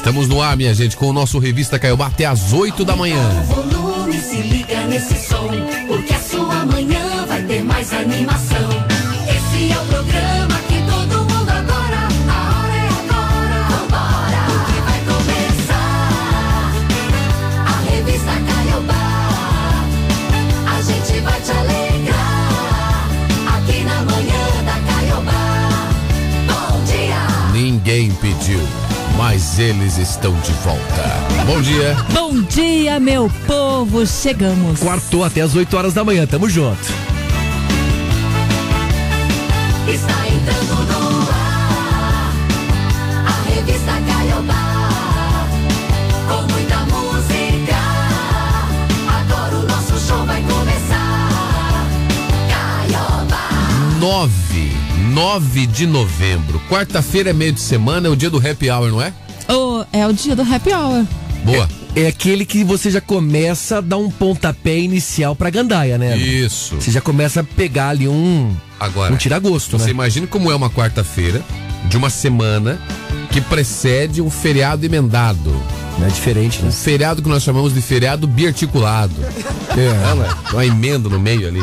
[0.00, 3.22] Estamos no ar, minha gente, com o nosso Revista Caiobá até às 8 da manhã.
[3.42, 5.46] volume, se liga nesse som,
[5.86, 8.89] porque a sua manhã vai ter mais animação.
[29.60, 31.44] Eles estão de volta.
[31.44, 31.94] Bom dia.
[32.14, 34.80] Bom dia, meu povo, chegamos.
[34.80, 36.80] Quartou até as 8 horas da manhã, tamo junto.
[39.86, 42.32] Está entrando no ar
[43.26, 45.48] a revista Caiobá
[46.26, 47.76] com muita música.
[49.08, 51.28] Agora o nosso show vai começar.
[52.48, 53.48] Caiobá.
[54.00, 54.72] 9,
[55.12, 56.58] 9 de novembro.
[56.70, 59.12] Quarta-feira é meio de semana, é o dia do happy hour, não é?
[59.92, 61.04] É o dia do happy hour.
[61.44, 61.68] Boa.
[61.96, 66.16] É aquele que você já começa a dar um pontapé inicial pra gandaia, né?
[66.16, 66.76] Isso.
[66.76, 68.54] Você já começa a pegar ali um.
[68.78, 69.90] Agora, Um tira-gosto, você né?
[69.90, 71.42] imagina como é uma quarta-feira
[71.88, 72.80] de uma semana
[73.30, 75.52] que precede um feriado emendado.
[76.04, 76.68] É diferente, né?
[76.68, 79.14] Um feriado que nós chamamos de feriado biarticulado.
[79.76, 81.62] É, uma emenda no meio ali.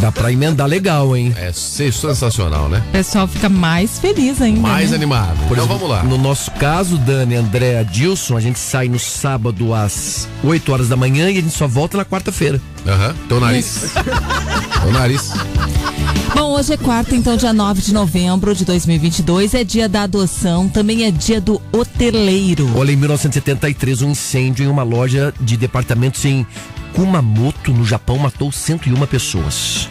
[0.00, 1.34] Dá pra emendar legal, hein?
[1.36, 2.82] É sensacional, né?
[2.88, 4.60] O pessoal fica mais feliz ainda.
[4.60, 4.96] Mais né?
[4.96, 5.36] animado.
[5.48, 6.02] Por então exemplo, vamos lá.
[6.02, 10.96] No nosso caso, Dani, André, Dilson, a gente sai no sábado às 8 horas da
[10.96, 12.60] manhã e a gente só volta na quarta-feira.
[12.86, 13.92] Aham, teu nariz.
[14.82, 15.32] teu nariz.
[16.36, 19.54] Bom, hoje é quarta, então, dia 9 de novembro de 2022.
[19.54, 22.70] É dia da adoção, também é dia do hoteleiro.
[22.76, 22.96] Olha, em
[23.56, 26.46] 1973, um incêndio em uma loja de departamentos em
[26.94, 29.88] Kumamoto, no Japão, matou 101 pessoas.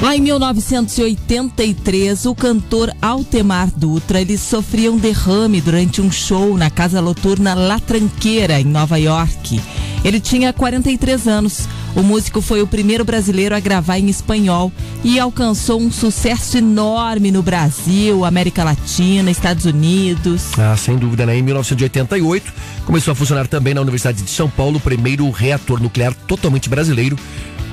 [0.00, 6.70] Lá em 1983, o cantor Altemar Dutra, ele sofria um derrame durante um show na
[6.70, 9.60] casa noturna La Tranqueira, em Nova York.
[10.04, 11.68] Ele tinha 43 anos.
[11.98, 14.70] O músico foi o primeiro brasileiro a gravar em espanhol
[15.02, 20.56] e alcançou um sucesso enorme no Brasil, América Latina, Estados Unidos.
[20.56, 21.36] Ah, sem dúvida, né?
[21.36, 22.52] Em 1988,
[22.86, 27.18] começou a funcionar também na Universidade de São Paulo o primeiro reator nuclear totalmente brasileiro,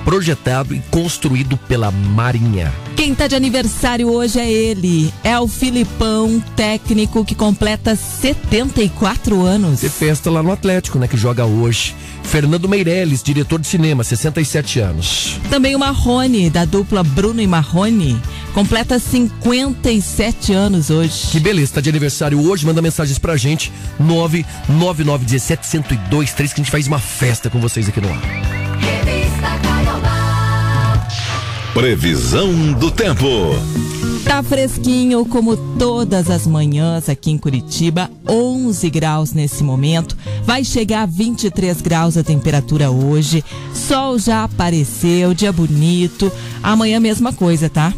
[0.05, 2.71] projetado e construído pela Marinha.
[2.95, 9.81] Quem tá de aniversário hoje é ele, é o Filipão, técnico que completa 74 anos.
[9.81, 11.07] Ter festa lá no Atlético, né?
[11.07, 11.93] Que joga hoje.
[12.23, 15.37] Fernando Meirelles, diretor de cinema, 67 anos.
[15.49, 18.19] Também o Marrone, da dupla Bruno e Marrone,
[18.53, 21.27] completa 57 anos hoje.
[21.31, 26.87] Que beleza, tá de aniversário hoje, manda mensagens pra gente, 99917 que a gente faz
[26.87, 28.74] uma festa com vocês aqui no ar.
[31.75, 33.27] Previsão do tempo.
[34.23, 40.15] Tá fresquinho como todas as manhãs aqui em Curitiba, 11 graus nesse momento.
[40.45, 43.43] Vai chegar a 23 graus a temperatura hoje.
[43.73, 46.31] Sol já apareceu, dia bonito.
[46.63, 47.93] Amanhã mesma coisa, tá?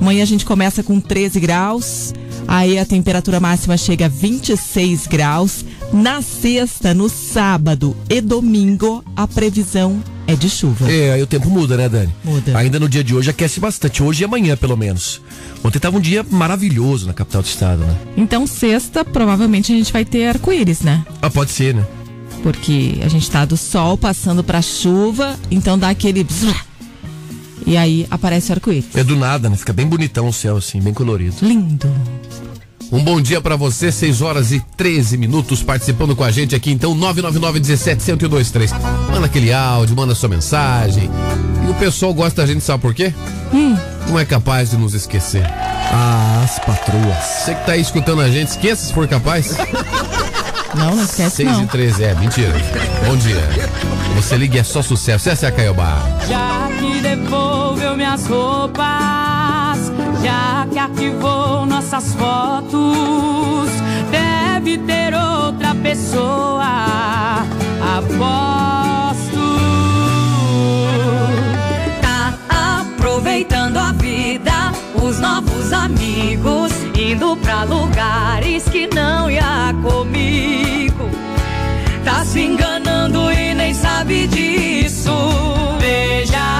[0.00, 2.12] Amanhã a gente começa com 13 graus.
[2.48, 5.64] Aí a temperatura máxima chega a 26 graus.
[5.92, 10.90] Na sexta, no sábado e domingo, a previsão é de chuva.
[10.90, 12.14] É, aí o tempo muda, né, Dani?
[12.22, 12.56] Muda.
[12.56, 15.20] Ainda no dia de hoje aquece bastante, hoje e amanhã, pelo menos.
[15.64, 17.96] Ontem tava um dia maravilhoso na capital do estado, né?
[18.16, 21.04] Então, sexta, provavelmente a gente vai ter arco-íris, né?
[21.20, 21.84] Ah, pode ser, né?
[22.40, 26.24] Porque a gente tá do sol passando pra chuva, então dá aquele.
[27.66, 28.94] E aí aparece o arco-íris.
[28.94, 29.56] É do nada, né?
[29.56, 31.34] Fica bem bonitão o céu, assim, bem colorido.
[31.42, 31.92] Lindo.
[32.92, 36.72] Um bom dia pra você, 6 horas e 13 minutos participando com a gente aqui,
[36.72, 38.72] então 999 17 1023.
[39.12, 41.08] Manda aquele áudio, manda sua mensagem.
[41.66, 43.14] E o pessoal gosta da gente, sabe por quê?
[44.08, 45.44] Não é capaz de nos esquecer.
[45.92, 47.16] Ah, as patroas.
[47.16, 49.56] Você que tá aí escutando a gente, esqueça se for capaz.
[50.72, 51.64] Não, não esquece 6 não.
[51.64, 52.52] e 13, é, mentira.
[53.04, 53.42] Bom dia.
[54.14, 55.28] Você liga e é só sucesso.
[55.28, 55.98] Essa é a Caiobá.
[56.28, 58.86] Já que devolveu minhas roupas,
[60.22, 63.70] já que arquivou nossas fotos,
[64.10, 67.44] deve ter outra pessoa.
[67.96, 69.40] Aposto.
[72.02, 72.34] Tá
[72.80, 74.72] aproveitando a vida,
[75.02, 81.08] os novos amigos, indo pra lugares que não ia comigo.
[82.04, 85.12] Tá se enganando e nem sabe disso.
[85.80, 86.59] Beijar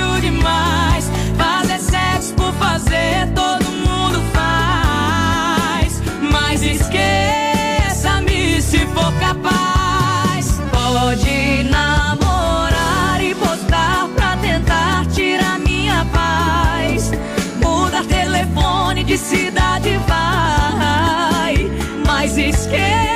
[0.00, 1.10] velho demais.
[1.36, 6.02] Fazer sexo por fazer, todo mundo faz.
[6.30, 10.60] Mas esqueça-me se for capaz.
[10.72, 17.12] Pode namorar e postar pra tentar tirar minha paz.
[17.60, 21.70] Muda telefone de cidade, vai.
[22.06, 23.09] Mas esqueça.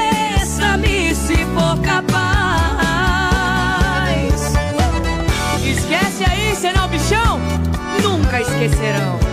[8.55, 9.24] esquecerão.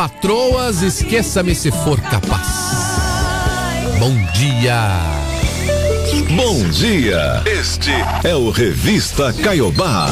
[0.00, 2.48] Patroas, esqueça-me se for capaz.
[3.98, 4.98] Bom dia.
[6.34, 7.42] Bom dia.
[7.44, 7.90] Este
[8.24, 10.06] é o Revista Caiobá.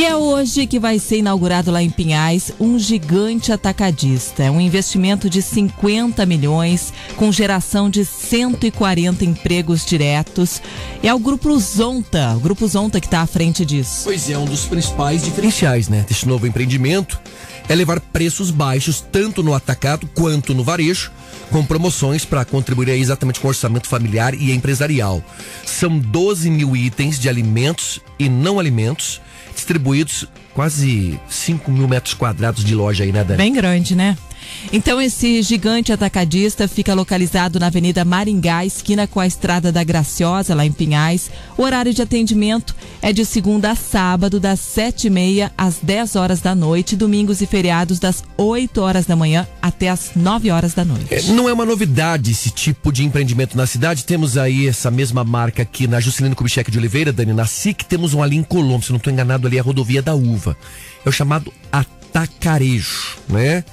[0.00, 4.42] E é hoje que vai ser inaugurado lá em Pinhais um gigante atacadista.
[4.42, 10.62] É um investimento de 50 milhões, com geração de 140 empregos diretos.
[11.02, 14.04] É o Grupo Zonta, o Grupo Zonta que está à frente disso.
[14.04, 17.20] Pois é, um dos principais diferenciais, né, desse novo empreendimento
[17.68, 21.12] é levar preços baixos tanto no atacado quanto no varejo,
[21.50, 25.22] com promoções para contribuir exatamente com o orçamento familiar e empresarial.
[25.66, 29.20] São 12 mil itens de alimentos e não alimentos,
[29.54, 33.38] distribuídos quase 5 mil metros quadrados de loja aí, né, Dani?
[33.38, 34.16] Bem grande, né?
[34.72, 40.54] Então, esse gigante atacadista fica localizado na Avenida Maringá, esquina com a Estrada da Graciosa,
[40.54, 41.30] lá em Pinhais.
[41.56, 46.16] O horário de atendimento é de segunda a sábado, das sete e meia às 10
[46.16, 50.74] horas da noite, domingos e feriados, das 8 horas da manhã até as 9 horas
[50.74, 51.12] da noite.
[51.12, 54.04] É, Não é uma novidade esse tipo de empreendimento na cidade.
[54.04, 57.84] Temos aí essa mesma marca aqui na Juscelino Kubitschek de Oliveira, Dani, na SIC.
[57.84, 60.56] Temos um ali em Colombo, se não estou enganado, ali é a rodovia da Uva.
[61.04, 63.64] É o chamado atacarejo, né?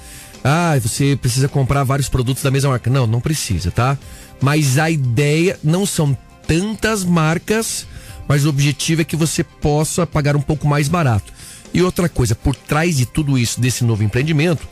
[0.48, 2.88] Ah, você precisa comprar vários produtos da mesma marca.
[2.88, 3.98] Não, não precisa, tá?
[4.40, 6.16] Mas a ideia não são
[6.46, 7.86] tantas marcas,
[8.26, 11.30] mas o objetivo é que você possa pagar um pouco mais barato.
[11.74, 14.66] E outra coisa, por trás de tudo isso, desse novo empreendimento,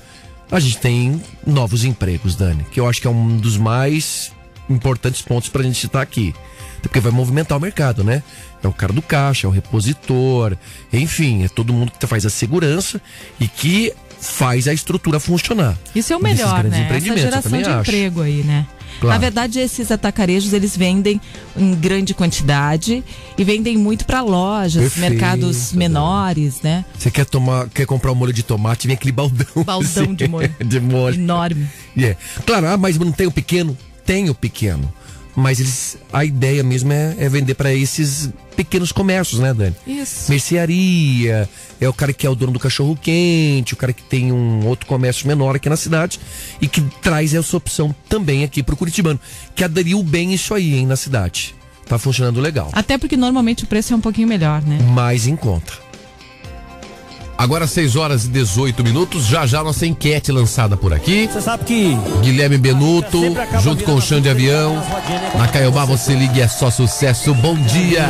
[0.51, 4.33] a gente tem novos empregos, Dani, que eu acho que é um dos mais
[4.71, 6.35] importantes pontos pra gente estar aqui.
[6.81, 8.23] Porque vai movimentar o mercado, né?
[8.63, 10.57] É o cara do caixa, é o repositor,
[10.91, 13.01] enfim, é todo mundo que faz a segurança
[13.39, 13.93] e que
[14.27, 15.77] faz a estrutura funcionar.
[15.95, 16.89] Isso é o melhor, né?
[16.91, 17.81] Essa geração de acho.
[17.81, 18.67] emprego aí, né?
[19.01, 19.15] Claro.
[19.15, 21.21] Na verdade, esses atacarejos eles vendem
[21.57, 23.05] em grande quantidade
[23.37, 26.85] e vendem muito para lojas, Perfeito, mercados menores, né?
[26.99, 29.47] Você quer tomar, quer comprar um molho de tomate, vem aquele baldão.
[29.65, 30.55] Baldão assim, de molho.
[30.65, 31.15] de molho.
[31.17, 31.69] Enorme.
[31.97, 32.17] É.
[32.47, 33.77] Claro, ah, mas não tem o pequeno?
[34.05, 34.91] Tem o pequeno.
[35.35, 39.77] Mas eles, a ideia mesmo é, é vender para esses pequenos comércios, né, Dani?
[39.87, 40.31] Isso.
[40.31, 41.49] Mercearia,
[41.81, 44.67] é o cara que é o dono do cachorro quente, o cara que tem um
[44.67, 46.19] outro comércio menor aqui na cidade
[46.61, 49.21] e que traz essa opção também aqui pro Curitibano,
[49.55, 51.55] que aderiu bem isso aí, hein, na cidade.
[51.87, 52.71] Tá funcionando legal.
[52.73, 54.79] Até porque normalmente o preço é um pouquinho melhor, né?
[54.93, 55.86] Mais em conta.
[57.39, 61.29] Agora 6 horas e 18 minutos, já já nossa enquete lançada por aqui.
[61.31, 63.21] Você sabe que Guilherme Benuto,
[63.63, 64.83] junto com o chão de avião.
[65.37, 67.35] Na Caiobá você liga e é só sucesso.
[67.35, 68.07] Bom dia!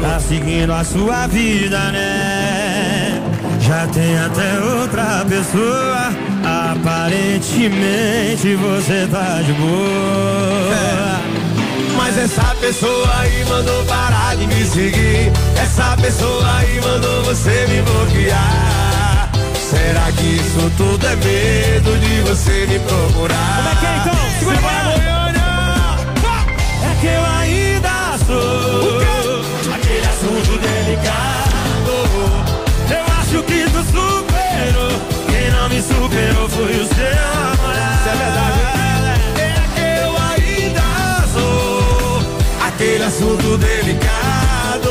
[0.00, 3.20] tá seguindo a sua vida, né?
[3.60, 6.12] Já tem até outra pessoa.
[6.44, 11.22] Aparentemente você tá de boa.
[12.04, 15.30] Mas essa pessoa aí mandou parar de me seguir.
[15.56, 19.30] Essa pessoa aí mandou você me bloquear.
[19.54, 23.56] Será que isso tudo é medo de você me procurar?
[23.56, 24.18] Como é que é então?
[24.40, 24.58] Segura
[26.82, 31.94] É que eu ainda sou aquele assunto delicado.
[32.90, 34.92] Eu acho que tu superou.
[35.30, 36.91] Quem não me superou foi o
[43.04, 44.90] assunto delicado.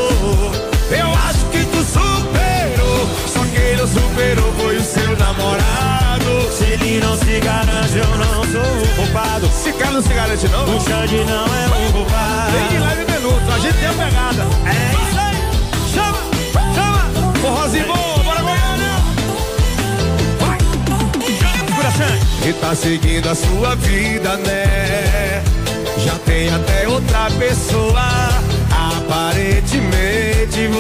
[0.92, 3.08] Eu acho que tu superou.
[3.28, 6.52] Só quem não superou foi o seu namorado.
[6.52, 9.46] Se ele não se garante, eu não sou o culpado.
[9.46, 10.64] Esse cara não se garante, não?
[10.76, 12.52] O Xande não é o culpado.
[12.52, 14.46] Vem de leve minuto, a gente tem a pegada.
[14.66, 15.38] É isso aí.
[15.94, 16.20] Chama,
[16.76, 17.34] chama.
[17.42, 18.96] Forrozinho bom, bora Goiânia!
[21.56, 22.50] Segura, Xande.
[22.50, 25.44] E tá seguindo a sua vida, né?
[25.98, 27.91] Já tem até outra pessoa.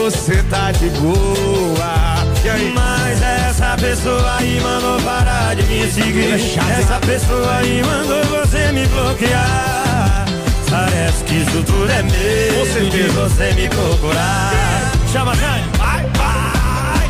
[0.01, 2.25] Você tá de boa.
[2.74, 6.34] Mas essa pessoa aí mandou parar de me seguir.
[6.34, 10.25] Essa pessoa aí mandou você me bloquear.
[10.72, 14.91] Parece que isso tudo é mesmo de você me procurar.
[15.13, 15.70] Chama, Jane.
[15.77, 17.05] Vai, vai.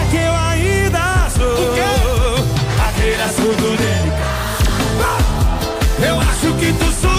[0.00, 1.74] É que eu ainda sou
[2.88, 4.78] aquele assunto delicado.
[6.06, 7.17] Eu acho que tu superou.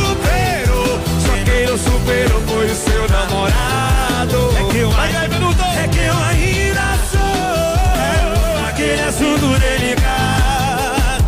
[1.69, 4.57] Não superou foi o seu namorado.
[4.57, 5.35] É que eu ainda,
[5.77, 11.25] é que eu ainda sou aquele assunto delicado.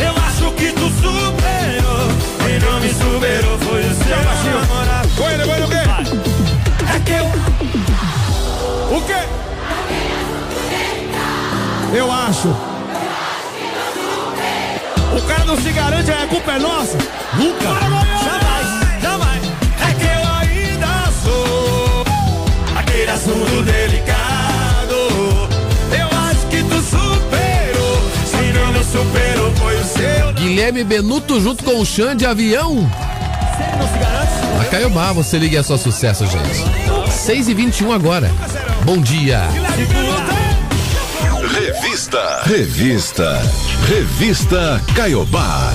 [0.00, 2.08] Eu acho que tu superou.
[2.44, 5.08] Quem não me superou foi o seu namorado.
[5.16, 5.84] Coelho, coelho, o quê?
[6.92, 7.26] É que eu.
[8.96, 9.22] O quê?
[11.96, 12.48] Eu acho.
[15.16, 16.98] O cara não se garante, a culpa é nossa.
[17.34, 17.68] Nunca.
[18.24, 18.55] Jamais,
[23.16, 24.94] assunto delicado.
[25.90, 28.10] Eu acho que tu superou.
[28.26, 30.32] Se não me superou, foi o seu.
[30.34, 32.74] Guilherme Benuto junto com o Xande de avião.
[32.74, 34.60] Não?
[34.60, 37.10] A Caiobá, você liga é só sucesso, gente.
[37.10, 38.30] 6 e 21 agora.
[38.84, 39.42] Bom dia.
[41.54, 42.42] Revista.
[42.44, 43.42] Revista.
[43.88, 45.72] Revista Caiobá.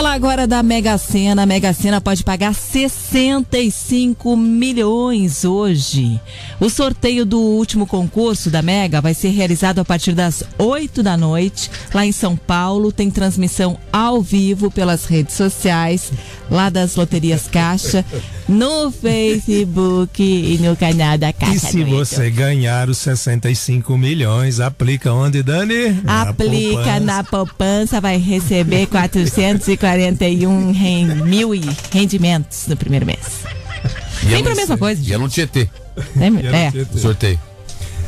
[0.00, 1.42] Falar agora da Mega Sena.
[1.42, 6.18] A Mega Sena pode pagar 65 milhões hoje.
[6.58, 11.18] O sorteio do último concurso da Mega vai ser realizado a partir das 8 da
[11.18, 12.90] noite, lá em São Paulo.
[12.90, 16.10] Tem transmissão ao vivo pelas redes sociais,
[16.50, 18.02] lá das Loterias Caixa,
[18.50, 21.54] no Facebook e no canal da Caixa.
[21.54, 25.92] E se você ganhar os 65 milhões, aplica onde, Dani?
[26.02, 27.00] Na Aplica poupança.
[27.00, 31.60] na poupança, vai receber 441 ren- mil e
[31.92, 33.20] rendimentos no primeiro mês.
[34.28, 35.00] Sempre a mesma coisa.
[35.02, 35.68] E é no Tietê,
[36.18, 36.72] Sempre- É.
[36.92, 37.38] o sorteio.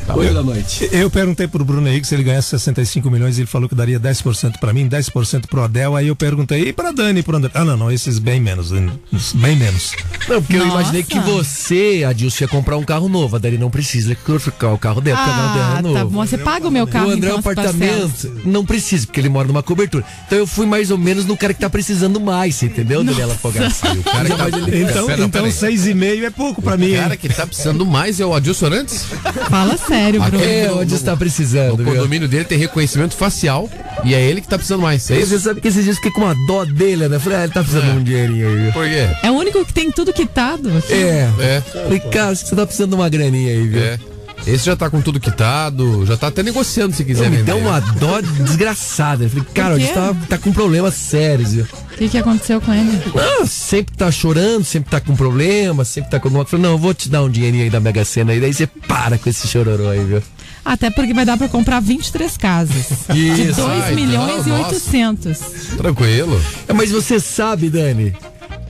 [0.06, 0.35] Tá Oito bom.
[0.35, 0.88] da noite.
[0.92, 4.59] Eu perguntei pro Bruno Henrique se ele ganhasse 65 milhões, ele falou que daria 10%
[4.59, 5.94] pra mim, 10% pro Adel.
[5.94, 7.50] Aí eu perguntei, e pra Dani e pro André?
[7.54, 8.90] Ah, não, não, esses bem menos, hein,
[9.35, 9.92] bem menos.
[10.28, 10.73] Não, porque eu Nossa.
[10.80, 13.37] imaginei que você, Adilson, ia comprar um carro novo.
[13.37, 15.94] A Dani não precisa trocar o carro dela, porque o carro dela Ah, é novo.
[15.94, 16.26] tá bom.
[16.26, 19.47] Você paga o meu carro, o André, então, o apartamento, não precisa, porque ele mora
[19.49, 20.04] numa cobertura.
[20.26, 23.37] Então eu fui mais ou menos no cara que tá precisando mais, entendeu, Daniela?
[23.42, 24.49] O cara que tá...
[24.73, 25.52] Então, Pera, então pera aí.
[25.76, 26.97] 6,5 é pouco pra mim, O hein?
[27.02, 29.04] cara que tá precisando mais é o Adilson Arantes.
[29.50, 30.44] Fala sério, Bruno.
[30.44, 31.87] É, onde está O precisando, viu?
[31.87, 33.68] condomínio dele tem reconhecimento facial
[34.04, 35.11] e é ele que tá precisando mais.
[35.11, 35.20] É?
[35.20, 37.18] Você sabe que esses dias fiquei com uma dó dele, né?
[37.18, 37.92] Falei, ah, ele tá precisando É.
[37.92, 38.72] de um dinheirinho aí, viu?
[38.72, 39.08] Por quê?
[39.22, 40.70] É o único que tem tudo quitado.
[40.88, 41.28] É.
[41.40, 43.80] É, Falei, cara, acho que você tá precisando de uma graninha aí, viu?
[43.82, 43.99] é.
[44.44, 48.20] Esse já tá com tudo quitado, já tá até negociando se quiser deu uma dó
[48.20, 49.25] desgraçada.
[49.25, 51.66] Eu falei, cara, a gente tá, tá com problemas sérios, viu?
[52.02, 53.00] O que, que aconteceu com ele?
[53.14, 56.50] Ah, sempre tá chorando, sempre tá com problema, sempre tá com alguma coisa.
[56.56, 58.66] Falei, não, eu vou te dar um dinheirinho aí da Mega Sena aí, daí você
[58.66, 60.21] para com esse chororô aí, viu?
[60.64, 62.87] Até porque vai dar pra comprar 23 casas.
[63.09, 63.54] De Isso.
[63.61, 64.75] 2 Ai, milhões não, e nossa.
[64.75, 65.38] 800.
[65.76, 66.42] Tranquilo.
[66.66, 68.12] É, Mas você sabe, Dani,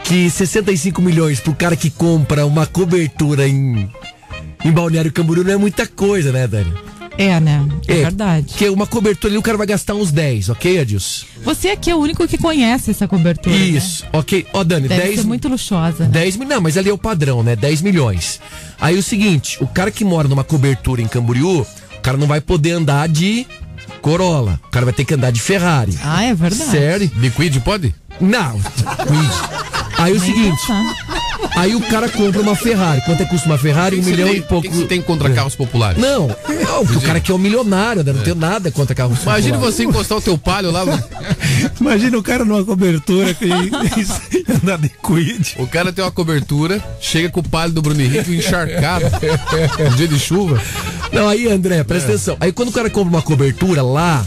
[0.05, 3.91] que 65 milhões pro cara que compra uma cobertura em,
[4.63, 6.71] em Balneário Camboriú não é muita coisa, né, Dani?
[7.19, 7.67] É, né?
[7.87, 8.47] É, verdade.
[8.49, 11.27] Porque uma cobertura ali o cara vai gastar uns 10, ok, Adilson?
[11.45, 13.55] Você aqui é o único que conhece essa cobertura.
[13.55, 13.63] né?
[13.67, 14.47] Isso, ok.
[14.53, 16.05] Ó, Dani, Deve 10 ser muito luxuosa.
[16.05, 16.11] né?
[16.11, 17.55] 10 milhões, não, mas ali é o padrão, né?
[17.55, 18.41] 10 milhões.
[18.81, 22.41] Aí o seguinte, o cara que mora numa cobertura em Camboriú, o cara não vai
[22.41, 23.47] poder andar de
[24.01, 24.59] Corolla.
[24.67, 25.97] O cara vai ter que andar de Ferrari.
[26.03, 26.71] Ah, é verdade.
[26.71, 27.11] Sério?
[27.17, 27.95] Liquid pode?
[28.21, 28.59] Não.
[29.99, 31.22] Aí o seguinte, pensar.
[31.57, 33.01] Aí o cara compra uma Ferrari.
[33.05, 33.99] Quanto é que custa uma Ferrari?
[33.99, 34.59] Um milhão tem- e pouco.
[34.59, 36.01] O que que você tem contra carros populares?
[36.01, 38.13] Não, não, porque o cara que é um milionário, né?
[38.13, 39.73] não tenho nada contra carro Imagina popular.
[39.73, 40.83] você encostar o teu palio lá.
[41.81, 43.47] Imagina o cara numa cobertura que
[44.63, 45.55] andar de quid.
[45.59, 49.07] O cara tem uma cobertura, chega com o palio do Bruno Henrique encharcado.
[49.07, 50.61] Um dia de chuva.
[51.13, 52.37] Não, aí, André, presta atenção.
[52.41, 54.25] Aí quando o cara compra uma cobertura lá,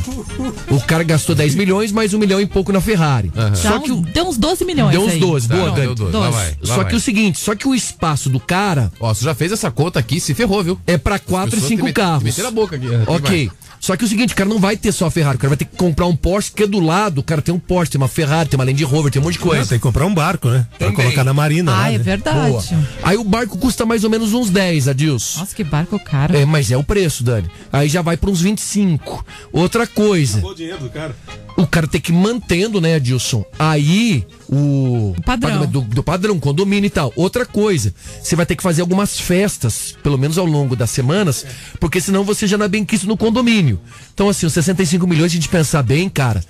[0.69, 3.31] o cara gastou 10 milhões, mais um milhão e pouco na Ferrari.
[3.55, 4.91] Só Dá que o, uns- Deu uns 12 milhões.
[4.91, 5.19] Deu uns aí.
[5.19, 5.87] 12, boa, Não, Dani.
[5.87, 6.13] deu dois.
[6.13, 6.35] Lá Dois.
[6.35, 6.85] vai, lá Só vai.
[6.85, 9.99] que o seguinte, só que o espaço do cara Ó, você já fez essa conta
[9.99, 10.79] aqui, se ferrou, viu?
[10.85, 12.23] é pra 4 e Pessoas 5 te met- carros.
[12.23, 12.87] Meteram a boca aqui.
[12.87, 13.51] Aqui Ok.
[13.77, 15.57] Só que o seguinte, o cara não vai ter só a Ferrari, o cara vai
[15.57, 18.07] ter que comprar um Porsche, porque do lado o cara tem um Porsche, tem uma
[18.07, 19.69] Ferrari, tem uma Land Rover, tem um monte de Não, coisa.
[19.69, 20.65] tem que comprar um barco, né?
[20.79, 21.03] Pra Também.
[21.05, 21.71] colocar na marina.
[21.71, 21.97] Ah, lá, é né?
[21.99, 22.49] verdade.
[22.49, 22.63] Boa.
[23.03, 25.39] Aí o barco custa mais ou menos uns 10, Adilson.
[25.41, 26.35] Nossa, que barco caro.
[26.35, 27.49] É, mas é o preço, Dani.
[27.71, 29.25] Aí já vai para uns 25.
[29.51, 31.15] Outra coisa, o dinheiro do cara.
[31.57, 33.45] o cara tem que ir mantendo, né, Adilson?
[33.57, 35.13] Aí o.
[35.17, 35.65] O padrão.
[35.65, 37.11] Do, do padrão, condomínio e tal.
[37.15, 41.45] Outra coisa, você vai ter que fazer algumas festas, pelo menos ao longo das semanas,
[41.79, 43.79] porque senão você já não é bem quisto no condomínio.
[44.13, 46.43] Então, assim, os 65 milhões, a gente pensar bem, cara,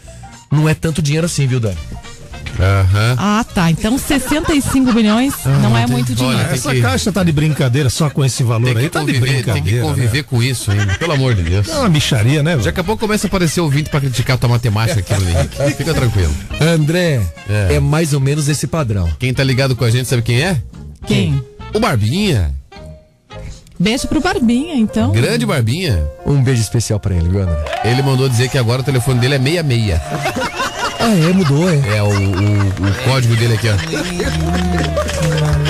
[0.51, 1.77] não é tanto dinheiro assim, viu, Dani?
[2.59, 3.15] Aham.
[3.17, 3.69] Ah, tá.
[3.69, 6.43] Então 65 milhões não é tem- muito olha, dinheiro.
[6.45, 9.05] tem Essa que- caixa tá de brincadeira só com esse valor Tem aí, tá de
[9.07, 9.81] conviver, tem brincadeira.
[9.81, 11.67] que conviver com isso ainda, pelo amor de Deus.
[11.67, 11.73] Né?
[11.73, 12.55] É uma micharia, né?
[12.57, 15.57] Daqui a pouco começa a aparecer ouvinte pra criticar a tua matemática aqui, Henrique.
[15.77, 16.33] Fica tranquilo.
[16.61, 17.75] André, É.
[17.75, 17.79] é.
[17.79, 19.09] mais ou menos esse padrão.
[19.19, 20.61] Quem tá ligado com a gente sabe quem é?
[21.05, 21.43] Quem?
[21.73, 22.53] O Barbinha.
[23.77, 25.11] Beijo pro Barbinha, então.
[25.11, 26.01] Grande Barbinha.
[26.25, 27.57] Um beijo especial pra ele, viu, André?
[27.83, 29.99] Ele mandou dizer que agora o telefone dele é 66.
[31.07, 31.97] Ah, é, mudou, é.
[31.97, 33.75] É o, o, o código dele aqui, ó.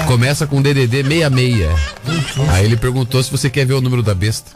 [0.07, 1.67] Começa com DDD 66.
[2.51, 4.49] Aí ele perguntou se você quer ver o número da besta.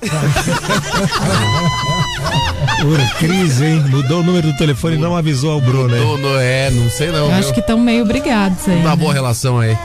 [2.82, 3.84] Pura crise, hein?
[3.90, 7.26] Mudou o número do telefone e não avisou ao Bruno, não é, não sei não.
[7.26, 8.78] Eu acho que estão meio brigados aí.
[8.78, 8.96] Uma né?
[8.96, 9.78] boa relação aí.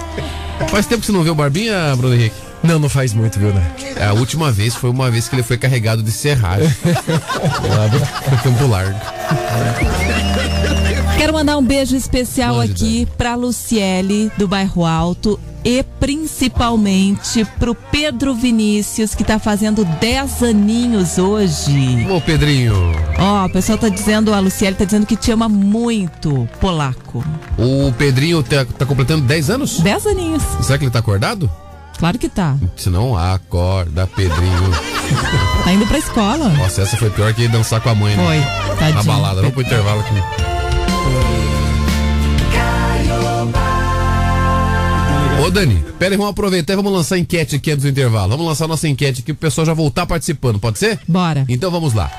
[0.69, 2.37] Faz tempo que você não vê o Barbinha, Bruno Henrique?
[2.65, 3.63] Não, não faz muito, viu, né?
[4.09, 6.69] A última vez foi uma vez que ele foi carregado de serragem.
[7.69, 8.99] Lá do Campo Largo.
[11.19, 15.39] Quero mandar um beijo especial aqui pra Luciele, do Bairro Alto.
[15.65, 22.07] E principalmente pro Pedro Vinícius, que tá fazendo 10 aninhos hoje.
[22.11, 22.75] Ô, Pedrinho,
[23.19, 27.25] Ó, o pessoal tá dizendo, a Luciele tá dizendo que te ama muito, polaco.
[27.57, 29.81] o Pedrinho tá, tá completando 10 anos?
[29.81, 30.43] 10 aninhos.
[30.61, 31.51] Será que ele tá acordado?
[31.99, 32.57] Claro que tá.
[32.77, 34.71] Se não, acorda, Pedrinho.
[35.65, 36.49] Tá indo pra escola.
[36.51, 38.25] Nossa, essa foi pior que dançar com a mãe, né?
[38.67, 38.97] Foi, tadinho.
[38.97, 39.37] Na balada.
[39.37, 40.15] Vamos pro intervalo aqui.
[45.43, 48.31] Ô Dani, pera aí, vamos aproveitar e vamos lançar a enquete aqui antes do intervalo.
[48.31, 50.99] Vamos lançar a nossa enquete aqui pro pessoal já voltar participando, pode ser?
[51.07, 51.45] Bora.
[51.49, 52.11] Então vamos lá.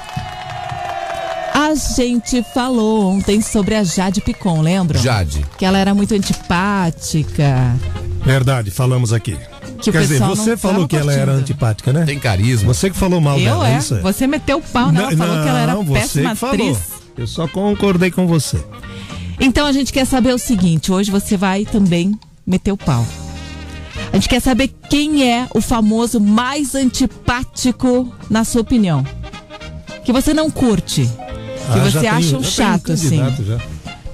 [1.53, 5.01] A gente falou ontem sobre a Jade Picon, lembram?
[5.01, 5.45] Jade.
[5.57, 7.75] Que ela era muito antipática.
[8.23, 9.37] Verdade, falamos aqui.
[9.85, 12.05] Que o Quer dizer, pessoal você não falou que ela era antipática, né?
[12.05, 12.73] Tem carisma.
[12.73, 13.77] Você que falou mal Eu dela, é.
[13.77, 13.95] isso?
[14.01, 16.77] Você meteu o pau nela, Não, falou que ela era não, você péssima atriz.
[17.17, 18.57] Eu só concordei com você.
[19.39, 23.05] Então a gente quer saber o seguinte: hoje você vai também meter o pau.
[24.11, 29.05] A gente quer saber quem é o famoso mais antipático, na sua opinião.
[30.03, 31.05] Que você não curte.
[31.05, 33.17] Que Ah, você acha um chato, assim.
[33.45, 33.59] já.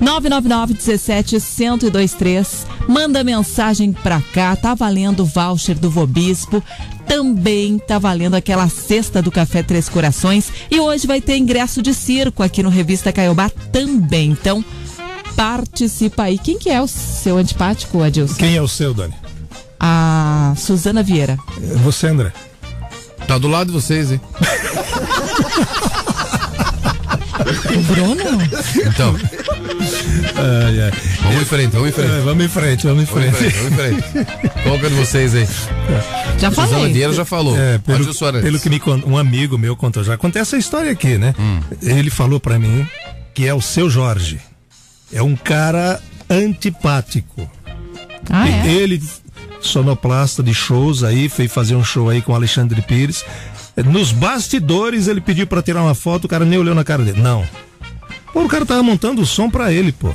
[0.01, 2.65] 999 17 1023.
[2.87, 4.55] Manda mensagem pra cá.
[4.55, 6.61] Tá valendo o voucher do Vobispo.
[7.07, 10.51] Também tá valendo aquela cesta do Café Três Corações.
[10.71, 14.31] E hoje vai ter ingresso de circo aqui no Revista Caiobá também.
[14.31, 14.65] Então,
[15.35, 16.39] participa aí.
[16.39, 18.35] Quem que é o seu antipático, Adilson?
[18.35, 19.13] Quem é o seu, Dani?
[19.79, 21.37] A Suzana Vieira.
[21.83, 22.33] Você, André.
[23.27, 24.21] Tá do lado de vocês, hein?
[27.77, 28.23] O Bruno?
[28.85, 29.15] Então,
[30.35, 30.91] Ai, ai.
[31.23, 32.11] vamos em frente, vamos em frente.
[32.11, 33.51] É, vamos em frente, vamos em Vamos em frente.
[33.53, 34.61] frente, vamos em frente.
[34.63, 35.47] Qual que é de vocês aí?
[36.37, 36.93] Já Suzana falei.
[36.93, 37.57] Vieira já falou.
[37.57, 41.33] É, pelo, pelo que me um amigo meu contou, já contei essa história aqui, né?
[41.39, 41.59] Hum.
[41.81, 42.85] Ele falou pra mim
[43.33, 44.39] que é o seu Jorge.
[45.13, 47.49] É um cara antipático.
[48.29, 48.67] Ah, é?
[48.67, 49.01] Ele,
[49.61, 53.23] sonoplasta de shows aí, foi fazer um show aí com o Alexandre Pires.
[53.77, 57.21] Nos bastidores ele pediu pra tirar uma foto, o cara nem olhou na cara dele.
[57.21, 57.45] Não.
[58.33, 60.13] Pô, o cara tava montando o som pra ele, pô.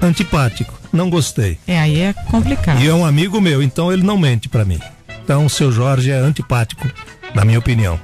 [0.00, 0.78] Antipático.
[0.92, 1.58] Não gostei.
[1.66, 2.80] É, aí é complicado.
[2.80, 4.78] E é um amigo meu, então ele não mente pra mim.
[5.22, 6.88] Então o seu Jorge é antipático,
[7.34, 8.00] na minha opinião.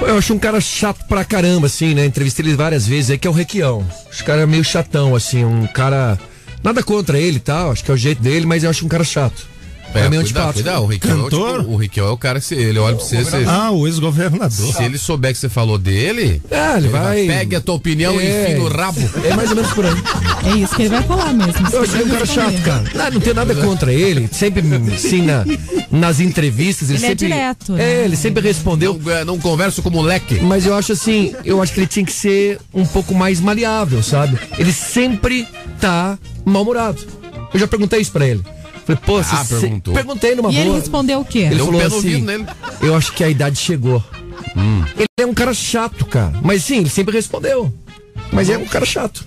[0.00, 2.06] Eu acho um cara chato pra caramba, assim, né?
[2.06, 3.86] Entrevistei ele várias vezes aí, que é o Requião.
[4.10, 6.18] Esse cara é meio chatão, assim, um cara.
[6.62, 8.88] Nada contra ele e tal, acho que é o jeito dele, mas eu acho um
[8.88, 9.46] cara chato.
[9.94, 10.52] É, meio cuidado, antipático.
[10.54, 11.58] cuidado, o Riquel, é o, Cantor?
[11.60, 13.86] tipo, o Riquel é o cara que se, ele olha pra você, você Ah, o
[13.86, 14.50] ex-governador.
[14.50, 17.26] se ele souber que você falou dele, Ah, ele vai.
[17.26, 18.42] pegue a tua opinião e É.
[18.44, 19.00] enfia no rabo.
[19.24, 19.92] É mais ou menos por aí.
[20.44, 21.52] É isso que ele vai falar mesmo.
[21.72, 22.84] Eu acho ele um cara chato, cara.
[22.94, 24.28] Não, não tenho nada contra ele.
[24.32, 24.62] Sempre,
[24.94, 25.44] assim, na,
[25.90, 27.26] nas entrevistas, ele, Ele é sempre.
[27.26, 28.04] direto, É, né?
[28.04, 28.98] ele sempre respondeu.
[29.02, 30.38] Não, é, não converso com moleque.
[30.40, 34.02] Mas eu acho assim, eu acho que ele tinha que ser um pouco mais maleável,
[34.02, 34.38] sabe?
[34.58, 35.46] Ele sempre
[35.80, 36.98] tá mal-humorado.
[37.52, 38.42] Eu já perguntei isso pra ele.
[38.86, 39.94] Falei, pô, você Ah, se- perguntou.
[39.94, 40.78] Perguntei numa E ele boa.
[40.78, 41.40] respondeu o quê?
[41.40, 42.46] Ele Deu um falou no assim, nele.
[42.82, 44.02] eu acho que a idade chegou.
[44.96, 46.32] Ele é um cara chato, cara.
[46.42, 47.72] Mas sim, ele sempre respondeu.
[48.32, 49.24] Mas é um cara chato.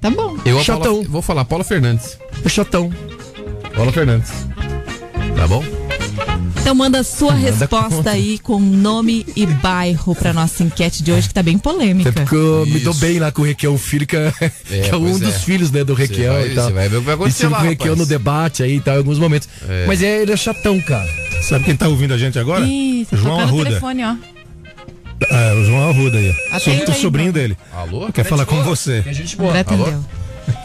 [0.00, 0.36] Tá bom.
[0.44, 0.96] Eu Chatão.
[1.02, 2.16] falar, vou falar Paula Fernandes.
[2.44, 2.90] É chatão.
[3.74, 4.30] Paula Fernandes.
[5.36, 5.62] Tá bom?
[6.60, 11.34] Então manda sua resposta aí com nome e bairro pra nossa enquete de hoje, que
[11.34, 12.10] tá bem polêmica.
[12.10, 14.96] Até porque eu me dou bem lá com o Requião Filho, que é, que é
[14.96, 15.38] um dos é.
[15.38, 16.66] filhos né, do Requião vai- e tal.
[16.68, 17.98] você vai ver o que vai acontecer E lá, com o Requião rapaz.
[17.98, 19.48] no debate aí e tal, em alguns momentos.
[19.68, 19.86] É.
[19.86, 21.08] Mas é, ele é chatão, cara.
[21.42, 22.64] Sabe quem tá ouvindo a gente agora?
[22.66, 23.64] Ih, tá João Arruda.
[23.64, 24.14] telefone, ó.
[25.30, 26.34] É, o João Arruda aí.
[26.52, 27.56] Atende aí, sobrinho dele.
[27.72, 28.12] Alô?
[28.12, 29.02] Quer falar com você.
[29.06, 29.84] É gente André Alô?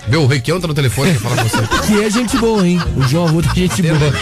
[0.07, 1.87] Meu, o Requião tá no telefone pra falar com você.
[1.87, 2.79] Que é gente boa, hein?
[2.95, 4.13] O João Arruda é gente boa.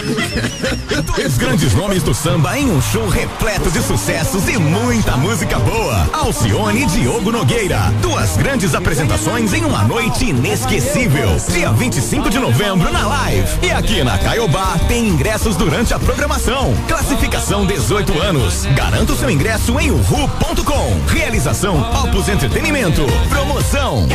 [1.16, 6.08] Dois grandes nomes do samba em um show repleto de sucessos e muita música boa.
[6.12, 7.92] Alcione e Diogo Nogueira.
[8.00, 11.36] Duas grandes apresentações em uma noite inesquecível.
[11.50, 13.48] Dia 25 de novembro na live.
[13.62, 16.74] E aqui na Caiobá tem ingressos durante a programação.
[16.88, 18.64] Classificação 18 anos.
[18.74, 21.12] Garanta o seu ingresso em uhu.com.
[21.12, 23.04] Realização Opus Entretenimento.
[23.28, 24.08] Promoção.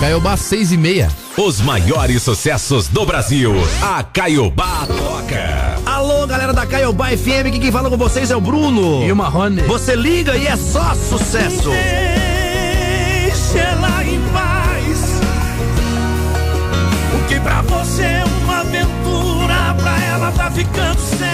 [0.00, 1.08] Caiobá, seis e meia.
[1.36, 3.54] Os maiores sucessos do Brasil.
[3.82, 5.76] A Caiobá toca.
[5.86, 9.02] Alô, galera da Caiobá FM, aqui quem fala com vocês é o Bruno.
[9.04, 9.62] E o Marrone.
[9.62, 11.70] Você liga e é só sucesso.
[13.24, 15.20] Deixa ela em paz.
[17.14, 21.26] O que pra você é uma aventura, pra ela tá ficando sério.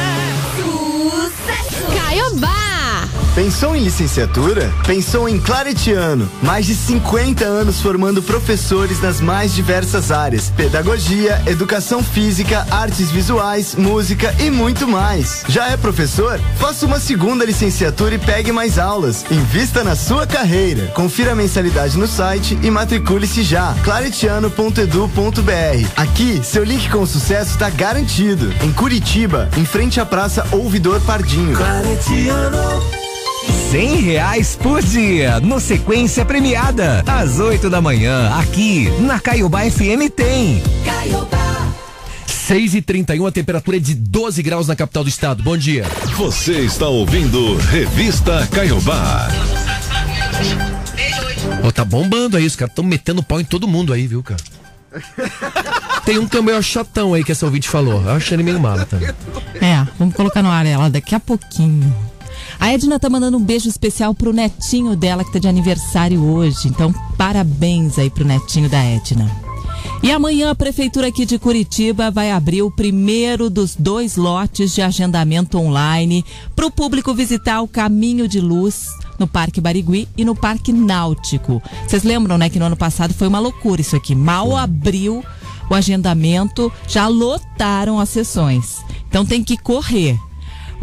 [1.94, 2.71] Caiobá!
[3.34, 4.70] Pensou em licenciatura?
[4.86, 6.30] Pensou em Claretiano.
[6.42, 13.74] Mais de 50 anos formando professores nas mais diversas áreas: pedagogia, educação física, artes visuais,
[13.74, 15.44] música e muito mais.
[15.48, 16.38] Já é professor?
[16.58, 19.24] Faça uma segunda licenciatura e pegue mais aulas.
[19.30, 20.88] Invista na sua carreira.
[20.88, 23.74] Confira a mensalidade no site e matricule-se já.
[23.82, 25.88] claretiano.edu.br.
[25.96, 28.52] Aqui, seu link com sucesso está garantido.
[28.62, 31.56] Em Curitiba, em frente à Praça Ouvidor Pardinho.
[33.70, 37.02] Cem reais por dia, no sequência premiada.
[37.06, 40.62] Às 8 da manhã, aqui na Caiobá FM tem.
[40.84, 41.72] Caiobá.
[42.26, 45.42] 6 e 31 a temperatura é de 12 graus na capital do estado.
[45.42, 45.84] Bom dia.
[46.16, 49.28] Você está ouvindo Revista Caiobá.
[51.64, 54.40] Ó, tá bombando aí, os caras estão metendo pau em todo mundo aí, viu, cara?
[56.04, 58.02] Tem um que é chatão aí que essa ouvinte falou.
[58.02, 59.08] Eu achei ele meio mala também.
[59.60, 61.94] É, vamos colocar no ar ela daqui a pouquinho.
[62.62, 66.68] A Edna tá mandando um beijo especial pro netinho dela que tá de aniversário hoje.
[66.68, 69.28] Então, parabéns aí pro netinho da Edna.
[70.00, 74.80] E amanhã a prefeitura aqui de Curitiba vai abrir o primeiro dos dois lotes de
[74.80, 78.86] agendamento online para o público visitar o Caminho de Luz
[79.18, 81.60] no Parque Barigui e no Parque Náutico.
[81.84, 84.14] Vocês lembram, né, que no ano passado foi uma loucura isso aqui.
[84.14, 85.24] Mal abriu
[85.68, 88.84] o agendamento, já lotaram as sessões.
[89.08, 90.16] Então tem que correr.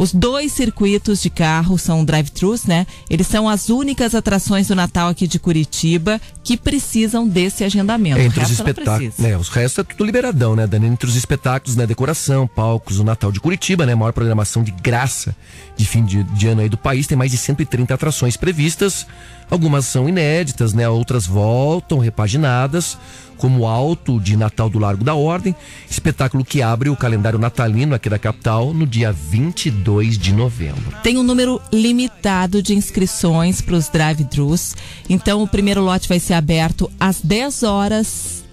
[0.00, 2.86] Os dois circuitos de carro são drive-thrus, né?
[3.10, 8.18] Eles são as únicas atrações do Natal aqui de Curitiba que precisam desse agendamento.
[8.18, 9.18] Entre os espetáculos.
[9.18, 10.86] Né, os restos é tudo liberadão, né, Dani?
[10.86, 11.86] Entre os espetáculos, né?
[11.86, 13.94] Decoração, palcos, o Natal de Curitiba, né?
[13.94, 15.36] Maior programação de graça
[15.80, 17.06] de fim de, de ano aí do país.
[17.06, 19.06] Tem mais de 130 atrações previstas.
[19.50, 20.88] Algumas são inéditas, né?
[20.88, 22.98] Outras voltam, repaginadas,
[23.38, 25.56] como o Alto de Natal do Largo da Ordem,
[25.88, 30.94] espetáculo que abre o calendário natalino aqui da capital no dia 22 de novembro.
[31.02, 34.76] Tem um número limitado de inscrições para os drive-thrus.
[35.08, 38.44] Então, o primeiro lote vai ser aberto às 10 horas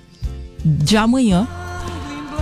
[0.63, 1.47] de amanhã,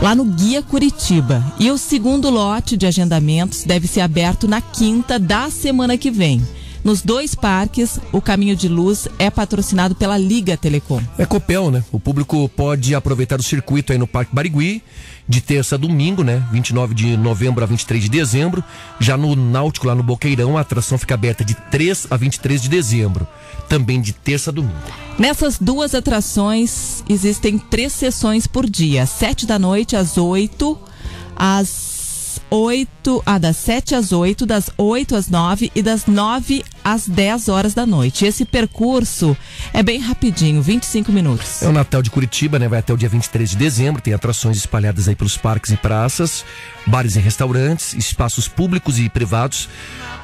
[0.02, 1.44] lá no Guia Curitiba.
[1.60, 6.42] E o segundo lote de agendamentos deve ser aberto na quinta da semana que vem.
[6.86, 11.02] Nos dois parques, o Caminho de Luz é patrocinado pela Liga Telecom.
[11.18, 11.84] É Copel, né?
[11.92, 14.84] O público pode aproveitar o circuito aí no Parque Barigui,
[15.28, 16.48] de terça a domingo, né?
[16.52, 18.64] 29 de novembro a 23 de dezembro.
[19.00, 22.70] Já no Náutico, lá no Boqueirão, a atração fica aberta de 3 a 23 de
[22.70, 23.28] dezembro.
[23.68, 24.76] Também de terça a domingo.
[25.18, 30.78] Nessas duas atrações, existem três sessões por dia: às 7 da noite, às 8,
[31.36, 31.95] às
[32.50, 37.50] 8, ah, das 7 às 8, das 8 às 9 e das 9 às 10
[37.50, 38.26] horas da noite.
[38.26, 39.36] Esse percurso
[39.74, 41.62] é bem rapidinho, 25 minutos.
[41.62, 42.68] É o Natal de Curitiba, né?
[42.68, 44.02] Vai até o dia 23 de dezembro.
[44.02, 46.46] Tem atrações espalhadas aí pelos parques e praças,
[46.86, 49.68] bares e restaurantes, espaços públicos e privados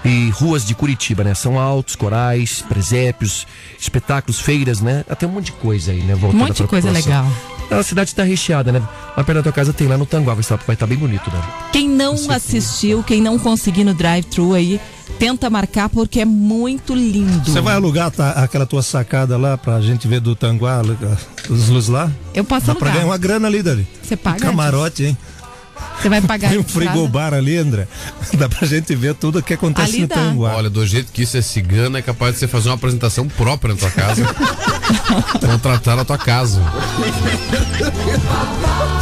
[0.03, 1.33] e ruas de Curitiba, né?
[1.33, 3.45] São altos, corais, presépios,
[3.79, 5.03] espetáculos, feiras, né?
[5.09, 6.15] Até um monte de coisa aí, né?
[6.15, 7.29] Um voltada monte de coisa população.
[7.29, 7.60] legal.
[7.71, 8.81] A cidade tá recheada, né?
[9.15, 11.31] Lá perto da tua casa tem lá no Tanguá, vai estar vai estar bem bonito,
[11.31, 11.41] né?
[11.71, 14.79] Quem não assistiu, quem não conseguir no drive-thru aí,
[15.17, 17.49] tenta marcar porque é muito lindo.
[17.49, 20.81] Você vai alugar tá, aquela tua sacada lá pra gente ver do Tanguá,
[21.49, 22.11] os luzes lá?
[22.33, 22.93] Eu posso Dá pra alugar.
[22.93, 23.87] ganhar uma grana ali, Dali.
[24.03, 24.39] Você paga?
[24.39, 25.17] Camarote, hein?
[26.01, 27.87] Você vai pagar Tem um frigobar ali, André.
[28.37, 30.15] Dá pra gente ver tudo o que acontece Ali no dá.
[30.15, 30.55] Tanguá.
[30.55, 33.73] Olha, do jeito que isso é cigano, é capaz de você fazer uma apresentação própria
[33.73, 34.23] na tua casa.
[35.39, 36.61] Contratar a tua casa.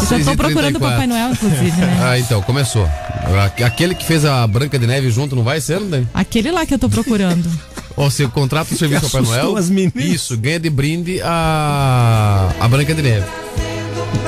[0.10, 0.82] Já tô procurando o 6h34.
[0.92, 2.00] Papai Noel, inclusive, né?
[2.02, 2.90] Ah, então, começou.
[3.66, 6.06] Aquele que fez a Branca de Neve junto não vai ser, né?
[6.14, 7.50] Aquele lá que eu tô procurando.
[7.96, 9.58] Ou você contrata o serviço do Papai Noel.
[9.58, 10.04] as meninas.
[10.06, 13.26] Isso, ganha de brinde a, a Branca de Neve.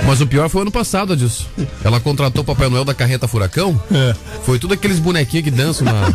[0.06, 1.46] Mas o pior foi ano passado, Adilson.
[1.84, 3.82] Ela contratou o Papai Noel da carreta Furacão.
[3.92, 4.16] É.
[4.44, 6.10] Foi tudo aqueles bonequinhos que dançam na,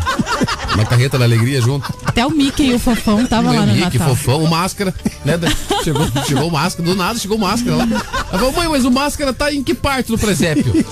[0.75, 1.91] na carreta da alegria junto.
[2.05, 4.15] Até o Mickey e o Fofão tava lá no Henrique, Natal.
[4.15, 4.93] fofão, o máscara,
[5.25, 5.39] né?
[5.83, 7.83] Chegou, chegou o máscara, do nada chegou o máscara lá.
[7.83, 10.85] Ela falou, mãe, mas o máscara tá em que parte do presépio?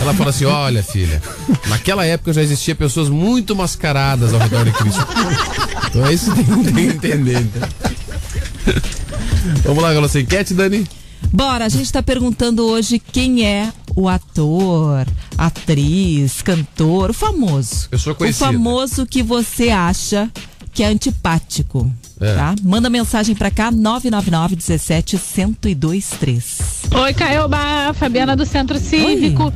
[0.00, 1.20] Ela falou assim: olha, filha,
[1.66, 5.06] naquela época já existia pessoas muito mascaradas ao redor de Cristo.
[5.88, 7.38] Então é isso que tem, que entender.
[7.40, 7.68] então.
[9.64, 10.86] Vamos lá a nossa enquete, Dani?
[11.34, 15.04] Bora, a gente tá perguntando hoje quem é o ator,
[15.36, 17.88] atriz, cantor, o famoso.
[17.88, 18.46] Pessoa O conhecida.
[18.46, 20.30] famoso que você acha
[20.72, 21.92] que é antipático.
[22.20, 22.34] É.
[22.36, 22.54] Tá?
[22.62, 26.58] Manda mensagem pra cá, 999 17 1023.
[27.02, 29.52] Oi, Caioba, Fabiana do Centro Cívico.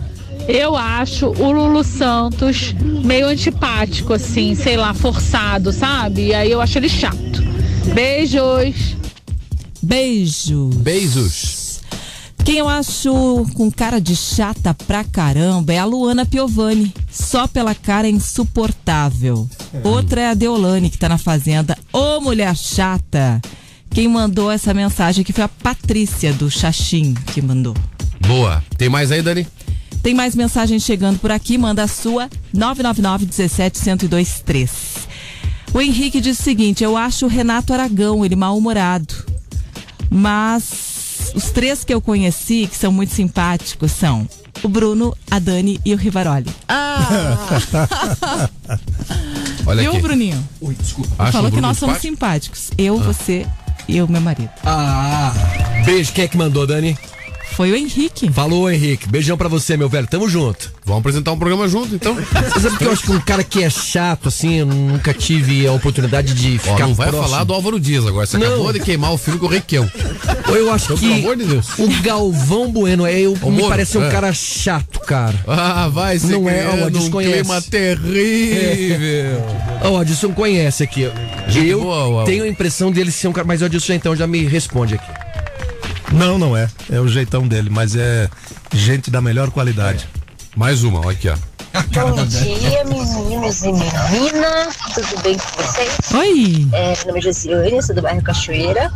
[0.48, 6.26] Eu acho o Lulu Santos meio antipático, assim, sei lá, forçado, sabe?
[6.26, 7.40] E aí eu acho ele chato.
[7.94, 8.96] Beijos.
[9.80, 10.74] Beijos.
[10.74, 11.67] Beijos.
[12.48, 16.94] Quem eu acho com cara de chata pra caramba é a Luana Piovani.
[17.10, 19.46] Só pela cara é insuportável.
[19.84, 21.76] Outra é a Deolane, que tá na fazenda.
[21.92, 23.38] Ô, mulher chata!
[23.90, 27.76] Quem mandou essa mensagem aqui foi a Patrícia do Xaxim que mandou.
[28.26, 28.64] Boa.
[28.78, 29.46] Tem mais aí, Dani?
[30.02, 34.70] Tem mais mensagem chegando por aqui, manda a sua 999 17 1023.
[35.74, 39.12] O Henrique diz o seguinte: eu acho o Renato Aragão, ele mal-humorado.
[40.10, 40.87] Mas
[41.34, 44.28] os três que eu conheci, que são muito simpáticos, são
[44.62, 46.50] o Bruno, a Dani e o Rivaroli.
[49.66, 50.00] Olha Viu, aqui.
[50.00, 50.48] Bruninho?
[50.60, 51.10] Oi, desculpa.
[51.18, 52.56] Acha Falou que nós somos simpático?
[52.56, 52.70] simpáticos.
[52.78, 53.46] Eu, você
[53.86, 54.50] e o meu marido.
[54.64, 55.32] Ah,
[55.84, 56.12] beijo.
[56.12, 56.96] Quem é que mandou, Dani?
[57.58, 58.30] Foi o Henrique.
[58.32, 59.08] Falou, Henrique.
[59.08, 60.06] Beijão pra você, meu velho.
[60.06, 60.70] Tamo junto.
[60.86, 62.14] Vamos apresentar um programa junto, então.
[62.14, 65.66] Você sabe que eu acho que um cara que é chato, assim, eu nunca tive
[65.66, 67.28] a oportunidade de Ó, ficar não vai próximo.
[67.28, 68.26] falar do Álvaro Dias agora.
[68.28, 68.46] Você Não.
[68.46, 69.90] acabou de queimar o filme com o Requião.
[70.48, 71.66] Ou eu acho Então, que pelo amor de Deus.
[71.80, 74.08] o Galvão Bueno é eu, Ô, me Moro, parece um é.
[74.08, 75.34] cara chato, cara.
[75.48, 77.40] Ah, vai ser Não é, ó, um desconhece.
[77.42, 79.42] clima terrível.
[79.82, 81.10] Ó, o Adilson conhece aqui.
[81.48, 82.24] Gente eu boa, ó.
[82.24, 83.44] tenho a impressão dele ser um cara.
[83.48, 85.27] Mas o Adilson então já me responde aqui.
[86.12, 86.68] Não, não é.
[86.90, 88.28] É o jeitão dele, mas é
[88.72, 90.08] gente da melhor qualidade.
[90.56, 91.36] Mais uma, ó, aqui, ó.
[91.92, 94.74] Bom dia, meninos e meninas.
[94.94, 95.98] Tudo bem com vocês?
[96.14, 96.66] Oi!
[96.72, 98.90] É, meu nome é Josiane, sou do bairro Cachoeira.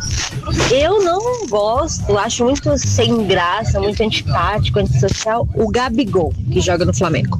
[0.70, 6.94] Eu não gosto, acho muito sem graça, muito antipático, antissocial, o Gabigol, que joga no
[6.94, 7.38] Flamengo.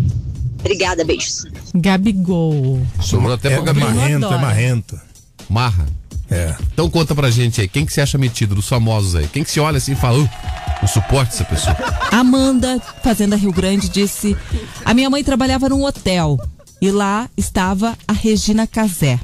[0.61, 1.47] Obrigada, beijos.
[1.75, 2.81] Gabigol.
[3.01, 3.91] Sobrou até É pro Gabriel.
[3.91, 5.01] marrento, é marrento.
[5.49, 5.87] Marra.
[6.33, 6.55] É.
[6.73, 9.27] Então conta pra gente aí, quem que você acha metido dos famosos aí?
[9.29, 11.77] Quem que se olha assim e fala, uh, suporte essa pessoa.
[12.11, 14.37] Amanda, Fazenda Rio Grande, disse:
[14.85, 16.39] A minha mãe trabalhava num hotel
[16.81, 19.19] e lá estava a Regina Casé.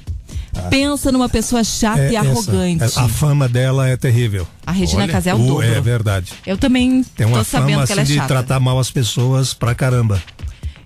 [0.71, 2.83] Pensa numa pessoa chata É e essa- arrogante.
[2.83, 4.47] é- a fama dela é terrível.
[4.67, 5.67] A Regina Olha, Casé é o O- dobro.
[5.67, 6.33] é verdade.
[6.45, 8.29] Eu também Tem tô uma sabendo fama que ela assim é de chata.
[8.29, 10.21] tratar mal as pessoas pra caramba.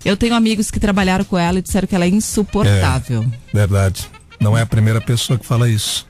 [0.04, 3.24] Eu tenho amigos que trabalharam com ela e disseram que ela é insuportável.
[3.54, 4.08] Verdade.
[4.40, 6.06] Não é a primeira pessoa que fala isso.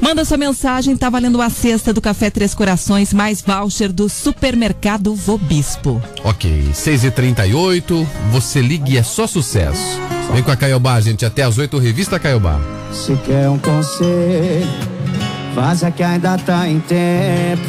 [0.00, 5.14] Manda sua mensagem, tá valendo a cesta do Café Três Corações, mais voucher do Supermercado
[5.14, 6.02] Vobispo.
[6.22, 9.98] Ok, 6h38, você liga e é só sucesso.
[10.32, 12.60] Vem com a Caiobá, gente, até as 8, Revista Caiobá.
[12.92, 14.68] Se quer um conselho,
[15.54, 17.62] faça que ainda tá em tempo.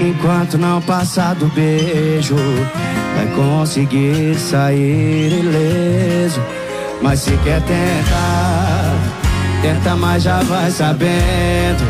[0.00, 2.34] Enquanto não passar do beijo,
[3.14, 6.40] vai conseguir sair ileso.
[7.00, 9.21] Mas se quer tentar,
[9.62, 11.84] tenta, mas já vai sabendo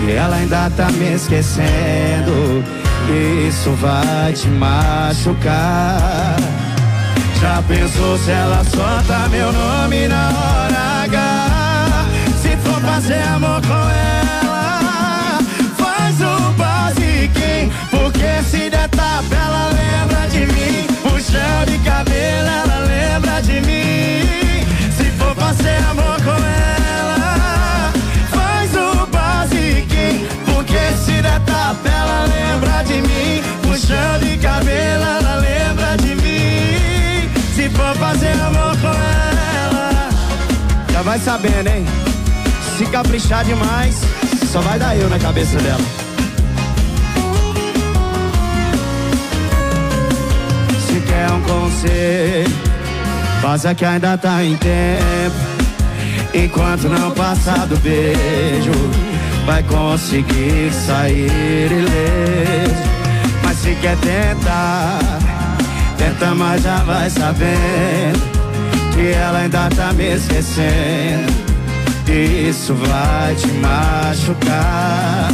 [0.00, 2.64] que ela ainda tá me esquecendo.
[3.08, 6.36] E isso vai te machucar.
[7.40, 12.06] Já pensou se ela solta meu nome na hora H?
[12.42, 15.38] Se for fazer amor com ela,
[15.76, 17.70] faz o basiquinho.
[17.90, 20.95] Porque se der tapa, ela lembra de mim.
[33.02, 33.42] Mim.
[33.62, 37.30] Puxão de cabelo, ela lembra de mim.
[37.54, 40.10] Se for fazer amor com ela,
[40.92, 41.86] já vai sabendo, hein?
[42.76, 44.00] Se caprichar demais,
[44.52, 45.80] só vai dar eu na cabeça dela.
[50.86, 52.56] Se quer um conselho,
[53.40, 55.56] faça que ainda tá em tempo.
[56.34, 58.72] Enquanto não passar do beijo,
[59.46, 62.82] vai conseguir sair ileso.
[63.42, 64.98] Mas se quer tentar,
[65.96, 68.36] tenta, mas já vai sabendo
[68.92, 71.46] que ela ainda tá me esquecendo.
[72.08, 75.30] Isso vai te machucar.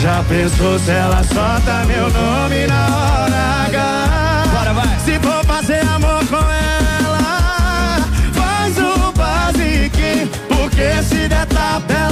[0.00, 4.44] Já pensou se ela solta meu nome na hora H?
[4.52, 4.98] Bora, vai.
[5.04, 8.00] Se for fazer amor com ela,
[8.32, 10.28] faz o basiquinho.
[10.48, 12.11] Porque se der tapa, ela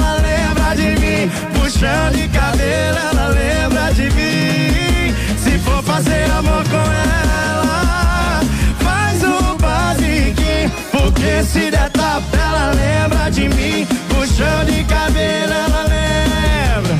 [1.71, 5.15] Puxão de cabelo, ela lembra de mim.
[5.37, 8.41] Se for fazer amor com ela,
[8.79, 10.69] faz o basiquinho.
[10.91, 13.87] Porque se der tapa, ela lembra de mim.
[14.09, 16.97] Puxão de cabelo, ela lembra.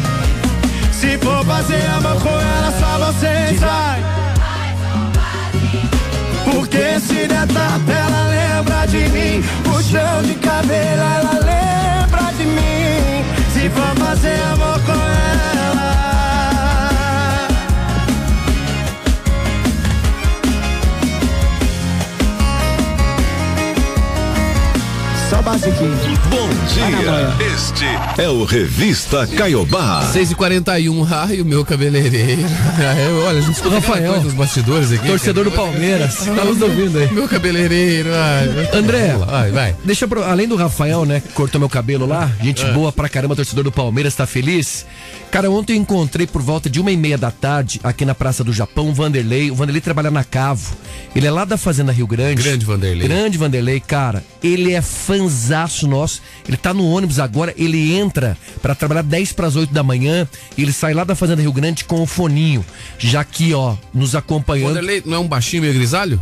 [0.94, 4.02] Se for fazer amor com ela, só você sai.
[6.46, 9.44] Porque se der tapa, ela lembra de mim.
[9.66, 11.71] Puxão de cabelo, ela lembra
[13.76, 13.82] mim.
[13.82, 14.81] Se for fazer amor
[25.52, 25.98] basiquinho.
[26.30, 27.54] Bom dia.
[27.54, 27.84] Este
[28.22, 30.02] é o Revista Caiobá.
[30.14, 32.42] 6h41, ai, o meu cabeleireiro.
[32.78, 35.06] Ai, Olha, a gente escuta Rafael, nos bastidores aqui.
[35.08, 37.12] torcedor do Palmeiras, tá nos ouvindo aí.
[37.12, 38.70] Meu cabeleireiro, ai.
[38.80, 39.76] André, Vai, vai.
[39.84, 42.72] deixa pro- além do Rafael, né, que cortou meu cabelo lá, gente É.
[42.72, 44.86] boa pra caramba, torcedor do Palmeiras, tá feliz?
[45.32, 48.44] Cara, ontem eu encontrei por volta de uma e meia da tarde, aqui na Praça
[48.44, 49.50] do Japão, o Vanderlei.
[49.50, 50.76] O Vanderlei trabalha na Cavo.
[51.16, 52.44] Ele é lá da Fazenda Rio Grande.
[52.44, 53.08] Grande Vanderlei.
[53.08, 54.26] Grande Vanderlei, cara.
[54.44, 56.22] Ele é fanzaço nosso.
[56.46, 60.28] Ele tá no ônibus agora, ele entra pra trabalhar 10 pras 8 da manhã.
[60.58, 62.66] Ele sai lá da Fazenda Rio Grande com o foninho.
[63.00, 64.68] Já aqui, ó, nos acompanhando.
[64.68, 66.22] Vanderlei não é um baixinho meio grisalho?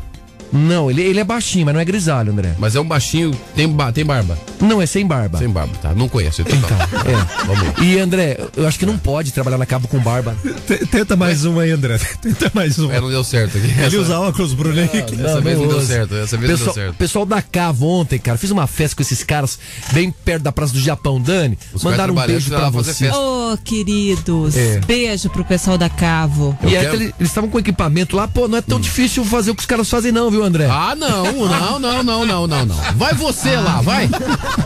[0.52, 2.54] Não, ele, ele é baixinho, mas não é grisalho, André.
[2.58, 4.38] Mas é um baixinho, tem, ba- tem barba.
[4.60, 5.38] Não, é sem barba.
[5.38, 5.94] Sem barba, tá?
[5.94, 6.42] Não conheço.
[6.42, 6.76] Então, tá.
[7.06, 7.16] É.
[7.46, 7.74] Vamos lá.
[7.84, 10.36] E André, eu acho que não pode trabalhar na cabo com barba.
[10.68, 11.98] T- Tenta mais uma aí, André.
[12.22, 12.94] Tenta mais uma.
[12.94, 13.68] É, não deu certo aqui.
[13.68, 15.16] Ele Essa- usa óculos, Bruno Henrique.
[15.22, 16.96] Essa vez não deu certo, essa vez não pessoal, deu certo.
[16.98, 19.60] Pessoal da Cavo ontem, cara, fiz uma festa com esses caras
[19.94, 21.58] bem perto da Praça do Japão, Dani.
[21.74, 23.06] Os mandaram um beijo pra lá fazer você.
[23.06, 23.20] festa.
[23.20, 24.80] Ô, queridos, É.
[24.80, 26.58] beijo pro pessoal da Cavo.
[26.64, 29.24] E Eu aí quero- eles eles estavam com equipamento lá, pô, não é tão difícil
[29.26, 30.67] fazer o que os caras fazem não, viu, André?
[30.69, 32.75] Ah, não, não, não, não, não, não, não.
[32.95, 34.10] Vai você lá, vai.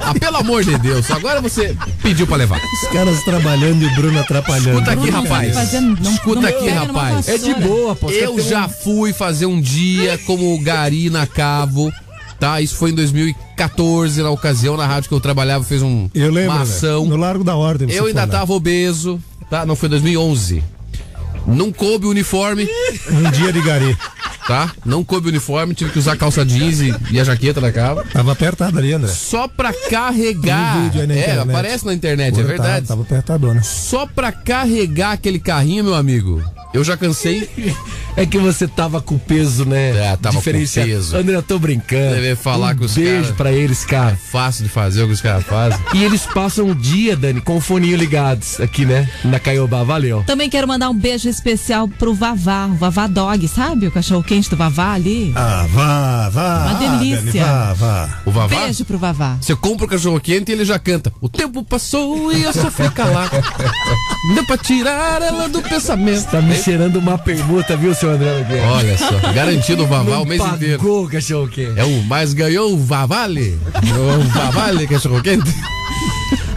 [0.02, 2.60] Ah, pelo amor de Deus, agora você pediu pra levar.
[2.60, 4.80] Os caras trabalhando e o Bruno atrapalhando.
[4.80, 5.54] Escuta aqui, rapaz.
[5.54, 7.28] fazer- não- Escuta não aqui, rapaz.
[7.30, 8.10] é de boa, pô.
[8.10, 11.92] Eu já fui fazer um dia como gari na Cavo,
[12.40, 12.60] tá?
[12.62, 16.52] Isso foi em 2014, na ocasião, na rádio que eu trabalhava, fez um, Eu lembro,
[16.52, 16.64] uma né?
[16.64, 17.06] ação.
[17.06, 17.90] No Largo da Ordem.
[17.92, 18.28] Eu ainda lá.
[18.28, 19.66] tava obeso, tá?
[19.66, 20.64] Não, foi 2011.
[21.48, 22.68] Não coube o uniforme,
[23.12, 23.98] Um dia de gari.
[24.48, 24.72] tá?
[24.86, 28.04] Não coube o uniforme, tive que usar calça jeans e, e a jaqueta da Cavo.
[28.12, 29.12] Tava apertado ali, André.
[29.12, 30.84] Só pra carregar.
[30.84, 32.88] Vídeo na é, aparece na internet, Pô, é tá- verdade.
[32.88, 33.64] Tava apertadona.
[33.64, 36.42] Só pra carregar aquele carrinho, meu amigo.
[36.74, 37.50] Eu já cansei.
[38.16, 39.90] É que você tava com peso, né?
[39.90, 40.88] É, tava com Diferenciado.
[40.88, 41.18] peso.
[41.18, 42.14] André, eu tô brincando.
[42.14, 43.34] Deve falar um com os beijo cara.
[43.34, 44.16] pra eles, cara.
[44.32, 45.80] Fácil de fazer o que os caras fazem.
[45.96, 49.10] E eles passam o dia, Dani, com o foninho ligados aqui, né?
[49.26, 49.82] Na Caiobá.
[49.82, 50.24] Valeu.
[50.28, 53.88] Também quero mandar um beijo especial pro Vavá, o Vavá Dog, sabe?
[53.88, 55.34] O cachorro quente do Vavá ali.
[55.36, 56.68] Ah, vá, vá.
[56.68, 57.44] Uma Ah, delícia.
[57.44, 58.20] Dani, vá, vá.
[58.28, 58.60] O Vavá?
[58.60, 59.38] Beijo pro Vavá.
[59.42, 61.12] Você compra o cachorro quente e ele já canta.
[61.20, 63.28] O tempo passou e eu só fui calar.
[64.36, 66.26] Deu pra tirar ela do pensamento.
[66.30, 68.68] Tá me cheirando uma permuta, viu, seu André Nogueira?
[68.68, 71.08] Olha só, garantido o Vavá o mês pagou, inteiro.
[71.10, 71.78] cachorro quente.
[71.80, 73.60] É o mais ganhou o Vavale.
[73.76, 75.52] O Vavale, cachorro quente.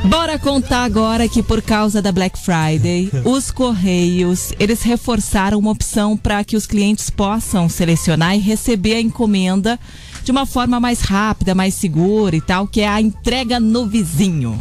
[0.05, 6.17] Bora contar agora que por causa da Black Friday, os Correios, eles reforçaram uma opção
[6.17, 9.79] para que os clientes possam selecionar e receber a encomenda
[10.23, 14.57] de uma forma mais rápida, mais segura e tal, que é a entrega no vizinho.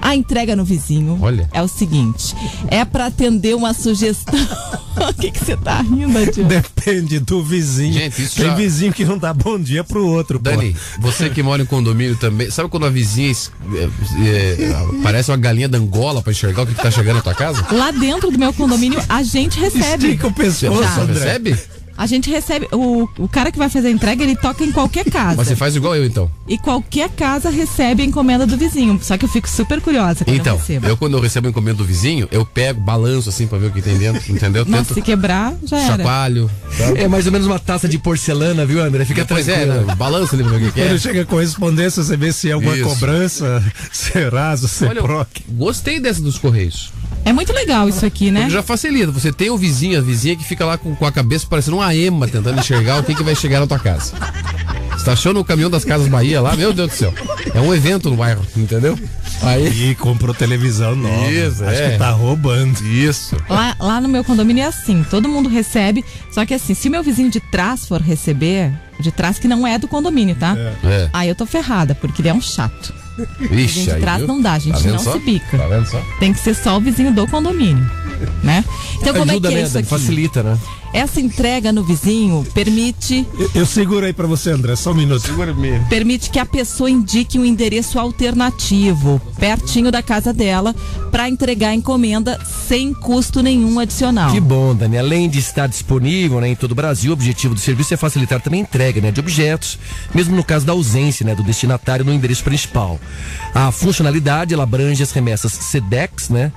[0.00, 1.48] A entrega no vizinho Olha.
[1.52, 2.34] é o seguinte,
[2.68, 4.34] é para atender uma sugestão.
[4.96, 6.44] O que que você tá rindo, Adil?
[6.46, 7.92] Depende do vizinho.
[7.92, 10.44] Gente, isso Tem já- vizinho que não dá bom dia pro outro, pô.
[10.48, 13.84] Dani, você que mora em condomínio também, sabe quando a vizinha é,
[14.24, 17.34] é, parece uma galinha da Angola pra enxergar o que, que tá chegando na tua
[17.34, 17.62] casa?
[17.72, 20.06] Lá dentro do meu condomínio, a gente recebe.
[20.06, 20.88] Estica o pescoço, Já.
[20.94, 21.12] Você André.
[21.14, 21.58] recebe?
[21.96, 22.68] A gente recebe.
[22.72, 25.36] O, o cara que vai fazer a entrega, ele toca em qualquer casa.
[25.36, 26.30] Mas você faz igual eu então.
[26.46, 28.98] E qualquer casa recebe a encomenda do vizinho.
[29.02, 30.86] Só que eu fico super curiosa quando Então, eu recebo.
[30.86, 33.70] eu quando eu recebo a encomenda do vizinho, eu pego, balanço assim pra ver o
[33.70, 34.64] que tem dentro, entendeu?
[34.66, 35.96] Nossa, se quebrar, já era.
[35.96, 36.50] chacoalho.
[36.96, 39.04] É mais ou menos uma taça de porcelana, viu, André?
[39.04, 39.86] Fica Pois é, tranquilo.
[39.86, 39.94] né?
[39.94, 40.86] balança ali pra ver o que, é.
[40.88, 42.84] Quando chega a correspondência, você vê se é alguma Isso.
[42.88, 45.28] cobrança, Serasa, Olha, Ceproc.
[45.48, 46.92] gostei dessa dos Correios.
[47.26, 48.42] É muito legal isso aqui, né?
[48.42, 49.10] Porque já facilita.
[49.10, 51.92] Você tem o vizinho, a vizinha que fica lá com, com a cabeça parecendo uma
[51.92, 54.12] ema, tentando enxergar o que, que vai chegar na tua casa.
[54.92, 56.54] Você tá achando o caminhão das Casas Bahia lá?
[56.54, 57.12] Meu Deus do céu.
[57.52, 58.96] É um evento no bairro, entendeu?
[59.42, 59.90] Aí.
[59.90, 61.30] E comprou televisão nova.
[61.30, 61.90] Isso, Acho é.
[61.92, 62.80] que tá roubando.
[62.86, 63.36] Isso.
[63.48, 66.90] Lá, lá no meu condomínio é assim, todo mundo recebe, só que assim, se o
[66.90, 70.56] meu vizinho de trás for receber, de trás que não é do condomínio, tá?
[70.84, 71.08] É.
[71.12, 72.92] Aí eu tô ferrada, porque ele é um chato.
[73.40, 74.28] Vixe, de aí, trás viu?
[74.28, 75.12] não dá, a gente Tá não só?
[75.12, 75.56] se bica.
[75.56, 76.02] Tá vendo só?
[76.20, 77.88] Tem que ser só o vizinho do condomínio,
[78.42, 78.62] né?
[78.96, 79.88] Então como Ajuda, é que é né, isso aqui?
[79.88, 80.58] Facilita, né?
[80.92, 85.20] Essa entrega no vizinho permite Eu, eu seguro aí pra você, André, só um minuto.
[85.26, 85.86] Segura mesmo.
[85.88, 90.74] permite que a pessoa indique um endereço alternativo pertinho da casa dela
[91.10, 94.32] para entregar a encomenda sem custo nenhum adicional.
[94.32, 94.98] Que bom, Dani.
[94.98, 98.40] Além de estar disponível né, em todo o Brasil, o objetivo do serviço é facilitar
[98.40, 99.78] também a entrega né, de objetos,
[100.14, 102.98] mesmo no caso da ausência né, do destinatário no endereço principal.
[103.54, 106.52] A funcionalidade ela abrange as remessas SEDEX, né?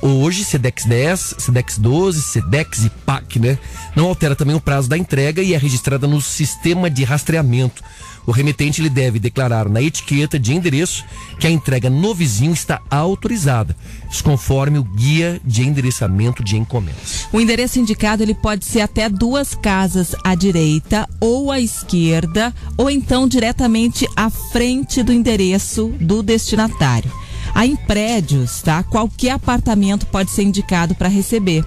[0.00, 3.58] Hoje, SEDEX 10, SEDEX 12, SEDEX e PAC, né?
[3.94, 7.82] Não altera também o prazo da entrega e é registrada no sistema de rastreamento.
[8.28, 11.02] O remetente ele deve declarar na etiqueta de endereço
[11.40, 13.74] que a entrega no vizinho está autorizada,
[14.22, 17.26] conforme o guia de endereçamento de encomendas.
[17.32, 22.90] O endereço indicado ele pode ser até duas casas à direita ou à esquerda, ou
[22.90, 27.10] então diretamente à frente do endereço do destinatário.
[27.54, 28.82] Aí em prédios, tá?
[28.82, 31.64] Qualquer apartamento pode ser indicado para receber.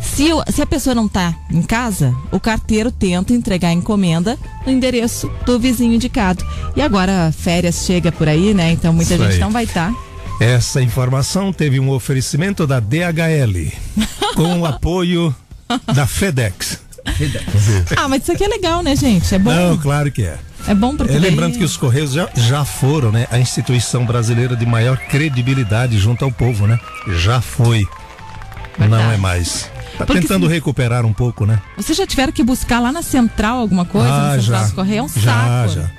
[0.00, 4.36] Se, o- se a pessoa não está em casa, o carteiro tenta entregar a encomenda
[4.66, 6.44] no endereço do vizinho indicado.
[6.74, 8.72] E agora férias chega por aí, né?
[8.72, 9.40] Então muita Isso gente aí.
[9.40, 9.92] não vai estar.
[10.40, 13.72] Essa informação teve um oferecimento da DHL,
[14.36, 15.34] com o apoio
[15.94, 16.80] da FedEx.
[17.96, 19.34] Ah, mas isso aqui é legal, né, gente?
[19.34, 19.50] É bom.
[19.52, 20.38] Não, claro que é.
[20.66, 23.26] É bom porque É, daí- lembrando que os Correios já, já foram, né?
[23.30, 26.78] A instituição brasileira de maior credibilidade junto ao povo, né?
[27.16, 27.84] Já foi.
[28.78, 29.68] Não é mais.
[29.98, 31.60] Tá Porque tentando recuperar um pouco, né?
[31.76, 34.08] Vocês já tiveram que buscar lá na central alguma coisa?
[34.08, 34.94] Ah, na central já.
[34.94, 35.74] É um já, saco.
[35.74, 35.90] já.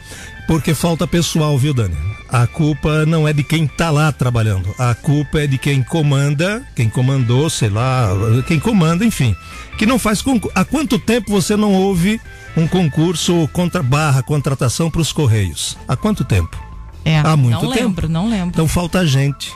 [0.47, 1.95] Porque falta pessoal, viu, Dani?
[2.31, 4.73] A culpa não é de quem tá lá trabalhando.
[4.79, 8.09] A culpa é de quem comanda, quem comandou, sei lá,
[8.47, 9.35] quem comanda, enfim.
[9.77, 10.57] Que não faz concurso.
[10.57, 12.19] Há quanto tempo você não ouve
[12.55, 15.77] um concurso contra barra contratação para os Correios?
[15.87, 16.57] Há quanto tempo?
[17.03, 17.83] É, Há muito não tempo.
[17.85, 18.49] lembro, não lembro.
[18.49, 19.51] Então falta gente.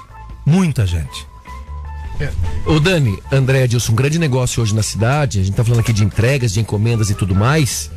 [0.45, 1.27] Muita gente.
[2.65, 5.91] Ô Dani, André Edilson, um grande negócio hoje na cidade, a gente tá falando aqui
[5.91, 7.89] de entregas, de encomendas e tudo mais.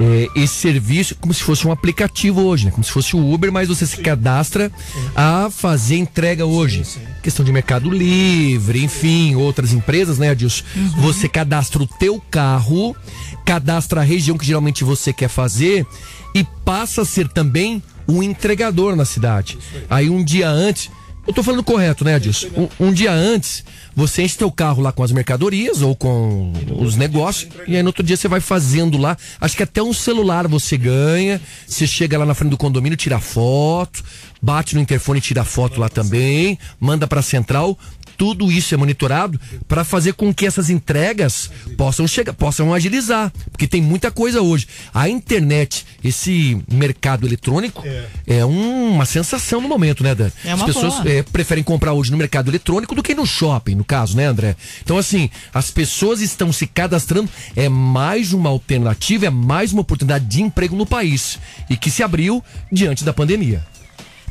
[0.00, 2.70] É, esse serviço é como se fosse um aplicativo hoje, né?
[2.70, 4.72] Como se fosse o Uber, mas você se cadastra
[5.14, 6.82] a fazer entrega hoje.
[7.22, 10.64] Questão de Mercado Livre, enfim, outras empresas, né, Adilson?
[10.96, 12.96] Você cadastra o teu carro,
[13.44, 15.86] cadastra a região que geralmente você quer fazer
[16.34, 19.58] e passa a ser também um entregador na cidade.
[19.90, 20.90] Aí um dia antes,
[21.30, 22.48] eu tô falando correto, né, Adilson?
[22.56, 23.64] Um, um dia antes,
[23.94, 27.88] você enche teu carro lá com as mercadorias ou com os negócios, e aí no
[27.88, 29.16] outro dia você vai fazendo lá.
[29.40, 31.40] Acho que até um celular você ganha.
[31.66, 34.02] Você chega lá na frente do condomínio, tira foto,
[34.42, 37.78] bate no interfone, tira foto lá também, manda pra central.
[38.20, 43.66] Tudo isso é monitorado para fazer com que essas entregas possam chegar, possam agilizar, porque
[43.66, 44.68] tem muita coisa hoje.
[44.92, 47.82] A internet, esse mercado eletrônico
[48.26, 50.30] é, um- uma sensação no momento, né, Dan?
[50.44, 53.74] É uma As pessoas é, preferem comprar hoje no mercado eletrônico do que no shopping,
[53.74, 54.54] no caso, né, André?
[54.82, 60.26] Então, assim, as pessoas estão se cadastrando, é mais uma alternativa, é mais uma oportunidade
[60.26, 61.38] de emprego no país
[61.70, 63.64] e que se abriu diante da pandemia.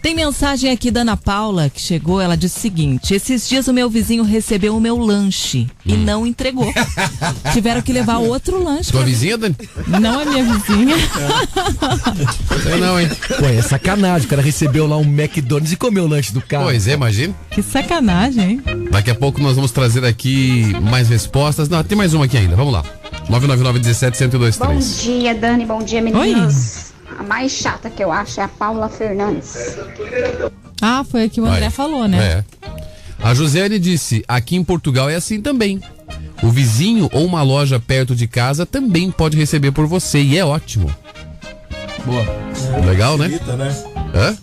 [0.01, 2.21] Tem mensagem aqui da Ana Paula que chegou.
[2.21, 5.97] Ela disse o seguinte: Esses dias o meu vizinho recebeu o meu lanche e Hum.
[5.97, 6.71] não entregou.
[7.53, 8.91] Tiveram que levar outro lanche.
[8.91, 9.55] Tua pra- vizinha, Dani?
[9.87, 10.95] Não é minha vizinha.
[12.63, 13.09] Sei não, hein?
[13.39, 14.25] Pô, é sacanagem.
[14.25, 16.65] O cara recebeu lá um McDonald's e comeu o lanche do carro.
[16.65, 17.35] Pois é, imagina.
[17.51, 18.61] Que sacanagem, hein?
[18.91, 21.67] Daqui a pouco nós vamos trazer aqui mais respostas.
[21.67, 22.55] Não, tem mais uma aqui ainda.
[22.55, 22.83] Vamos lá.
[23.29, 25.01] 999 17 Bom 1023.
[25.01, 25.65] dia, Dani.
[25.65, 26.88] Bom dia, meninas.
[27.19, 29.77] A mais chata que eu acho é a Paula Fernandes.
[30.81, 31.69] Ah, foi o que o André Vai.
[31.69, 32.17] falou, né?
[32.17, 32.43] É.
[33.21, 35.81] A Josiane disse: aqui em Portugal é assim também.
[36.41, 40.45] O vizinho ou uma loja perto de casa também pode receber por você e é
[40.45, 40.89] ótimo.
[42.05, 42.25] Boa.
[42.85, 43.27] Legal, né?
[43.27, 43.75] Facilita, né?
[44.15, 44.37] Hã?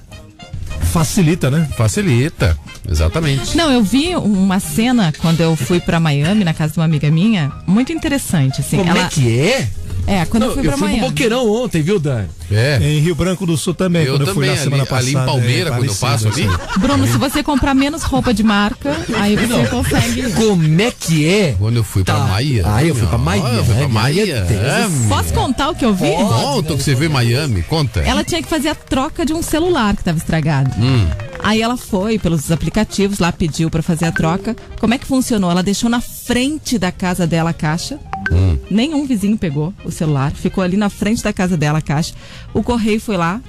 [0.93, 1.69] Facilita, né?
[1.79, 3.57] Facilita, exatamente.
[3.57, 7.11] Não, eu vi uma cena quando eu fui pra Miami, na casa de uma amiga
[7.11, 8.77] minha, muito interessante, assim.
[8.77, 9.07] Como ela...
[9.07, 9.69] é que é?
[10.07, 11.09] É, quando eu Não, fui eu pra fui Miami.
[11.09, 12.27] Boqueirão ontem, viu, Dan?
[12.51, 12.79] É.
[12.81, 15.07] Em Rio Branco do Sul também, Eu quando eu fui também, na semana ali- passada.
[15.19, 16.43] ali em Palmeira, é quando eu passo ali.
[16.47, 16.79] assim.
[16.81, 20.31] Bruno, se você comprar menos roupa de marca, aí você consegue.
[20.33, 21.55] Como é que é?
[21.59, 22.63] Quando eu fui pra Miami.
[22.65, 24.33] Ah, eu fui pra Ah, eu fui pra Miami.
[24.33, 25.09] Miami.
[25.09, 26.11] Posso contar o que eu vi?
[26.11, 28.01] Conta o que você viu em Miami, conta.
[28.01, 30.71] Ela tinha que fazer a troca de um celular que estava estragado.
[30.79, 31.07] Hum.
[31.43, 34.57] Aí ela foi pelos aplicativos lá, pediu pra fazer a troca.
[34.81, 35.51] Como é que funcionou?
[35.51, 37.99] Ela deixou na frente da casa dela a caixa.
[38.33, 38.59] Hum.
[38.69, 40.33] Nenhum vizinho pegou o celular.
[40.33, 42.13] Ficou ali na frente da casa dela a caixa.
[42.55, 43.41] O correio foi lá,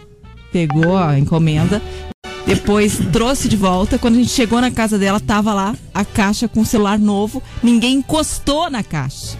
[0.51, 1.81] pegou a encomenda.
[2.45, 3.97] Depois trouxe de volta.
[3.99, 7.43] Quando a gente chegou na casa dela, tava lá a caixa com o celular novo.
[7.61, 9.37] Ninguém encostou na caixa.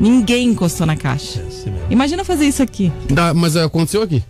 [0.00, 1.44] Ninguém encostou na caixa.
[1.90, 2.92] Imagina fazer isso aqui.
[3.10, 4.22] Dá- mas é, aconteceu aqui.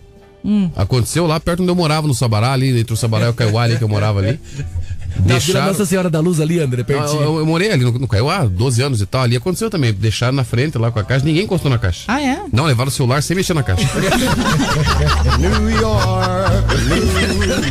[0.43, 0.69] Hum.
[0.75, 3.63] Aconteceu lá perto onde eu morava, no Sabará, ali, entre o Sabará e o Caiuá,
[3.63, 4.39] ali que eu morava ali.
[5.25, 7.21] Na Vila Nossa Senhora da Luz ali, André, pertinho.
[7.21, 9.21] eu, eu morei ali no, no Caiuá, 12 anos e tal.
[9.21, 9.93] Ali aconteceu também.
[9.93, 12.03] Deixaram na frente lá com a caixa, ninguém encostou na caixa.
[12.07, 12.41] Ah, é?
[12.51, 13.87] Não, levaram o celular sem mexer na caixa.
[15.39, 16.65] New York,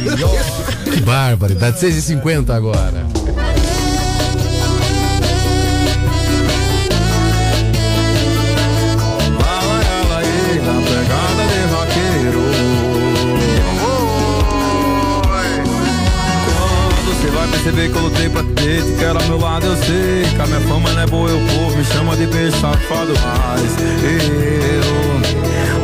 [0.00, 0.90] New York.
[0.92, 1.78] que barbaridade.
[1.80, 3.06] 6h50 agora.
[17.68, 20.24] Perceber que eu lutei pra ter, te quero ao meu lado, eu sei.
[20.34, 23.76] Que a minha fama não é boa, eu povo me chama de beijo safado, mas
[24.72, 25.20] eu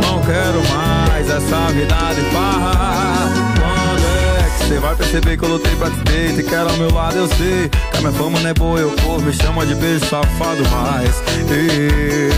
[0.08, 3.28] não quero mais essa vida de farra.
[3.58, 4.06] Quando
[4.38, 6.90] é que você vai perceber que eu lutei pra te ter, te quero ao meu
[6.92, 7.68] lado, eu sei.
[7.68, 11.22] Que a minha fama não é boa, eu povo me chama de beijo safado, mas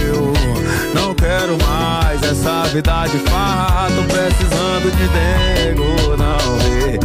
[0.09, 0.32] eu
[0.94, 3.88] não quero mais essa vida de farra.
[3.94, 5.09] Tô precisando de
[5.68, 6.99] nego, não vê.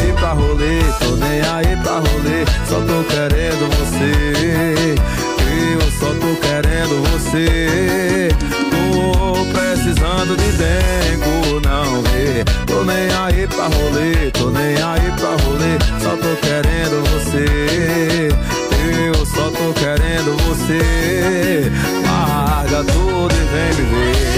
[0.00, 2.44] Aí pra rolê, tô nem aí pra rolê.
[2.68, 4.94] Só tô querendo você.
[5.74, 8.28] Eu só tô querendo você.
[8.70, 12.44] Tô precisando de dengo, não vê.
[12.66, 15.78] Tô nem aí pra rolê, tô nem aí pra rolê.
[16.00, 18.28] Só tô querendo você.
[19.06, 21.72] Eu só tô querendo você.
[22.04, 24.37] Larga tudo e vem me ver.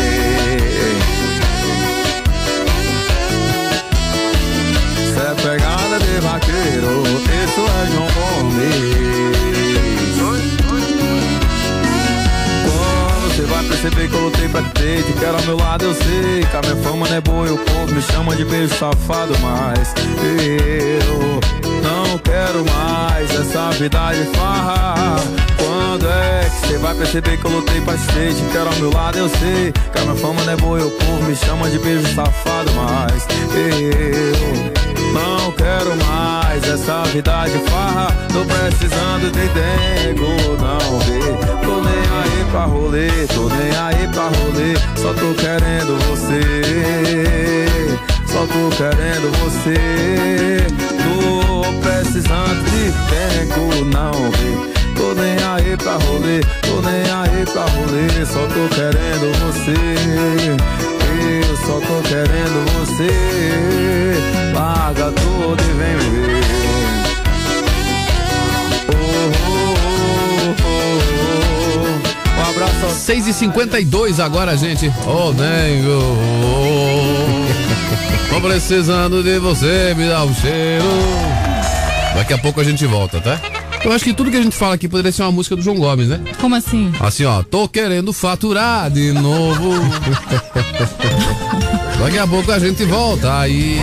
[6.81, 7.03] Vaqueiro,
[7.45, 9.01] isso é João Gomes.
[12.65, 15.95] Quando você vai perceber que eu lutei pra ter, te quero ao meu lado, eu
[15.95, 18.75] sei que a minha fama não é boa e o povo me chama de beijo
[18.75, 19.95] safado, mas
[21.07, 21.70] eu
[22.11, 25.17] não quero mais essa vida de farra.
[25.57, 28.93] Quando é que você vai perceber que eu lutei pra ter, te quero ao meu
[28.93, 31.71] lado, eu sei que a minha fama não é boa e o povo me chama
[31.71, 38.09] de beijo safado, mas eu não quero mais essa vida de farra.
[38.33, 41.21] Tô precisando de dengo, não vê.
[41.65, 44.75] Tô nem aí pra rolê, tô nem aí pra rolê.
[44.97, 46.41] Só tô querendo você.
[48.27, 51.00] Só tô querendo você.
[52.21, 54.53] Precisando de dengo, não vê.
[54.95, 58.27] Tô nem aí pra rolê, tô nem aí pra rolê.
[58.27, 59.73] Só tô querendo você.
[61.49, 63.11] Eu só tô querendo você.
[64.55, 66.45] Larga tudo e vem ver.
[68.93, 69.75] Oh, oh,
[70.43, 70.85] oh,
[71.79, 72.39] oh.
[72.39, 74.93] Um abraço ao 6h52 agora, gente.
[75.07, 76.19] Ô, Nengo.
[78.29, 80.85] Tô precisando de você, me dá um cheiro.
[82.21, 83.41] Daqui a pouco a gente volta, tá?
[83.83, 85.79] Eu acho que tudo que a gente fala aqui poderia ser uma música do João
[85.79, 86.21] Gomes, né?
[86.39, 86.93] Como assim?
[87.01, 89.71] Assim, ó, tô querendo faturar de novo.
[91.99, 93.79] Daqui a pouco a gente volta aí.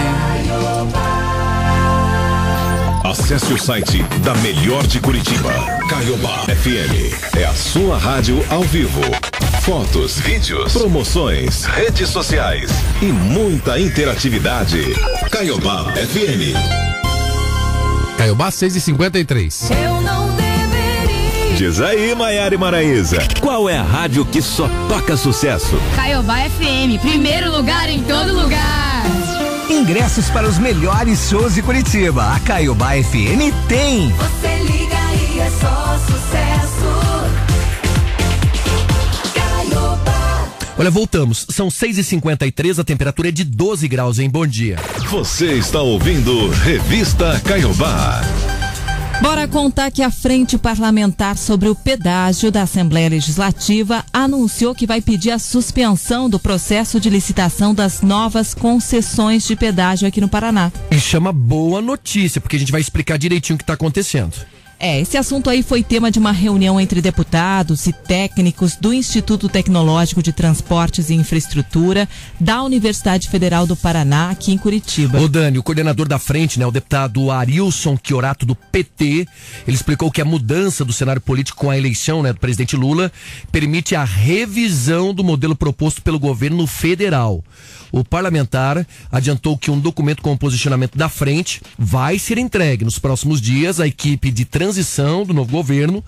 [3.03, 5.51] Acesse o site da Melhor de Curitiba.
[5.89, 7.35] Caiobá FM.
[7.35, 9.01] É a sua rádio ao vivo.
[9.63, 12.69] Fotos, vídeos, promoções, redes sociais
[13.01, 14.93] e muita interatividade.
[15.31, 16.86] Caiobá FM.
[18.18, 19.70] Caiobá 6h53.
[19.72, 21.55] Eu não deveria.
[21.55, 25.80] Diz aí, Maiara e Maraísa, qual é a rádio que só toca sucesso?
[25.95, 29.03] Caiobá FM, primeiro lugar em todo lugar.
[29.70, 32.34] Ingressos para os melhores shows de Curitiba.
[32.34, 34.09] A Caiobá FM tem.
[34.09, 36.47] Você liga e é só sucesso.
[40.80, 41.45] Olha, voltamos.
[41.49, 44.30] São 6h53, a temperatura é de 12 graus, hein?
[44.30, 44.78] Bom dia.
[45.09, 48.21] Você está ouvindo Revista Caiobá.
[49.19, 55.01] Bora contar que a Frente Parlamentar sobre o Pedágio da Assembleia Legislativa anunciou que vai
[55.01, 60.71] pedir a suspensão do processo de licitação das novas concessões de pedágio aqui no Paraná.
[60.91, 64.36] E chama boa notícia, porque a gente vai explicar direitinho o que está acontecendo.
[64.80, 69.49] É, esse assunto aí foi tema de uma reunião entre deputados e técnicos do Instituto
[69.49, 72.07] Tecnológico de Transportes e Infraestrutura
[72.39, 75.19] da Universidade Federal do Paraná, aqui em Curitiba.
[75.19, 79.28] Ô Dani, o coordenador da frente, né, o deputado Arilson Chiorato do PT,
[79.67, 83.11] ele explicou que a mudança do cenário político com a eleição né, do presidente Lula
[83.51, 87.43] permite a revisão do modelo proposto pelo governo federal.
[87.91, 92.99] O parlamentar adiantou que um documento com o posicionamento da frente vai ser entregue nos
[92.99, 96.03] próximos dias à equipe de transição do novo governo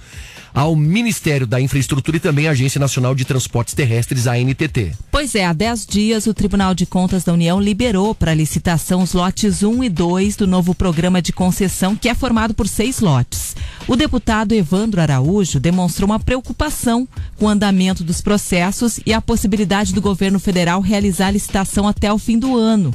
[0.54, 4.94] ao Ministério da Infraestrutura e também à Agência Nacional de Transportes Terrestres, a NTT.
[5.12, 9.14] Pois é, há 10 dias o Tribunal de Contas da União liberou para licitação os
[9.14, 13.56] lotes 1 e 2 do novo programa de concessão, que é formado por seis lotes.
[13.88, 17.08] O deputado Evandro Araújo demonstrou uma preocupação
[17.38, 21.36] com o andamento dos processos e a possibilidade do governo federal realizar a
[21.70, 22.94] licitação até o fim do ano.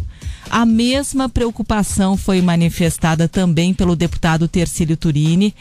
[0.51, 5.55] A mesma preocupação foi manifestada também pelo deputado Tercílio Turini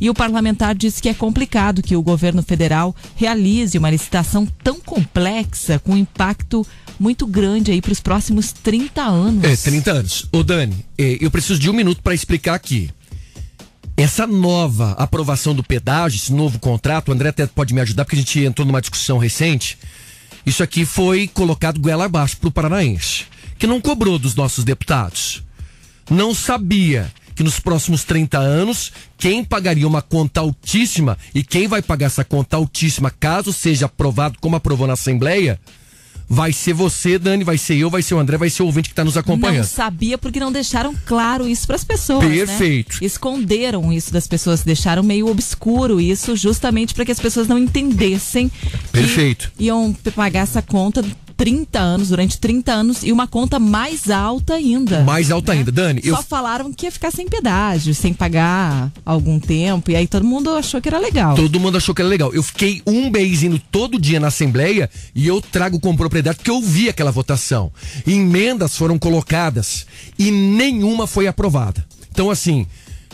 [0.00, 4.80] e o parlamentar disse que é complicado que o governo federal realize uma licitação tão
[4.80, 6.64] complexa com impacto
[7.00, 9.44] muito grande aí para os próximos 30 anos.
[9.44, 10.26] É, 30 anos.
[10.30, 12.90] Ô Dani, eh, eu preciso de um minuto para explicar aqui.
[13.96, 18.16] Essa nova aprovação do pedágio, esse novo contrato, o André até pode me ajudar, porque
[18.16, 19.76] a gente entrou numa discussão recente.
[20.48, 23.26] Isso aqui foi colocado goela abaixo para o paranaense,
[23.58, 25.42] que não cobrou dos nossos deputados.
[26.10, 31.82] Não sabia que nos próximos 30 anos, quem pagaria uma conta altíssima e quem vai
[31.82, 35.60] pagar essa conta altíssima, caso seja aprovado como aprovou na Assembleia,
[36.28, 38.88] vai ser você, Dani, vai ser eu, vai ser o André, vai ser o ouvinte
[38.90, 39.64] que está nos Não acompanhando.
[39.64, 42.24] sabia porque não deixaram claro isso para as pessoas.
[42.24, 42.34] né?
[42.36, 42.98] Perfeito.
[43.02, 48.50] Esconderam isso das pessoas, deixaram meio obscuro isso, justamente para que as pessoas não entendessem
[48.92, 49.50] Perfeito.
[49.56, 51.02] que iam pagar essa conta
[51.38, 55.04] 30 anos, durante 30 anos, e uma conta mais alta ainda.
[55.04, 55.70] Mais alta ainda.
[55.70, 60.08] Dani, eu Só falaram que ia ficar sem pedágio, sem pagar algum tempo, e aí
[60.08, 61.36] todo mundo achou que era legal.
[61.36, 62.34] Todo mundo achou que era legal.
[62.34, 66.50] Eu fiquei um mês indo todo dia na Assembleia e eu trago com propriedade porque
[66.50, 67.70] eu vi aquela votação.
[68.04, 69.86] Emendas foram colocadas
[70.18, 71.86] e nenhuma foi aprovada.
[72.10, 72.66] Então, assim,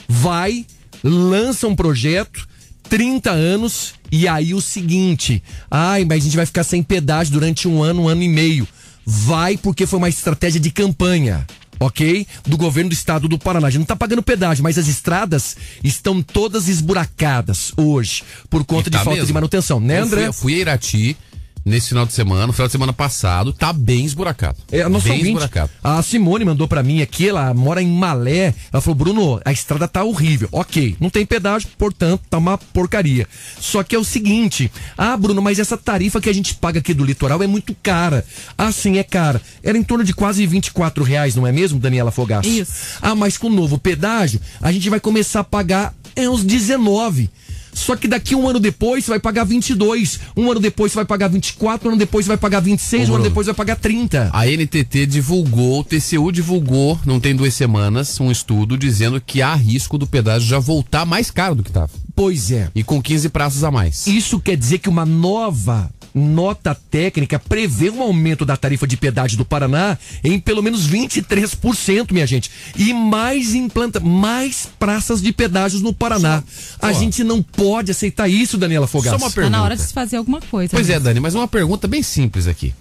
[0.08, 0.64] vai,
[1.02, 2.48] lança um projeto,
[2.88, 7.66] 30 anos, e aí o seguinte: ai, mas a gente vai ficar sem pedágio durante
[7.66, 8.66] um ano, um ano e meio.
[9.04, 11.46] Vai porque foi uma estratégia de campanha.
[11.80, 12.24] Ok?
[12.46, 13.66] Do governo do estado do Paraná.
[13.66, 18.88] A gente não tá pagando pedágio, mas as estradas estão todas esburacadas hoje, por conta
[18.88, 19.26] E de tá falta mesmo.
[19.26, 20.26] de manutenção, né, Eu fui- André?
[20.28, 21.16] Eu fui a Irati
[21.64, 24.58] nesse final de semana, no final de semana passado, tá bem esburacado.
[24.70, 25.70] É, a nossa bem ouvinte, esburacado.
[25.82, 28.54] a Simone mandou pra mim aqui, ela mora em Malé.
[28.72, 30.48] Ela falou, Bruno, a estrada tá horrível.
[30.52, 33.26] Ok, não tem pedágio, portanto, tá uma porcaria.
[33.58, 36.92] Só que é o seguinte, ah, Bruno, mas essa tarifa que a gente paga aqui
[36.92, 38.24] do litoral é muito cara.
[38.58, 39.40] Ah, sim, é cara.
[39.62, 42.48] Era em torno de quase 24 reais, não é mesmo, Daniela Fogaço?
[42.48, 42.98] Isso.
[43.00, 47.30] Ah, mas com o novo pedágio, a gente vai começar a pagar é, uns 19.
[47.74, 50.20] Só que daqui um ano depois você vai pagar 22.
[50.36, 51.88] Um ano depois você vai pagar 24.
[51.88, 53.08] Um ano depois você vai pagar 26.
[53.08, 54.30] Ô, um ano depois vai pagar 30.
[54.32, 59.54] A NTT divulgou, o TCU divulgou, não tem duas semanas, um estudo dizendo que há
[59.54, 61.90] risco do pedágio já voltar mais caro do que estava.
[62.16, 62.70] Pois é.
[62.74, 64.06] E com 15 praças a mais.
[64.06, 69.36] Isso quer dizer que uma nova nota técnica prevê um aumento da tarifa de pedágio
[69.36, 72.50] do Paraná em pelo menos 23%, minha gente.
[72.76, 76.42] E mais implanta, mais praças de pedágios no Paraná.
[76.80, 76.92] a ó.
[76.92, 79.18] gente não pode aceitar isso, Daniela Fogaça.
[79.18, 79.62] Só uma Tá na pergunta.
[79.62, 80.70] hora de se fazer alguma coisa.
[80.70, 80.94] Pois né?
[80.94, 82.72] é, Dani, mas uma pergunta bem simples aqui.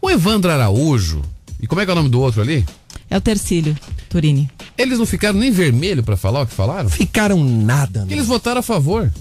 [0.00, 1.20] O Evandro Araújo,
[1.60, 2.64] e como é que é o nome do outro ali?
[3.10, 3.76] É o Tercílio,
[4.08, 4.50] Turini.
[4.78, 6.88] Eles não ficaram nem vermelho pra falar o que falaram?
[6.88, 8.12] Ficaram nada, né?
[8.14, 9.12] Eles votaram a favor.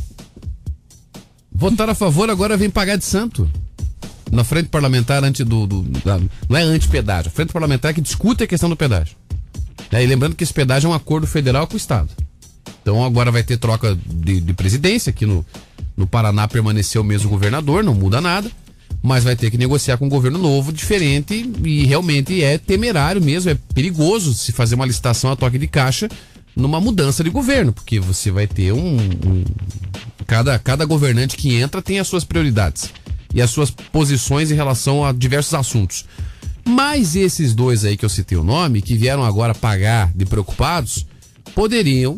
[1.53, 3.49] Votaram a favor, agora vem pagar de santo.
[4.31, 5.67] Na frente parlamentar anti do.
[5.67, 9.15] do- da- não é anti-pedágio, a frente parlamentar que discute a questão do pedágio.
[9.91, 12.09] Né, E lembrando que esse pedágio é um acordo federal com o Estado.
[12.81, 15.45] Então agora vai ter troca de, de presidência, aqui no,
[15.95, 18.49] no Paraná permaneceu o mesmo governador, não muda nada.
[19.01, 23.51] Mas vai ter que negociar com um governo novo, diferente, e realmente é temerário mesmo,
[23.51, 26.09] é perigoso se fazer uma licitação a toque de caixa
[26.55, 28.95] numa mudança de governo, porque você vai ter um.
[28.97, 29.43] um-
[30.25, 32.89] cada, cada governante que entra tem as suas prioridades
[33.33, 36.05] e as suas posições em relação a diversos assuntos.
[36.65, 41.05] Mas esses dois aí que eu citei o nome, que vieram agora pagar de preocupados,
[41.53, 42.15] poderiam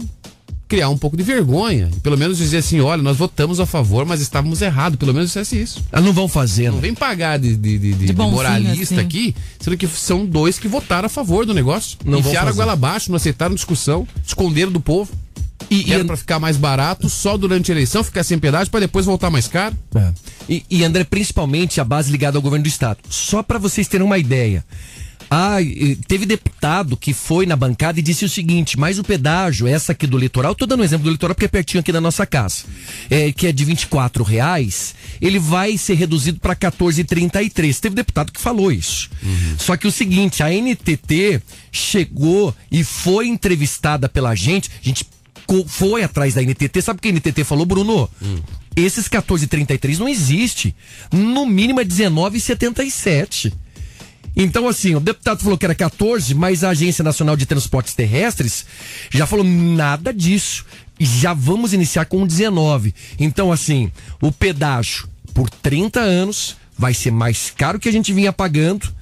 [0.76, 1.90] criar um pouco de vergonha.
[1.96, 4.98] E pelo menos dizer assim, olha, nós votamos a favor, mas estávamos errados.
[5.00, 5.84] Pelo menos dissesse isso.
[5.92, 6.82] Elas não vão fazer, Não né?
[6.82, 9.04] vem pagar de, de, de- de- de bonzinho, moralista assim.
[9.04, 11.98] aqui, sendo que são dois que votaram a favor do negócio.
[12.04, 15.12] Não Enfiaram a goela abaixo, não aceitaram discussão, esconderam do povo.
[15.70, 18.80] E, E era pra ficar mais barato só durante a eleição, ficar sem pedágio, pra
[18.82, 19.76] depois voltar mais caro.
[19.96, 20.12] É.
[20.48, 23.00] E, e, André, principalmente a base ligada ao governo do estado.
[23.10, 24.64] Só para vocês terem uma ideia.
[25.30, 25.58] Ah,
[26.08, 30.06] teve deputado que foi na bancada e disse o seguinte: mas o pedágio, essa aqui
[30.06, 32.66] do litoral, tô dando um exemplo do litoral porque é pertinho aqui da nossa casa,
[33.10, 37.80] é, que é de 24 reais, ele vai ser reduzido para 14,33.
[37.80, 39.10] Teve deputado que falou isso.
[39.58, 45.06] Só que o seguinte, a NTT chegou e foi entrevistada pela gente, a gente
[45.68, 48.10] foi atrás da NTT, sabe o que a NTT falou, Bruno?
[48.76, 50.76] Esses 14,33 não existe.
[51.12, 53.54] No mínimo é 19,77.
[54.36, 58.66] Então, assim, o deputado falou que era 14, mas a Agência Nacional de Transportes Terrestres
[59.10, 60.66] já falou nada disso.
[61.00, 62.94] Já vamos iniciar com 19.
[63.18, 68.34] Então, assim, o pedágio por 30 anos vai ser mais caro que a gente vinha
[68.34, 68.94] pagando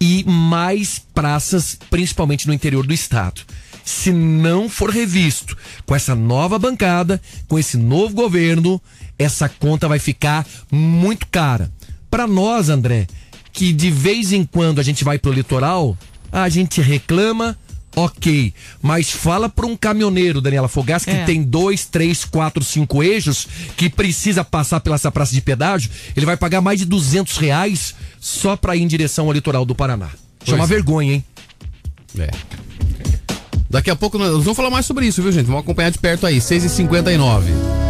[0.00, 3.42] e mais praças, principalmente no interior do estado.
[3.84, 8.80] Se não for revisto com essa nova bancada, com esse novo governo,
[9.18, 11.72] essa conta vai ficar muito cara.
[12.10, 13.06] Para nós, André,
[13.58, 15.98] que de vez em quando a gente vai pro litoral,
[16.30, 17.58] a gente reclama,
[17.96, 18.54] ok.
[18.80, 21.24] Mas fala para um caminhoneiro, Daniela Fogas, que É.
[21.24, 26.24] tem dois, três, quatro, cinco eixos, que precisa passar pela essa praça de pedágio, ele
[26.24, 30.10] vai pagar mais de 200 reais só para ir em direção ao litoral do Paraná.
[30.46, 30.66] Isso é é.
[30.66, 31.24] vergonha, hein?
[32.16, 32.30] É.
[33.68, 35.46] Daqui a pouco nós vamos falar mais sobre isso, viu, gente?
[35.46, 36.38] Vamos acompanhar de perto aí.
[36.38, 37.87] 6h59.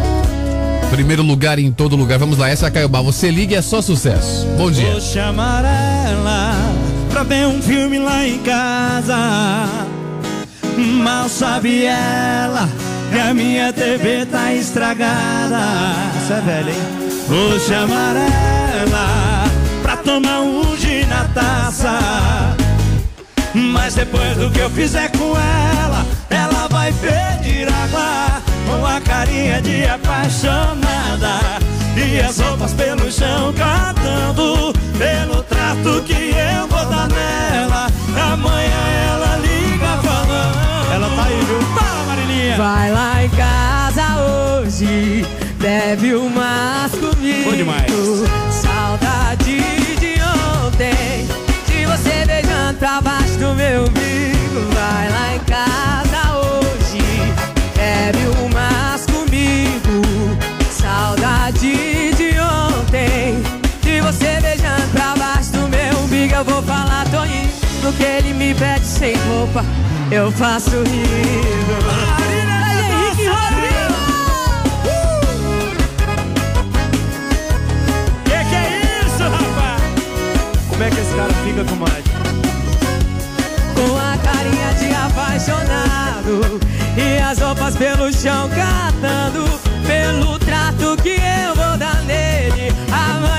[0.91, 2.17] Primeiro lugar em todo lugar.
[2.17, 3.01] Vamos lá, essa é a Caiobá.
[3.01, 4.45] Você liga e é só sucesso.
[4.57, 4.91] Bom dia.
[4.91, 6.55] Vou chamar ela
[7.11, 9.15] pra ver um filme lá em casa.
[10.77, 12.69] Mal sabe ela
[13.11, 15.59] que a minha TV tá estragada.
[16.21, 17.09] Isso é velho, hein?
[17.27, 19.43] Vou chamar ela
[19.81, 21.99] pra tomar um gin na taça.
[23.53, 28.38] Mas depois do que eu fizer com ela, ela vai pedir água
[28.69, 31.39] com a carinha de apaixonada.
[31.95, 37.87] E as roupas pelo chão cantando pelo trato que eu vou dar nela.
[38.33, 40.93] Amanhã ela liga falando.
[40.93, 41.61] Ela tá aí, viu?
[41.75, 42.57] Fala, Marilinha!
[42.57, 45.25] Vai lá em casa hoje,
[45.59, 47.49] bebe umas comigo.
[47.49, 47.91] Bom demais.
[48.51, 49.61] Saudade
[49.99, 50.15] de
[50.65, 51.27] ontem,
[51.67, 53.89] de você beijando pra baixo do meu
[68.99, 69.63] sem roupa.
[70.11, 70.71] Eu faço
[78.49, 79.81] que é isso, rapaz?
[80.69, 82.03] Como é que esse cara fica com mais?
[83.75, 86.59] Com a carinha de apaixonado
[86.97, 89.45] E as roupas pelo chão catando
[89.87, 93.38] Pelo trato que eu vou dar nele Amanhã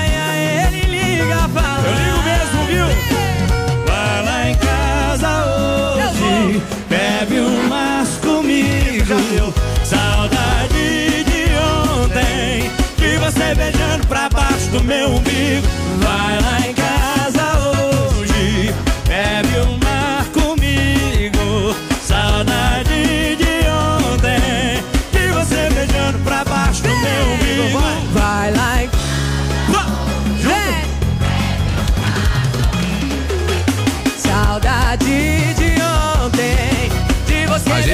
[7.31, 9.53] bebe umas comigo.
[9.83, 11.45] Saudade de
[12.03, 15.67] ontem, de você beijando pra baixo do meu umbigo.
[15.99, 17.00] Vai lá em casa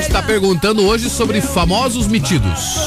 [0.02, 2.78] gente tá perguntando hoje sobre famosos metidos.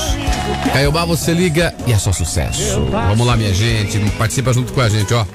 [0.73, 2.87] Caiobá, você liga e é só sucesso.
[2.89, 3.99] Vamos lá, minha gente.
[4.13, 5.27] Participa junto com a gente, ó.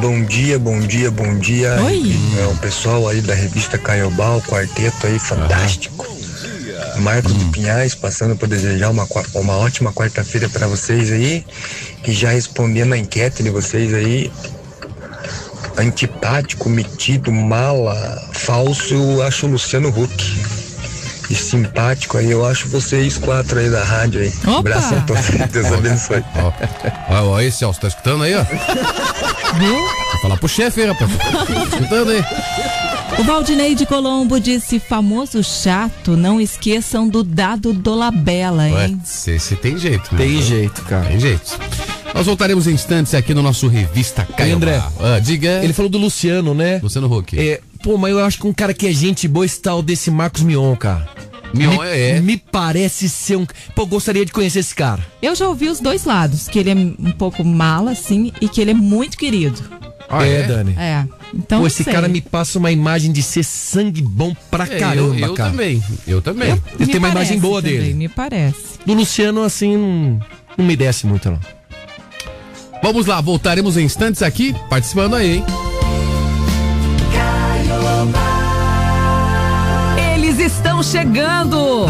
[0.00, 1.80] Bom dia, bom dia, bom dia.
[1.84, 2.16] Oi.
[2.40, 6.04] É o pessoal aí da revista Caiobá, o quarteto aí fantástico.
[6.96, 11.46] Marcos de Pinhais, passando por desejar uma, uma ótima quarta-feira para vocês aí.
[12.04, 14.32] E já respondendo a enquete de vocês aí.
[15.78, 17.94] Antipático, metido, mala,
[18.32, 20.53] falso, eu acho o Luciano Huck.
[21.30, 24.32] E simpático aí, eu acho vocês quatro aí da rádio aí.
[24.46, 24.58] Opa!
[24.58, 26.24] Abraço a todos, Deus abençoe.
[26.36, 26.52] Ó,
[27.10, 28.42] ó, ó aí, Celso, tá escutando aí, ó?
[29.58, 29.74] Viu?
[29.74, 31.10] Vou falar pro chefe aí, rapaz.
[31.16, 32.24] Tá escutando aí?
[33.18, 39.00] O Valdinei de Colombo disse: famoso chato, não esqueçam do dado Dolabella, Ué, hein?
[39.04, 40.12] se, se tem jeito.
[40.14, 40.18] né?
[40.18, 41.06] Tem jeito, cara.
[41.06, 41.58] Tem jeito.
[42.12, 44.56] Nós voltaremos em instantes aqui no nosso Revista Caiobá.
[44.56, 45.60] André, Ah, diga.
[45.64, 46.78] Ele falou do Luciano, né?
[46.82, 47.36] Luciano Huck.
[47.38, 50.10] É, pô, mas eu acho que um cara que é gente boa esse tal desse
[50.10, 51.06] Marcos Mion, cara.
[51.52, 52.20] Mion me, é- é.
[52.20, 53.46] Me parece ser um.
[53.76, 55.04] Pô, eu gostaria de conhecer esse cara.
[55.22, 58.60] Eu já ouvi os dois lados, que ele é um pouco mala, assim, e que
[58.60, 59.62] ele é muito querido.
[60.08, 60.42] Ah, é, é?
[60.42, 60.74] Dani.
[60.76, 61.04] É.
[61.32, 61.92] Então, Pô, esse sei.
[61.92, 65.50] cara me passa uma imagem de ser sangue bom pra É, caramba, eu, eu cara.
[65.50, 65.82] também.
[66.06, 66.50] Eu também.
[66.50, 67.94] Ele Me tem uma imagem boa também, dele.
[67.94, 68.78] Me parece.
[68.84, 70.20] Do Luciano, assim, não,
[70.58, 71.40] não me desce muito, não.
[72.82, 75.44] Vamos lá, voltaremos em instantes aqui, participando aí, hein?
[80.84, 81.86] Chegando!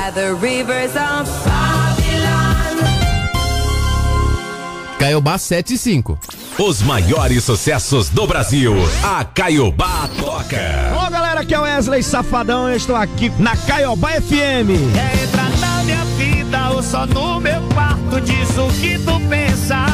[4.99, 6.19] Caiobá 7 e 5.
[6.59, 8.75] Os maiores sucessos do Brasil.
[9.05, 10.97] A Caiobá toca.
[11.07, 14.71] Ô galera, aqui é o Wesley Safadão, eu estou aqui na Caiobá FM.
[14.97, 19.87] É entrar na minha vida ou só no meu quarto, diz o que tu pensa.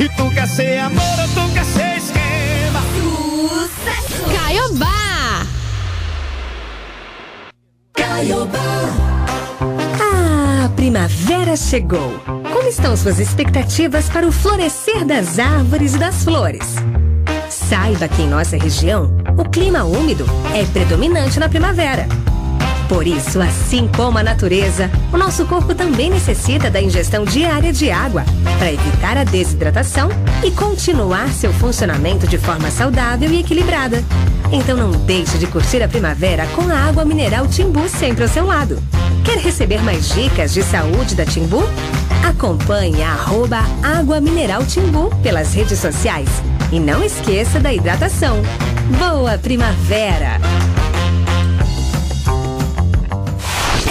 [0.00, 2.80] E tu quer ser amor ou tu quer ser esquema?
[2.98, 4.24] Sucesso!
[4.34, 5.46] Caiobá!
[7.94, 9.07] Caiobá.
[10.78, 12.20] Primavera chegou.
[12.52, 16.76] Como estão suas expectativas para o florescer das árvores e das flores?
[17.50, 20.24] Saiba que em nossa região, o clima úmido
[20.54, 22.06] é predominante na primavera.
[22.88, 27.90] Por isso, assim como a natureza, o nosso corpo também necessita da ingestão diária de
[27.90, 28.24] água
[28.58, 30.08] para evitar a desidratação
[30.42, 34.02] e continuar seu funcionamento de forma saudável e equilibrada.
[34.50, 38.46] Então não deixe de curtir a primavera com a água mineral Timbu sempre ao seu
[38.46, 38.82] lado.
[39.22, 41.62] Quer receber mais dicas de saúde da Timbu?
[42.26, 43.16] Acompanhe a
[43.82, 46.28] Água Mineral Timbu pelas redes sociais.
[46.72, 48.42] E não esqueça da hidratação.
[48.98, 50.40] Boa primavera!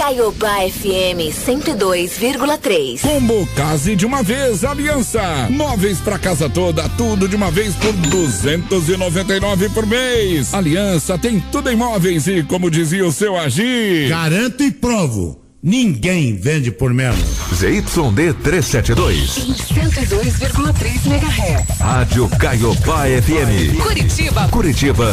[0.08, 3.02] Caiobá FM 102,3.
[3.02, 5.20] Combo Case de uma vez, Aliança.
[5.50, 10.54] Móveis pra casa toda, tudo de uma vez por 299 por mês.
[10.54, 14.08] Aliança tem tudo em móveis e, como dizia o seu Agir.
[14.08, 15.42] Garanto e provo.
[15.62, 17.20] Ninguém vende por menos.
[17.54, 19.58] ZYD 372.
[19.74, 21.80] 102,3 MHz.
[21.80, 23.76] Rádio Caiobá FM.
[23.82, 24.48] Curitiba.
[24.48, 25.04] Curitiba.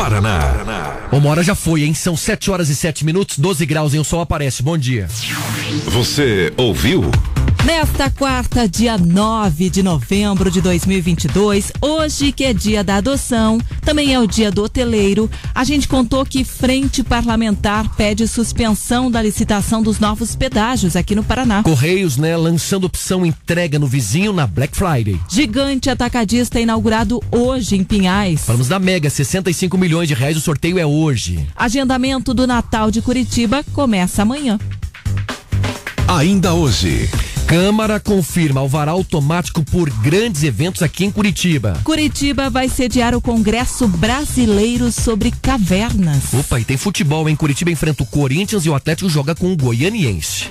[0.00, 1.06] Paraná.
[1.12, 1.92] Uma hora já foi, hein?
[1.92, 4.00] São 7 horas e 7 minutos, 12 graus, hein?
[4.00, 4.62] O sol aparece.
[4.62, 5.06] Bom dia.
[5.88, 7.02] Você ouviu?
[7.64, 14.14] Nesta quarta, dia 9 de novembro de 2022, hoje que é dia da adoção, também
[14.14, 19.82] é o dia do hoteleiro, a gente contou que Frente Parlamentar pede suspensão da licitação
[19.82, 21.62] dos novos pedágios aqui no Paraná.
[21.62, 22.34] Correios, né?
[22.34, 25.20] Lançando opção entrega no vizinho na Black Friday.
[25.28, 28.40] Gigante atacadista inaugurado hoje em Pinhais.
[28.46, 31.46] Falamos da Mega, 65 milhões de reais, o sorteio é hoje.
[31.54, 34.58] Agendamento do Natal de Curitiba começa amanhã.
[36.10, 37.08] Ainda hoje.
[37.46, 41.80] Câmara confirma alvará automático por grandes eventos aqui em Curitiba.
[41.84, 46.34] Curitiba vai sediar o Congresso Brasileiro sobre Cavernas.
[46.34, 47.36] Opa, e tem futebol, hein?
[47.36, 50.48] Curitiba enfrenta o Corinthians e o Atlético joga com o Goianiense.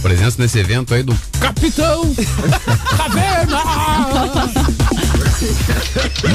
[0.00, 2.14] Presença nesse evento aí do Capitão
[2.96, 3.58] Caverna!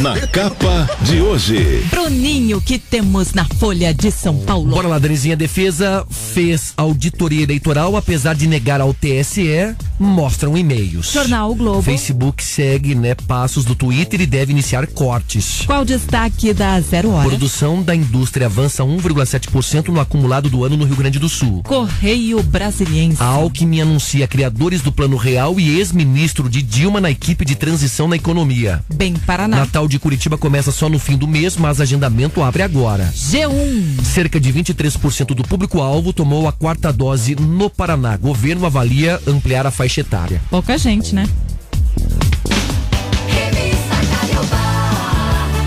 [0.01, 1.85] Na capa de hoje.
[1.89, 4.69] Bruninho, que temos na Folha de São Paulo.
[4.69, 5.35] Bora lá, Danizinha.
[5.35, 11.11] Defesa fez auditoria eleitoral, apesar de negar ao TSE, mostram e-mails.
[11.11, 11.81] Jornal o Globo.
[11.81, 15.63] Facebook segue, né, passos do Twitter e deve iniciar cortes.
[15.65, 17.27] Qual o destaque da Zero Hora?
[17.27, 21.61] Produção da indústria avança 1,7% no acumulado do ano no Rio Grande do Sul.
[21.63, 23.21] Correio Brasiliense.
[23.21, 28.07] A Alckmin anuncia criadores do Plano Real e ex-ministro de Dilma na equipe de transição
[28.07, 28.81] na economia.
[28.93, 29.57] Bem Paraná.
[29.57, 33.11] Natal de Curitiba começa só no fim do mês, mas agendamento abre agora.
[33.15, 34.03] G1.
[34.03, 38.15] Cerca de 23% do público-alvo tomou a quarta dose no Paraná.
[38.17, 40.41] Governo avalia ampliar a faixa etária.
[40.49, 41.27] Pouca gente, né?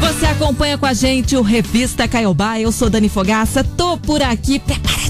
[0.01, 2.59] Você acompanha com a gente o Revista Caiobá.
[2.59, 5.06] Eu sou Dani Fogaça, tô por aqui preparadíssima.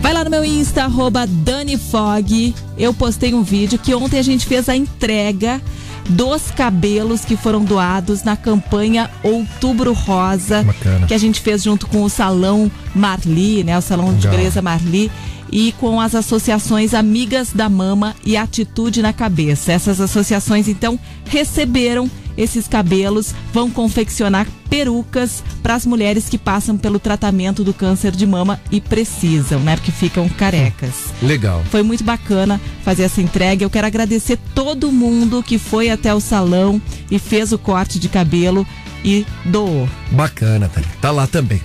[0.00, 2.54] Vai lá no meu Insta, arroba DaniFog.
[2.78, 5.60] Eu postei um vídeo que ontem a gente fez a entrega
[6.08, 11.06] dos cabelos que foram doados na campanha Outubro Rosa, Bacana.
[11.06, 13.76] que a gente fez junto com o Salão Marli, né?
[13.76, 14.32] O Salão de Legal.
[14.36, 15.10] Beleza Marli
[15.50, 19.72] e com as associações Amigas da Mama e Atitude na Cabeça.
[19.72, 26.98] Essas associações então receberam esses cabelos, vão confeccionar perucas para as mulheres que passam pelo
[26.98, 29.74] tratamento do câncer de mama e precisam, né?
[29.76, 30.94] Porque ficam carecas.
[31.20, 31.62] Legal.
[31.70, 33.64] Foi muito bacana fazer essa entrega.
[33.64, 36.80] Eu quero agradecer todo mundo que foi até o salão
[37.10, 38.66] e fez o corte de cabelo
[39.04, 39.88] e doou.
[40.12, 40.88] Bacana, Tânia.
[41.00, 41.60] Tá lá também.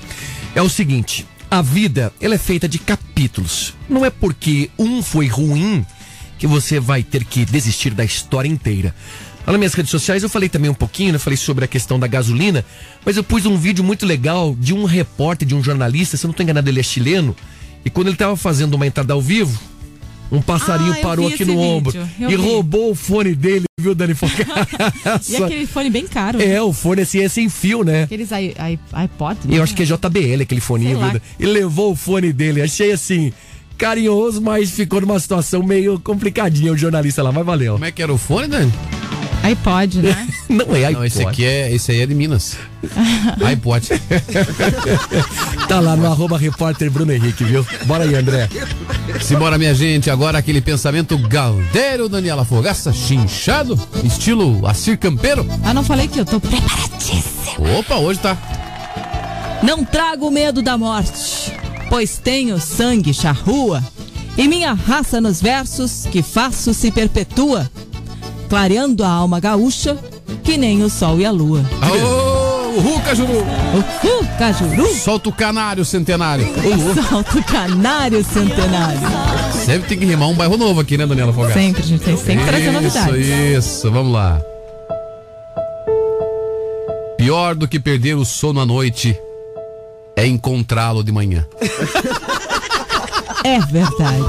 [0.55, 1.25] É o seguinte.
[1.51, 3.75] a vida ela é feita de capítulos.
[3.87, 5.85] Não é porque um foi ruim
[6.39, 8.95] que você vai ter que desistir da história inteira.
[9.45, 11.19] Lá nas minhas redes sociais eu falei também um pouquinho, né?
[11.19, 12.63] Falei sobre a questão da gasolina,
[13.05, 16.29] mas eu pus um vídeo muito legal de um repórter, de um jornalista, se eu
[16.29, 17.35] não estou enganado, ele é chileno,
[17.83, 19.59] e quando ele estava fazendo uma entrada ao vivo,
[20.31, 22.41] um passarinho Ah, parou aqui no vídeo, ombro eu e vi.
[22.41, 25.21] roubou o fone dele, viu, Dani Fogaça?
[25.29, 26.41] E aquele fone bem caro.
[26.41, 28.03] É, o fone assim é sem fio, né?
[28.03, 29.37] Aqueles i- i- iPod.
[29.49, 31.09] E eu acho que é JBL aquele foninho, lá.
[31.09, 31.21] viu?
[31.39, 32.61] E levou o fone dele.
[32.63, 33.31] Achei assim,
[33.77, 37.73] carinhoso, mas ficou numa situação meio complicadinha o jornalista lá, mas valeu.
[37.73, 38.73] Como é que era o fone, Dani?
[39.43, 40.27] iPod, né?
[40.47, 40.93] Não é iPod.
[40.93, 42.57] Não, esse aqui é, esse aí é de Minas.
[43.45, 43.89] iPod.
[45.67, 47.65] tá lá no arroba repórter Bruno Henrique, viu?
[47.85, 48.49] Bora aí, André.
[49.21, 50.09] Simbora, minha gente.
[50.09, 55.45] Agora aquele pensamento galdeiro, Daniela Fogaça, chinchado, estilo Assir Campeiro.
[55.63, 57.77] Ah, não falei que eu tô preparadíssima.
[57.79, 58.37] Opa, hoje tá.
[59.61, 61.53] Não trago medo da morte,
[61.89, 63.81] pois tenho sangue charrua,
[64.37, 67.71] e minha raça nos versos que faço se perpetua,
[68.53, 69.97] clareando a alma gaúcha,
[70.43, 71.65] que nem o sol e a lua.
[71.81, 73.33] Aô, Uhu, Cajuru.
[73.33, 74.93] Uhu, Cajuru.
[74.93, 76.45] Solta o canário centenário.
[77.09, 78.99] Solta o canário centenário.
[79.65, 81.55] Sempre tem que rimar um bairro novo aqui, né, Daniela Fogaça?
[81.55, 83.25] Sempre, a gente tem sempre trazer novidades.
[83.25, 83.91] Isso, isso.
[83.91, 84.39] Vamos lá.
[87.17, 89.17] Pior do que perder o sono à noite
[90.15, 91.43] é encontrá-lo de manhã.
[93.43, 94.23] É verdade.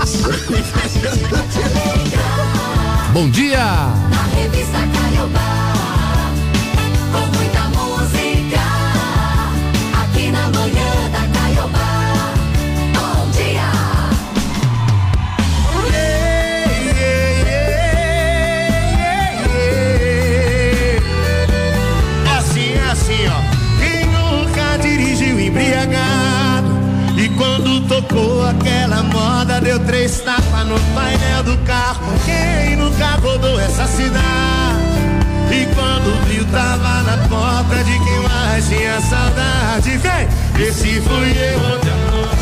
[3.14, 3.58] Bom dia!
[4.10, 5.72] Na revista Caiobá,
[7.12, 8.60] com muita música,
[10.02, 12.34] aqui na manhã da Caiobá.
[12.92, 13.70] Bom dia!
[22.26, 23.40] É assim, é assim, ó.
[23.78, 26.74] Quem nunca dirigiu embriagado?
[27.16, 32.12] E quando tocou aquela moda, deu três tapas no painel do carro.
[32.24, 32.53] Quem
[32.94, 34.24] nunca rodou essa cidade?
[35.50, 39.98] E quando viu, tava na porta de quem mais tinha saudade.
[39.98, 40.28] Vem,
[40.66, 42.34] esse fui eu ontem noite.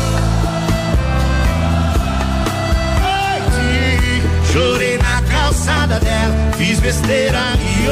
[4.51, 7.89] Chorei na calçada dela, fiz besteira e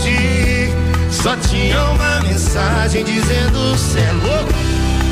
[0.00, 0.72] hoje
[1.10, 4.52] só tinha uma mensagem dizendo cê é louco,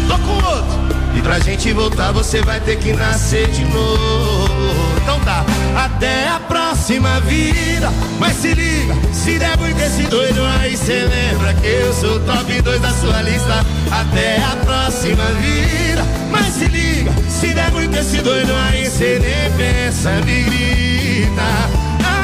[0.09, 0.92] tô com outro.
[1.15, 4.93] E pra gente voltar você vai ter que nascer de novo.
[5.03, 5.45] Então tá,
[5.77, 7.91] até a próxima vida.
[8.19, 12.63] Mas se liga, se der muito esse doido aí, cê lembra que eu sou top
[12.63, 13.67] 2 da sua lista.
[13.91, 16.05] Até a próxima vida.
[16.31, 21.43] Mas se liga, se der muito esse doido aí, cê nem pensa, me grita.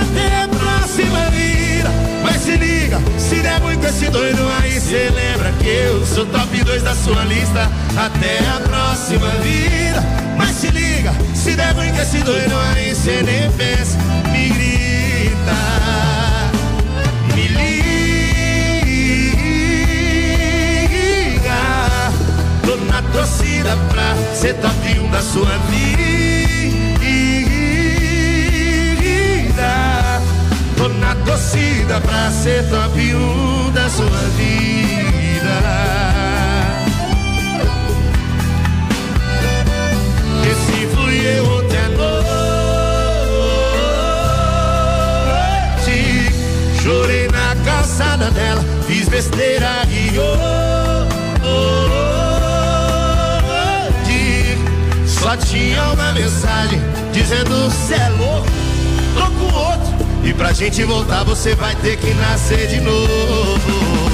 [0.00, 1.90] Até a próxima vida.
[2.22, 2.77] Mas se liga,
[3.18, 7.22] se der muito esse doido aí, cê lembra que eu sou top 2 da sua
[7.24, 7.70] lista.
[7.96, 10.02] Até a próxima vida.
[10.36, 13.98] Mas se liga, se der muito esse doido aí, cê nem pensa,
[14.30, 15.56] me grita.
[17.34, 17.98] Me liga.
[22.64, 26.17] Tô na torcida pra ser top 1 da sua vida.
[30.94, 35.58] Na torcida pra ser top 1 da sua vida.
[40.50, 42.18] Esse fui eu ontem à noite.
[46.82, 50.68] Chorei na calçada dela, fiz besteira e hoje
[55.28, 56.80] só tinha uma mensagem
[57.12, 58.67] dizendo cê é louco.
[60.24, 64.08] E pra gente voltar você vai ter que nascer de novo.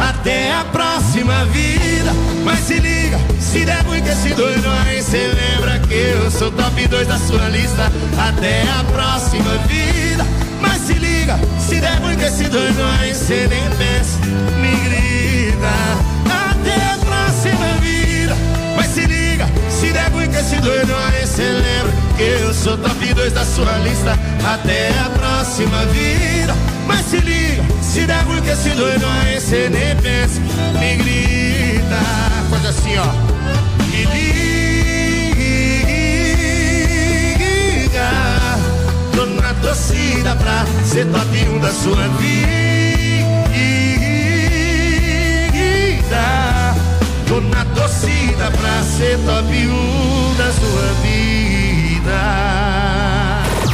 [0.00, 2.12] Até a próxima vida.
[2.44, 6.86] Mas se liga, se der muito esse doido aí, cê lembra que eu sou top
[6.86, 7.90] 2 da sua lista.
[8.18, 10.26] Até a próxima vida.
[10.60, 14.18] Mas se liga, se der muito esse doido aí, cê nem pensa,
[14.60, 16.13] me grita.
[20.44, 24.12] Esse doido aí, cê lembra que eu sou top 2 da sua lista.
[24.44, 26.54] Até a próxima vida.
[26.86, 30.38] Mas se liga, se der muito esse doido aí, cê nem pensa,
[30.78, 31.96] me grita.
[32.50, 33.06] Faz assim, ó.
[33.86, 34.44] Me liga.
[39.16, 42.64] Tô na torcida pra ser top 1 da sua vida.
[48.64, 52.14] Tô na torcida pra ser top 1 da sua vida.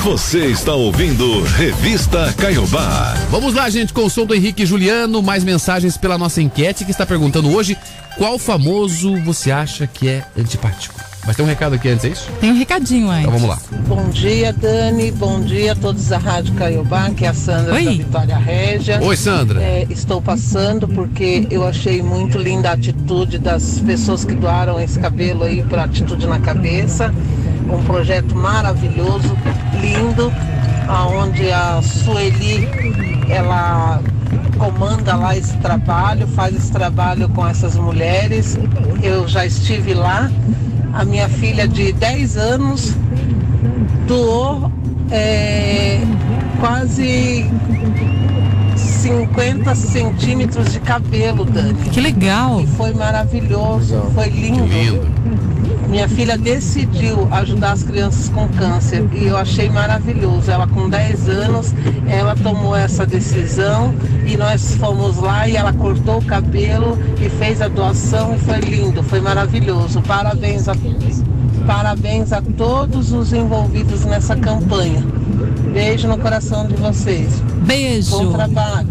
[0.03, 3.15] Você está ouvindo Revista Caiobá.
[3.31, 6.85] Vamos lá, gente, com o som do Henrique e Juliano, mais mensagens pela nossa enquete
[6.85, 7.77] que está perguntando hoje
[8.17, 11.00] qual famoso você acha que é antipático.
[11.27, 12.31] Mas tem um recado aqui antes, é isso?
[12.41, 13.21] Tem um recadinho aí.
[13.21, 13.59] Então vamos lá.
[13.87, 15.11] Bom dia, Dani.
[15.11, 17.85] Bom dia a todos da Rádio Caiobá, que é a Sandra Oi.
[17.85, 19.01] da Vitória Régia.
[19.03, 19.61] Oi, Sandra.
[19.61, 24.99] É, estou passando porque eu achei muito linda a atitude das pessoas que doaram esse
[24.99, 27.13] cabelo aí para Atitude na Cabeça.
[27.71, 29.37] Um projeto maravilhoso,
[29.81, 30.33] lindo,
[30.89, 32.69] aonde a Sueli,
[33.29, 34.01] ela
[34.59, 38.59] comanda lá esse trabalho, faz esse trabalho com essas mulheres.
[39.03, 40.31] Eu já estive lá.
[40.93, 42.95] A minha filha de 10 anos
[44.07, 44.71] doou
[45.11, 46.01] é,
[46.61, 47.49] quase
[48.77, 51.75] 50 centímetros de cabelo, Dani.
[51.91, 52.61] Que legal.
[52.61, 54.65] E foi maravilhoso, foi lindo.
[55.91, 60.49] Minha filha decidiu ajudar as crianças com câncer e eu achei maravilhoso.
[60.49, 61.75] Ela com 10 anos,
[62.09, 63.93] ela tomou essa decisão
[64.25, 68.61] e nós fomos lá e ela cortou o cabelo e fez a doação e foi
[68.61, 70.01] lindo, foi maravilhoso.
[70.03, 70.77] Parabéns a
[71.67, 75.05] parabéns a todos os envolvidos nessa campanha.
[75.73, 77.41] Beijo no coração de vocês.
[77.67, 78.11] Beijo.
[78.11, 78.89] Bom trabalho.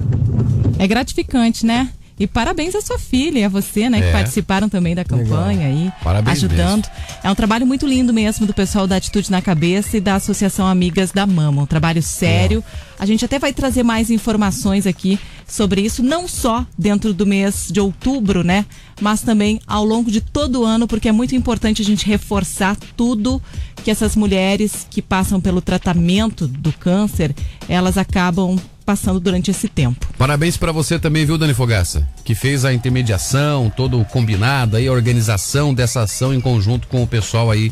[0.78, 1.90] É gratificante, né?
[2.20, 4.12] E parabéns à sua filha e a você, né, que É.
[4.12, 6.86] participaram também da campanha aí, Parabéns ajudando.
[7.24, 10.68] É um trabalho muito lindo mesmo do pessoal da Atitude na Cabeça e da Associação
[10.68, 11.62] Amigas da Mama.
[11.62, 12.62] Um trabalho sério.
[13.00, 15.18] A gente até vai trazer mais informações aqui
[15.48, 18.66] sobre isso, não só dentro do mês de outubro, né,
[19.00, 22.76] mas também ao longo de todo o ano, porque é muito importante a gente reforçar
[22.98, 23.42] tudo
[23.84, 27.34] que essas mulheres que passam pelo tratamento do câncer,
[27.70, 28.58] elas acabam
[28.90, 30.08] passando durante esse tempo.
[30.18, 32.10] Parabéns pra você também, viu, Dani Fogaça?
[32.24, 37.04] Que fez a intermediação, todo o combinado aí, a organização dessa ação em conjunto com
[37.04, 37.72] o pessoal aí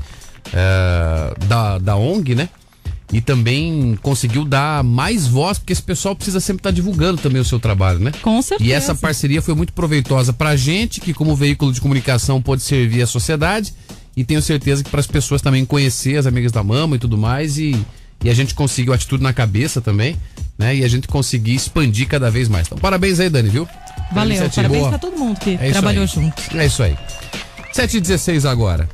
[0.54, 2.50] é, da, da ONG, né?
[3.12, 7.46] E também conseguiu dar mais voz, porque esse pessoal precisa sempre estar divulgando também o
[7.46, 8.12] seu trabalho, né?
[8.22, 8.70] Com certeza.
[8.70, 13.02] E essa parceria foi muito proveitosa pra gente, que como veículo de comunicação pode servir
[13.02, 13.74] a sociedade.
[14.16, 17.18] E tenho certeza que para as pessoas também conhecer as amigas da mama e tudo
[17.18, 17.58] mais.
[17.58, 17.76] E,
[18.24, 20.18] e a gente conseguiu atitude na cabeça também,
[20.58, 20.76] né?
[20.76, 22.66] E a gente conseguir expandir cada vez mais.
[22.68, 23.68] Então, parabéns aí, Dani, viu?
[24.12, 24.90] Valeu, parabéns Boa.
[24.90, 26.08] pra todo mundo que É trabalhou aí.
[26.08, 26.42] junto.
[26.58, 26.98] É isso aí.
[27.74, 28.90] 7h16 agora.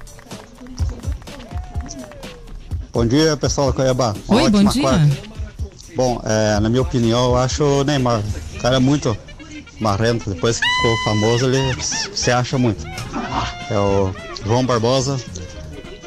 [2.92, 4.14] Bom dia, pessoal da Cuiabá.
[4.28, 4.82] Uma Oi, bom dia.
[4.82, 5.18] quarta.
[5.96, 8.22] Bom, é, na minha opinião, eu acho o Neymar.
[8.56, 9.16] O cara é muito
[9.80, 10.30] marrento.
[10.30, 12.86] Depois que ficou famoso, ele se acha muito.
[13.70, 14.14] É o
[14.46, 15.20] João Barbosa,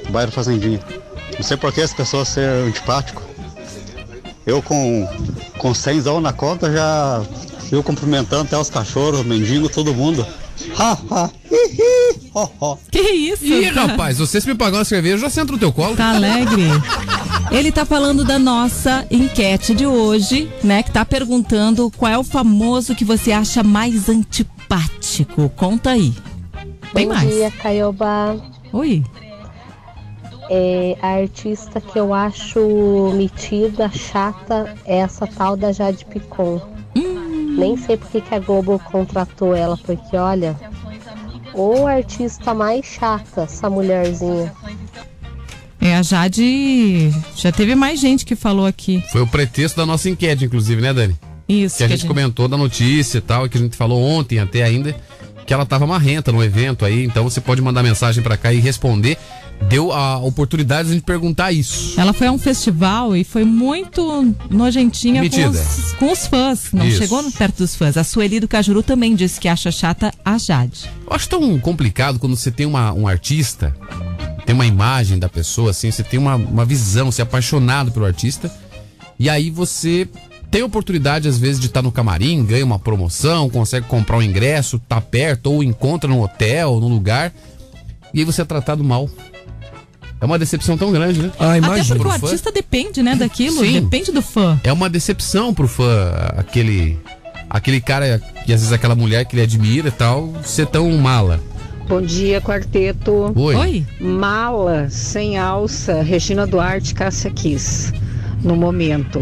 [0.04, 0.80] do bairro Fazendinha.
[1.34, 3.22] Não sei por que as pessoas ser antipático.
[4.46, 5.08] Eu com,
[5.58, 7.22] com 100 na conta já
[7.68, 10.24] fui cumprimentando até os cachorros, mendigo, todo mundo.
[10.78, 12.78] Ha, ha, hi, hi, ho, ho.
[12.90, 13.44] Que isso?
[13.44, 15.96] Ih, rapaz, você se me pagar uma cerveja, eu já sento no teu colo.
[15.96, 16.62] Tá alegre?
[17.50, 20.82] Ele tá falando da nossa enquete de hoje, né?
[20.82, 25.48] Que tá perguntando qual é o famoso que você acha mais antipático.
[25.50, 26.14] Conta aí.
[26.94, 27.28] Tem Bom mais.
[27.28, 28.36] dia, Caiobá.
[28.72, 29.04] Oi.
[30.48, 36.60] É, a artista que eu acho metida, chata, é essa tal da Jade Picon.
[36.94, 40.56] Nem sei porque que a Globo contratou ela, porque olha,
[41.54, 44.52] o artista mais chata, essa mulherzinha.
[45.80, 47.12] É, a Jade.
[47.36, 49.02] Já teve mais gente que falou aqui.
[49.10, 51.16] Foi o pretexto da nossa enquete, inclusive, né, Dani?
[51.48, 51.78] Isso.
[51.78, 54.94] Que a gente comentou da notícia e tal, que a gente falou ontem até ainda,
[55.46, 58.58] que ela tava marrenta no evento aí, então você pode mandar mensagem pra cá e
[58.58, 59.16] responder.
[59.68, 61.98] Deu a oportunidade de a gente perguntar isso.
[62.00, 66.72] Ela foi a um festival e foi muito nojentinha com os, com os fãs.
[66.72, 66.98] Não Isso.
[66.98, 67.96] chegou perto dos fãs.
[67.96, 70.88] A Sueli do Cajuru também disse que acha chata a Jade.
[71.04, 73.74] Eu acho tão complicado quando você tem uma, um artista,
[74.44, 78.06] tem uma imagem da pessoa, assim, você tem uma, uma visão, você é apaixonado pelo
[78.06, 78.52] artista,
[79.18, 80.08] e aí você
[80.50, 84.78] tem oportunidade, às vezes, de estar no camarim, ganha uma promoção, consegue comprar um ingresso,
[84.78, 87.32] tá perto, ou encontra num hotel, num lugar,
[88.14, 89.10] e aí você é tratado mal.
[90.20, 91.30] É uma decepção tão grande, né?
[91.38, 93.60] Ah, Até porque o artista depende, né, daquilo.
[93.64, 93.80] Sim.
[93.82, 94.58] Depende do fã.
[94.64, 96.98] É uma decepção pro fã, aquele.
[97.48, 101.40] Aquele cara e às vezes aquela mulher que ele admira e tal, ser tão mala.
[101.88, 103.32] Bom dia, quarteto.
[103.36, 103.54] Oi.
[103.54, 103.86] Oi.
[104.00, 107.92] Mala, sem alça, Regina Duarte, Cássia Kiss,
[108.42, 109.20] no momento.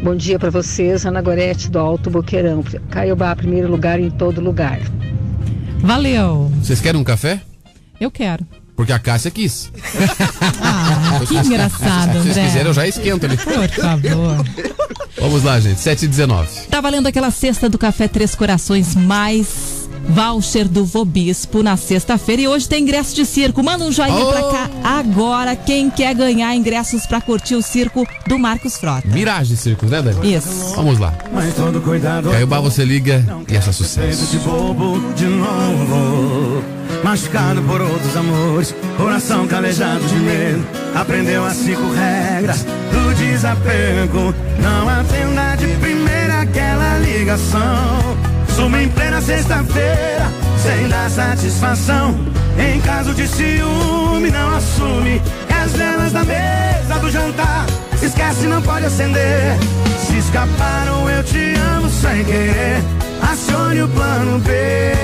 [0.00, 2.62] Bom dia para vocês, Ana Gorete do Alto Boqueirão.
[2.90, 4.78] Caiobá, primeiro lugar em todo lugar.
[5.78, 6.52] Valeu.
[6.62, 7.40] Vocês querem um café?
[8.00, 8.46] Eu quero.
[8.76, 9.70] Porque a Cássia quis.
[10.62, 12.44] Ah, que engraçado, Se vocês André.
[12.46, 13.36] quiserem, eu já esquento ali.
[13.36, 14.44] Por favor.
[15.20, 15.80] Vamos lá, gente.
[15.80, 21.62] 7 e 19 Tá valendo aquela cesta do Café Três Corações mais voucher do Vobispo
[21.62, 23.62] na sexta-feira e hoje tem ingresso de circo.
[23.62, 24.32] Manda um joinha Oh!
[24.32, 29.06] pra cá agora quem quer ganhar ingressos pra curtir o circo do Marcos Frota.
[29.08, 30.34] Miragem Circos, né, Dani?
[30.34, 30.74] Isso.
[30.74, 31.14] Vamos lá.
[31.32, 34.26] Mas todo cuidado Caiobá, você liga e essa sucesso.
[34.26, 36.62] de bobo de novo.
[37.04, 40.66] Machucado por outros amores, coração calejado de medo.
[40.94, 44.34] Aprendeu as cinco regras do desapego.
[44.58, 48.16] Não atenda de primeira aquela ligação.
[48.56, 50.32] Suma em plena sexta-feira,
[50.62, 52.18] sem dar satisfação.
[52.58, 55.20] Em caso de ciúme, não assume.
[55.62, 57.66] As velas da mesa do jantar,
[58.02, 59.58] esquece, não pode acender.
[60.06, 62.82] Se escaparam, eu te amo sem querer.
[63.30, 64.94] Acione o plano B.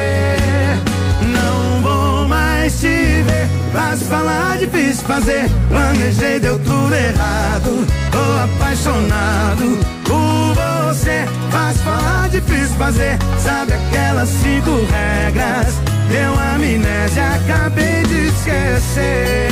[1.82, 3.48] Vou mais te ver.
[3.72, 5.50] Fácil falar, difícil fazer.
[5.68, 7.86] Planejei, deu tudo errado.
[8.10, 11.24] Tô apaixonado por você.
[11.50, 13.18] Fácil falar, difícil fazer.
[13.38, 15.74] Sabe aquelas cinco regras?
[16.10, 19.50] Deu amnésia, acabei de esquecer.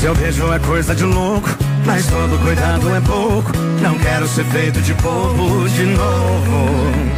[0.00, 1.48] Seu beijo é coisa de louco,
[1.84, 3.52] mas todo cuidado é pouco.
[3.80, 7.14] Não quero ser feito de bobo de novo.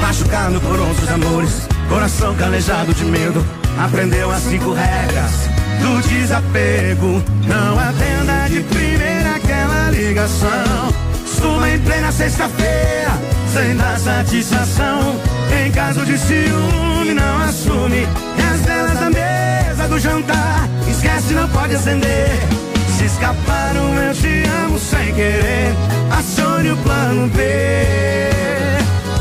[0.00, 3.44] Machucado por outros amores, coração calejado de medo.
[3.78, 5.32] Aprendeu as cinco regras
[5.80, 7.22] do desapego.
[7.46, 10.92] Não atenda de primeira aquela ligação.
[11.26, 13.12] Suma em plena sexta-feira,
[13.52, 15.16] sem dar satisfação.
[15.64, 18.06] Em caso de ciúme, não assume.
[18.36, 22.69] E as velas da mesa do jantar, esquece, não pode acender.
[23.00, 25.74] Se escaparam, eu te amo sem querer.
[26.10, 27.40] Acione o plano B.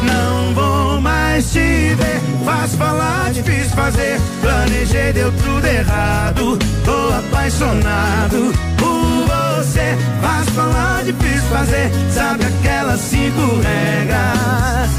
[0.01, 2.19] Não vou mais te ver.
[2.43, 4.19] Fácil falar, difícil fazer.
[4.41, 6.59] Planejei, deu tudo errado.
[6.83, 9.97] Tô apaixonado por você.
[10.21, 11.89] Fácil falar, difícil fazer.
[12.11, 14.89] Sabe aquelas cinco regras?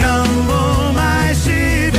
[0.00, 1.50] Não vou mais te
[1.90, 1.93] ver.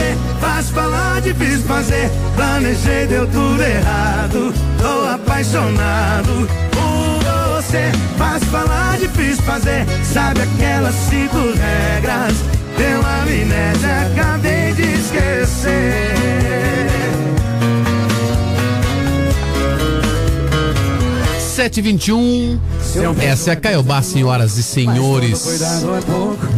[0.75, 2.11] Falar, difícil fazer.
[2.35, 4.53] Planejei, deu tudo errado.
[4.77, 7.91] Tô apaixonado por você.
[8.17, 9.85] Fácil falar, difícil fazer.
[10.03, 12.35] Sabe aquelas cinco regras?
[12.77, 16.15] Deu amnésia, acabei de esquecer.
[21.39, 22.59] Sete e vinte e um.
[23.21, 25.41] Essa é a Caiobá, senhoras e senhores.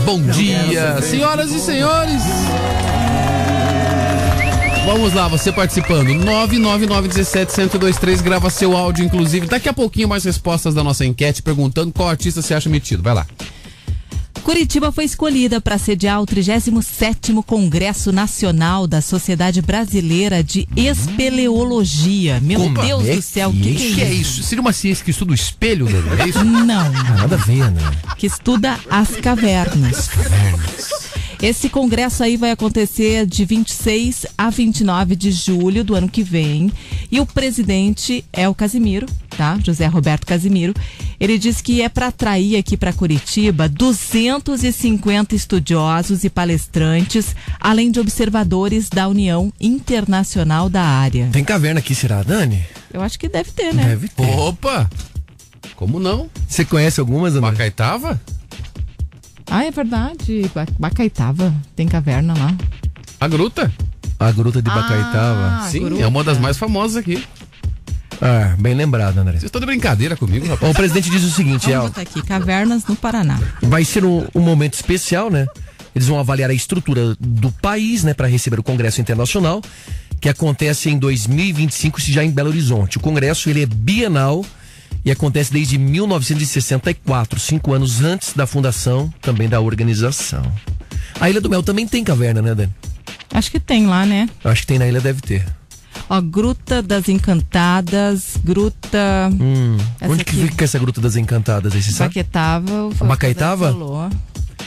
[0.04, 2.24] Bom dia, senhoras e senhores.
[4.88, 6.08] Vamos lá, você participando.
[6.08, 8.22] 99917-1023.
[8.22, 9.46] Grava seu áudio, inclusive.
[9.46, 13.04] Daqui a pouquinho, mais respostas da nossa enquete perguntando qual artista você acha metido.
[13.04, 13.28] Vai lá.
[14.44, 22.40] Curitiba foi escolhida para sediar o 37º Congresso Nacional da Sociedade Brasileira de Espeleologia.
[22.40, 24.42] Meu Deus é do céu, o que, que, que é isso?
[24.42, 26.22] Seria uma ciência que estuda o espelho, Dani?
[26.22, 26.46] É isso?
[26.46, 26.90] Não.
[26.90, 27.82] Nada a ver, né?
[28.18, 30.10] que estuda as cavernas.
[31.42, 36.72] Esse congresso aí vai acontecer de 26 a 29 de julho do ano que vem.
[37.12, 39.06] E o presidente é o Casimiro,
[39.38, 39.60] tá?
[39.64, 40.74] José Roberto Casimiro.
[41.20, 48.00] Ele diz que é para atrair aqui para Curitiba 250 estudiosos e palestrantes, além de
[48.00, 51.30] observadores da União Internacional da área.
[51.32, 52.64] Tem caverna aqui, será, Dani?
[52.92, 53.84] Eu acho que deve ter, né?
[53.84, 54.26] Deve ter.
[54.40, 54.90] Opa!
[55.76, 56.28] Como não?
[56.48, 57.52] Você conhece algumas, André?
[57.52, 58.20] Bacaitava?
[59.50, 60.50] Ah, é verdade.
[60.54, 61.54] Ba- Bacaitava.
[61.76, 62.54] Tem caverna lá.
[63.20, 63.72] A gruta?
[64.20, 65.60] A Gruta de Bacaitava.
[65.64, 66.04] Ah, Sim, gruta.
[66.04, 67.24] é uma das mais famosas aqui.
[68.20, 69.34] Ah, bem lembrado, André.
[69.34, 70.72] Vocês estão de brincadeira comigo, rapaz?
[70.72, 73.40] O presidente diz o seguinte, Vamos é, botar aqui, Cavernas no Paraná.
[73.62, 75.46] vai ser um, um momento especial, né?
[75.96, 79.62] Eles vão avaliar a estrutura do país, né, para receber o Congresso Internacional,
[80.20, 82.98] que acontece em 2025, já em Belo Horizonte.
[82.98, 84.44] O congresso ele é bienal
[85.08, 90.44] e acontece desde 1964, cinco anos antes da fundação também da organização.
[91.18, 92.74] A Ilha do Mel também tem caverna, né, Dani?
[93.34, 94.28] Acho que tem lá, né?
[94.44, 95.46] Acho que tem na ilha, deve ter.
[96.10, 99.30] Ó, Gruta das Encantadas, Gruta.
[99.32, 100.50] Hum, onde que aqui.
[100.50, 102.10] fica essa Gruta das Encantadas aí, você sabe?
[102.10, 103.72] Baquetava.
[103.72, 104.10] Falou.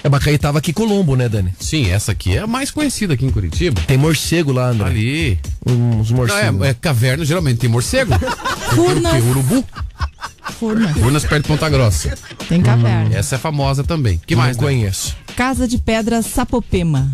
[0.03, 1.53] É Bacaitava aqui em Colombo, né, Dani?
[1.61, 3.81] Sim, essa aqui é a mais conhecida aqui em Curitiba.
[3.87, 4.87] Tem morcego lá, André.
[4.89, 5.39] Ali.
[5.67, 6.63] Uns Não, morcegos.
[6.63, 8.13] é, é caverna, geralmente tem morcego.
[8.75, 9.13] Furnas.
[9.13, 9.65] Tem urubu.
[10.59, 10.93] Furnas.
[10.97, 12.17] Furnas perto de Ponta Grossa.
[12.49, 13.15] Tem caverna.
[13.15, 14.21] Essa é famosa também.
[14.27, 14.57] que Não mais?
[14.57, 14.63] né?
[14.63, 15.15] conheço.
[15.37, 17.11] Casa de Pedra Sapopema.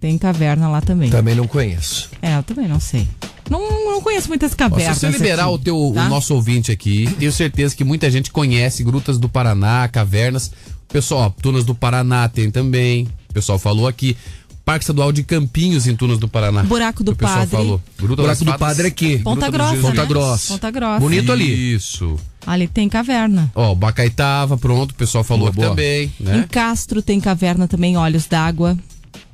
[0.00, 1.10] Tem caverna lá também.
[1.10, 2.10] Também não conheço.
[2.22, 3.06] É, eu também não sei.
[3.50, 3.60] Não,
[3.92, 4.98] não conheço muitas cavernas.
[4.98, 6.06] se você liberar aqui, o teu tá?
[6.06, 10.52] o nosso ouvinte aqui, tenho certeza que muita gente conhece grutas do Paraná, cavernas.
[10.88, 13.06] Pessoal, Tunas do Paraná tem também.
[13.30, 14.16] O pessoal falou aqui.
[14.64, 16.62] Parque Estadual de Campinhos em Tunas do Paraná.
[16.62, 17.56] Buraco do o pessoal Padre.
[17.56, 17.82] falou.
[17.98, 18.58] Gruta Buraco do.
[18.58, 19.18] Padre aqui.
[19.18, 19.70] Ponta Grossa.
[19.74, 19.86] Jesus.
[19.90, 20.08] Ponta né?
[20.08, 20.52] Grossa.
[20.52, 21.00] Ponta Grossa.
[21.00, 21.74] Bonito ali.
[21.74, 22.16] Isso.
[22.46, 23.50] Ali tem caverna.
[23.54, 25.68] Ó, o Bacaitava, pronto, o pessoal falou Boa, boa.
[25.70, 26.46] também, Em né?
[26.50, 28.76] Castro tem caverna também, Olhos d'Água.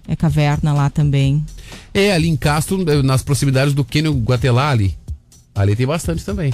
[0.07, 1.45] É caverna lá também.
[1.93, 4.97] É, ali em Castro, nas proximidades do Quênio Guatelá ali.
[5.55, 6.53] Ali tem bastante também.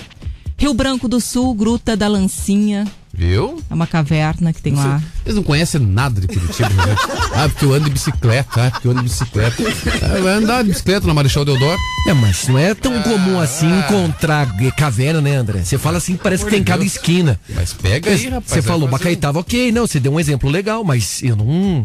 [0.56, 2.86] Rio Branco do Sul, Gruta da Lancinha.
[3.20, 3.62] Viu?
[3.68, 4.98] É uma caverna que tem lá.
[5.22, 6.97] Vocês não conhecem nada de Curitiba, né?
[7.34, 9.62] Ah, porque eu ando de bicicleta, ah, porque eu ando de bicicleta.
[10.02, 11.78] Ah, vai andar de bicicleta na Marechal Deodoro.
[12.09, 15.62] É, mas não é tão comum assim encontrar caverna, né, André?
[15.62, 17.38] Você fala assim, parece que tem em cada esquina.
[17.51, 18.44] Mas pega aí, rapaz.
[18.47, 21.84] Você vai falou Bacaitava, ok, não, você deu um exemplo legal, mas eu não.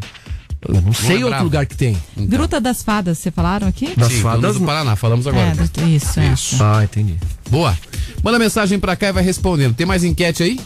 [0.66, 1.44] Eu não sei outro lembrava.
[1.44, 1.98] lugar que tem.
[2.18, 3.94] Gruta das Fadas, você falaram aqui?
[3.98, 4.56] Das Sim, fadas.
[4.58, 5.48] Do Paraná, falamos agora.
[5.50, 6.34] É, do- isso, é.
[6.62, 7.16] Ah, entendi.
[7.52, 7.78] Boa.
[8.24, 9.76] Manda mensagem pra cá e vai respondendo.
[9.76, 10.60] Tem mais enquete aí?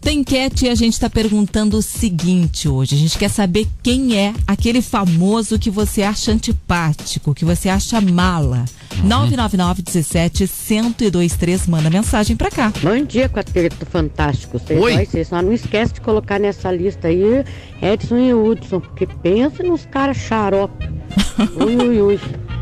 [0.00, 2.94] Tem enquete e a gente está perguntando o seguinte hoje.
[2.94, 8.00] A gente quer saber quem é aquele famoso que você acha antipático, que você acha
[8.00, 8.64] mala.
[9.02, 12.72] 999 17 1023 manda mensagem pra cá.
[12.82, 14.58] Bom dia, Quarteto Fantástico.
[14.58, 14.94] Vocês Oi.
[14.94, 17.44] vai, Você só não esquece de colocar nessa lista aí
[17.82, 20.88] Edson e Hudson, porque pensa nos caras xarope.
[21.60, 22.20] ui, ui, ui.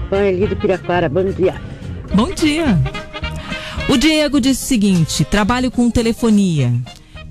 [0.09, 1.61] Põe ali do Piraquara, bom dia.
[2.15, 2.79] Bom dia.
[3.89, 6.73] O Diego disse o seguinte: trabalho com telefonia.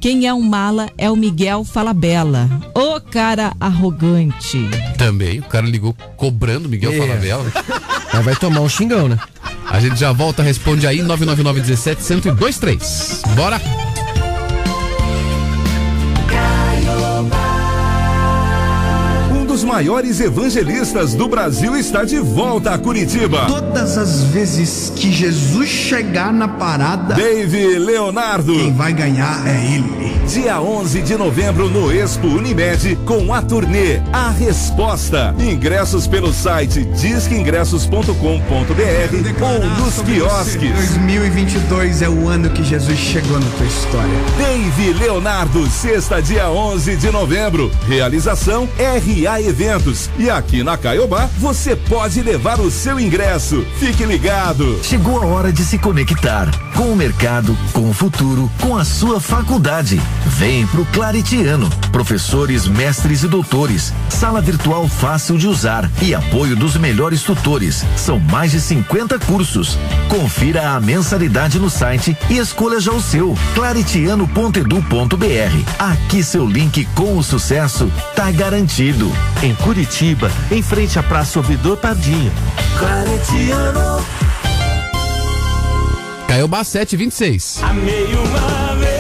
[0.05, 2.47] Quem é um mala é o Miguel Falabella.
[2.75, 4.69] Ô cara arrogante.
[4.99, 5.39] Também.
[5.39, 6.97] O cara ligou cobrando Miguel É.
[6.99, 7.51] Falabella.
[8.13, 9.17] Mas vai tomar um xingão, né?
[9.67, 13.23] A gente já volta, responde aí, 999 17 1023.
[13.35, 13.59] Bora!
[19.75, 23.45] Maiores evangelistas do Brasil está de volta a Curitiba.
[23.45, 28.53] Todas as vezes que Jesus chegar na parada, Dave Leonardo.
[28.53, 30.15] quem vai ganhar é ele.
[30.29, 35.35] Dia 11 de novembro no Expo Unimed com a turnê A Resposta.
[35.37, 38.13] Ingressos pelo site disqueingressos.com.br
[39.43, 40.71] ou nos quiosques.
[40.71, 44.19] 2022 é o ano que Jesus chegou na tua história.
[44.37, 47.69] Dave Leonardo, sexta, dia 11 de novembro.
[47.87, 50.11] Realização RA Eventos.
[50.19, 53.65] E aqui na Caiobá você pode levar o seu ingresso.
[53.79, 54.79] Fique ligado.
[54.83, 59.19] Chegou a hora de se conectar com o mercado, com o futuro, com a sua
[59.19, 59.99] faculdade.
[60.25, 61.69] Vem pro Claritiano.
[61.91, 63.93] Professores, mestres e doutores.
[64.09, 67.83] Sala virtual fácil de usar e apoio dos melhores tutores.
[67.95, 69.79] São mais de 50 cursos.
[70.09, 73.35] Confira a mensalidade no site e escolha já o seu.
[73.55, 75.15] claritiano.edu.br.
[75.79, 79.11] Aqui seu link com o sucesso tá garantido.
[79.41, 82.31] Em Curitiba, em frente à Praça Ouvidor Pardinho.
[82.77, 84.05] Claretiano.
[86.27, 87.61] Caiobá 726.
[87.63, 88.94] Amei uma vez.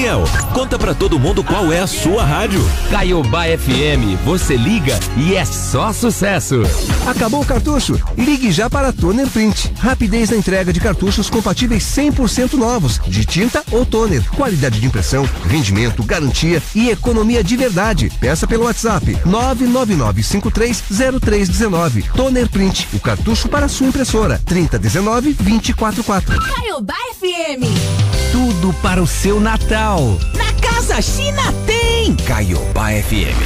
[0.00, 0.24] Daniel,
[0.54, 2.66] conta pra todo mundo qual é a sua rádio.
[2.90, 6.62] Caiobá FM, você liga e é só sucesso.
[7.06, 8.00] Acabou o cartucho?
[8.16, 9.70] Ligue já para Toner Print.
[9.78, 14.26] Rapidez na entrega de cartuchos compatíveis 100% novos, de tinta ou toner.
[14.30, 18.10] Qualidade de impressão, rendimento, garantia e economia de verdade.
[18.18, 22.10] Peça pelo WhatsApp 999530319.
[22.12, 24.40] Toner Print, o cartucho para sua impressora.
[24.46, 26.38] 3019-244.
[26.38, 28.19] Caiobá FM.
[28.50, 30.18] Tudo para o seu Natal.
[30.36, 32.16] Na Casa China tem.
[32.26, 33.38] Caiobá FM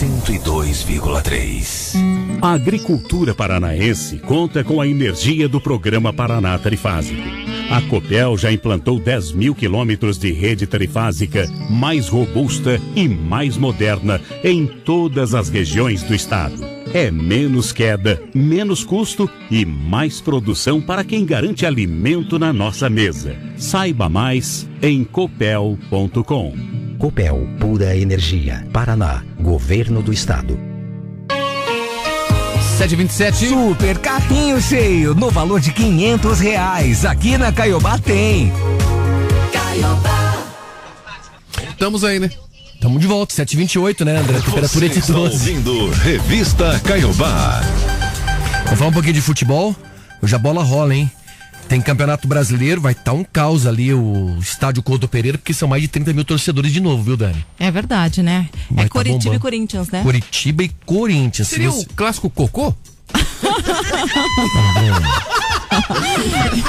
[0.00, 1.94] 102,3.
[2.42, 7.22] A agricultura paranaense conta com a energia do programa Paraná Trifásico.
[7.70, 14.20] A Copel já implantou 10 mil quilômetros de rede trifásica mais robusta e mais moderna
[14.42, 16.75] em todas as regiões do estado.
[16.94, 23.36] É menos queda, menos custo e mais produção para quem garante alimento na nossa mesa.
[23.56, 26.54] Saiba mais em copel.com.
[26.98, 28.66] Copel, pura energia.
[28.72, 30.58] Paraná, Governo do Estado.
[32.78, 33.48] 727.
[33.48, 37.04] Super carrinho cheio, no valor de 500 reais.
[37.04, 38.52] Aqui na Caiobá tem.
[39.52, 40.36] Caiobá.
[41.70, 42.30] Estamos aí, né?
[42.80, 44.40] Tamo de volta, 728, né, André?
[44.40, 45.32] Temperatura Você de está 12.
[45.34, 47.60] ouvindo Revista Caiobá.
[48.64, 49.74] Vamos falar um pouquinho de futebol.
[50.22, 51.10] Hoje a bola rola, hein?
[51.68, 55.82] Tem campeonato brasileiro, vai estar um caos ali o estádio Couto Pereira, porque são mais
[55.82, 57.44] de 30 mil torcedores de novo, viu, Dani?
[57.58, 58.48] É verdade, né?
[58.70, 59.36] Vai é tá Coritiba bombando.
[59.36, 60.02] e Corinthians, né?
[60.02, 61.48] Curitiba e Corinthians.
[61.48, 62.72] Seria Se o clássico cocô?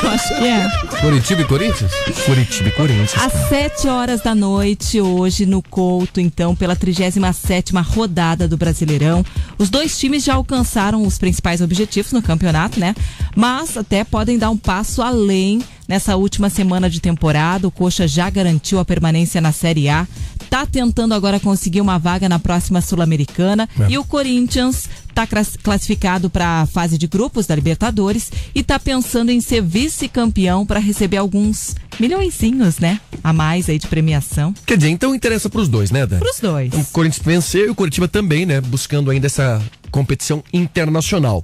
[0.04, 0.70] Eu acho que é.
[1.02, 1.92] Curitiba e Corinthians?
[2.26, 3.14] Curitiba e Corinthians.
[3.16, 9.24] Às 7 horas da noite, hoje no Couto, então, pela 37 rodada do Brasileirão.
[9.58, 12.96] Os dois times já alcançaram os principais objetivos no campeonato, né?
[13.36, 18.30] Mas até podem dar um passo além Nessa última semana de temporada, o Coxa já
[18.30, 20.06] garantiu a permanência na Série A,
[20.50, 23.92] tá tentando agora conseguir uma vaga na próxima Sul-Americana É.
[23.92, 25.28] e o Corinthians está
[25.64, 30.80] classificado para a fase de grupos da Libertadores e está pensando em ser vice-campeão para
[30.80, 33.00] receber alguns milhõezinhos, né?
[33.24, 34.54] A mais aí de premiação.
[34.66, 36.20] Quer dizer, então interessa pros dois, né, Dan?
[36.20, 36.72] Pros dois.
[36.74, 38.62] O Corinthians venceu e o Curitiba também, né?
[38.62, 41.44] Buscando ainda essa competição internacional.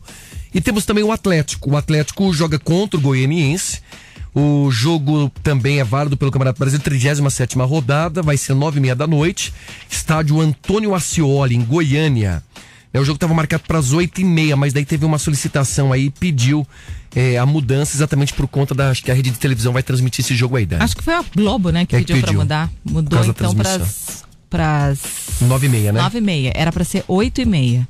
[0.54, 1.72] E temos também o Atlético.
[1.72, 3.82] O Atlético joga contra o Goianiense.
[4.36, 8.96] O jogo também é válido pelo Campeonato Brasileiro, 37 rodada, vai ser nove e meia
[8.96, 9.54] da noite.
[9.90, 12.44] Estádio Antônio Ascioli, em Goiânia.
[12.92, 15.92] É, O jogo estava marcado para as oito e meia, mas daí teve uma solicitação
[15.92, 16.66] aí, pediu
[17.16, 18.90] é, a mudança exatamente por conta da.
[18.90, 20.78] Acho que a rede de televisão vai transmitir esse jogo aí, Dan.
[20.80, 22.72] Acho que foi a Globo, né, que É pediu para mudar.
[22.84, 23.82] Mudou então para
[24.50, 24.94] para
[25.42, 26.00] Nove e meia, né?
[26.00, 26.52] Nove e meia.
[26.56, 27.88] Era para ser oito e meia.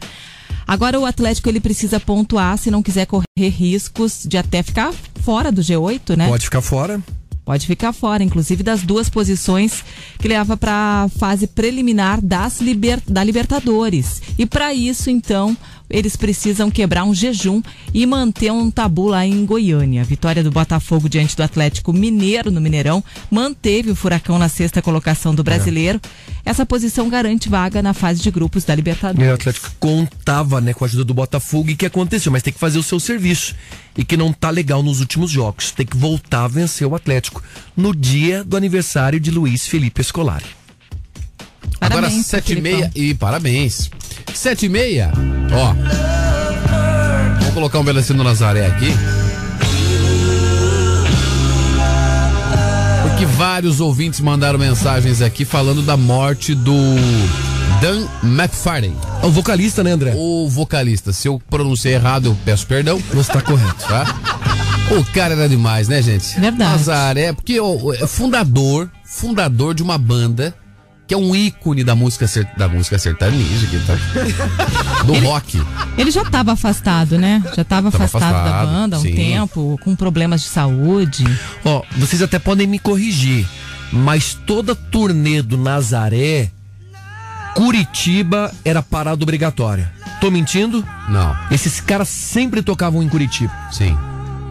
[0.67, 5.51] Agora o Atlético ele precisa pontuar se não quiser correr riscos de até ficar fora
[5.51, 6.27] do G8, né?
[6.27, 7.01] Pode ficar fora.
[7.45, 9.83] Pode ficar fora, inclusive das duas posições
[10.17, 14.21] que leva para a fase preliminar das liber, da Libertadores.
[14.37, 15.55] E para isso, então,
[15.89, 17.61] eles precisam quebrar um jejum
[17.93, 20.01] e manter um tabu lá em Goiânia.
[20.01, 24.81] A vitória do Botafogo diante do Atlético Mineiro no Mineirão manteve o Furacão na sexta
[24.81, 26.01] colocação do brasileiro.
[26.45, 29.27] Essa posição garante vaga na fase de grupos da Libertadores.
[29.27, 32.53] E o Atlético contava né, com a ajuda do Botafogo e que aconteceu, mas tem
[32.53, 33.55] que fazer o seu serviço.
[33.95, 35.71] E que não tá legal nos últimos jogos.
[35.71, 37.43] Tem que voltar a vencer o Atlético
[37.77, 40.01] no dia do aniversário de Luiz Felipe
[41.63, 41.77] Escolari.
[41.81, 43.91] Agora Parabéns, sete e meia e parabéns.
[44.33, 45.11] Sete e meia,
[45.51, 45.73] ó.
[47.39, 48.91] Vamos colocar um do Nazaré aqui.
[53.03, 56.73] Porque vários ouvintes mandaram mensagens aqui falando da morte do
[57.79, 58.95] Dan McFarlane.
[59.21, 60.13] O vocalista, né, André?
[60.15, 61.13] O vocalista.
[61.13, 63.01] Se eu pronunciei errado, eu peço perdão.
[63.13, 63.85] Você tá correto.
[63.87, 64.05] Tá?
[64.97, 66.39] O cara era demais, né, gente?
[66.39, 66.71] Verdade.
[66.71, 67.57] Nazaré, porque
[67.99, 70.55] é fundador, fundador de uma banda
[71.07, 72.25] que é um ícone da música,
[72.57, 73.93] da música sertaneja, que tá,
[75.03, 75.61] do rock.
[75.97, 77.43] Ele já estava afastado, né?
[77.55, 79.15] Já estava Tava afastado, da afastado, banda há um sim.
[79.15, 81.25] tempo, com problemas de saúde.
[81.65, 83.45] Ó, vocês até podem me corrigir,
[83.91, 86.49] mas toda turnê do Nazaré,
[87.53, 89.91] Curitiba era parada obrigatória.
[90.19, 90.85] Tô mentindo?
[91.09, 91.35] Não.
[91.51, 93.53] Esses caras sempre tocavam em Curitiba.
[93.71, 93.97] Sim.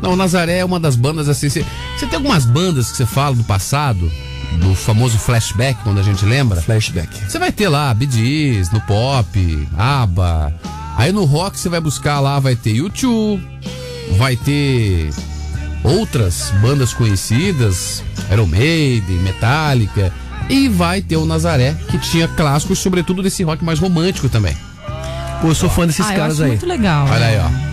[0.03, 1.49] Não, Nazaré é uma das bandas assim.
[1.49, 1.65] Você
[1.97, 4.11] você tem algumas bandas que você fala do passado,
[4.59, 6.61] do famoso flashback, quando a gente lembra?
[6.61, 7.09] Flashback.
[7.29, 10.55] Você vai ter lá Gees, no pop, ABBA.
[10.97, 13.41] Aí no rock você vai buscar lá, vai ter U2,
[14.17, 15.11] vai ter
[15.83, 20.13] outras bandas conhecidas, Iron Maiden, Metallica,
[20.49, 24.57] e vai ter o Nazaré, que tinha clássicos, sobretudo desse rock mais romântico também.
[25.41, 26.49] Pô, eu sou fã desses ah, eu caras acho aí.
[26.51, 27.07] muito legal.
[27.07, 27.27] Olha né?
[27.27, 27.73] aí, ó.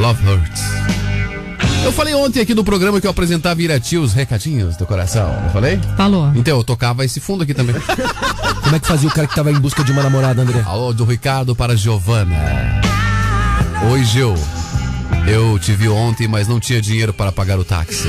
[0.00, 0.62] Love Hurts.
[1.84, 5.28] Eu falei ontem aqui no programa que eu apresentava Irati os recadinhos do coração.
[5.44, 5.80] Eu falei?
[5.96, 6.30] Falou.
[6.34, 7.74] Então, eu tocava esse fundo aqui também.
[8.62, 10.62] Como é que fazia o cara que tava em busca de uma namorada, André?
[10.64, 12.36] Alô, do Ricardo para Giovana.
[13.90, 14.34] Oi, Gil.
[15.26, 18.08] Eu te vi ontem, mas não tinha dinheiro para pagar o táxi.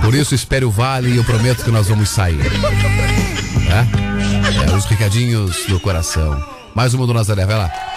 [0.00, 2.40] Por isso, espere o vale e eu prometo que nós vamos sair.
[3.68, 4.70] É?
[4.72, 6.42] É, os recadinhos do coração.
[6.74, 7.91] Mais uma do Nazaré, vai lá.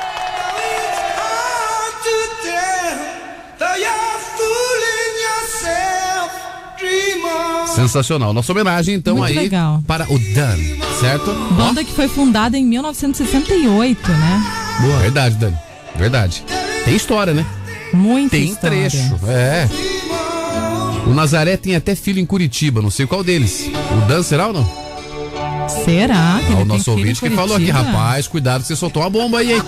[7.75, 8.33] Sensacional.
[8.33, 9.83] Nossa homenagem, então, Muito aí legal.
[9.85, 10.55] para o Dan,
[10.99, 11.31] certo?
[11.57, 14.43] Banda que foi fundada em 1968, né?
[14.81, 14.97] Boa.
[14.99, 15.57] Verdade, Dani.
[15.95, 16.43] Verdade.
[16.83, 17.45] Tem história, né?
[17.93, 18.89] Muita Tem história.
[18.89, 19.19] trecho.
[19.27, 19.67] É.
[21.05, 23.69] O Nazaré tem até filho em Curitiba, não sei qual deles.
[23.91, 24.85] O Dan será ou não?
[25.83, 26.39] Será?
[26.47, 29.39] Que Ah, o nosso ouvinte que falou aqui, rapaz, cuidado que você soltou uma bomba
[29.39, 29.61] aí, hein?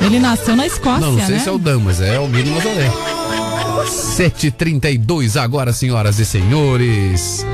[0.00, 1.40] Ele nasceu na Escócia, Não, não sei né?
[1.42, 2.90] se é o Dan, mas é o Mino Nazaré.
[4.12, 7.46] 7h32 agora, senhoras e senhores.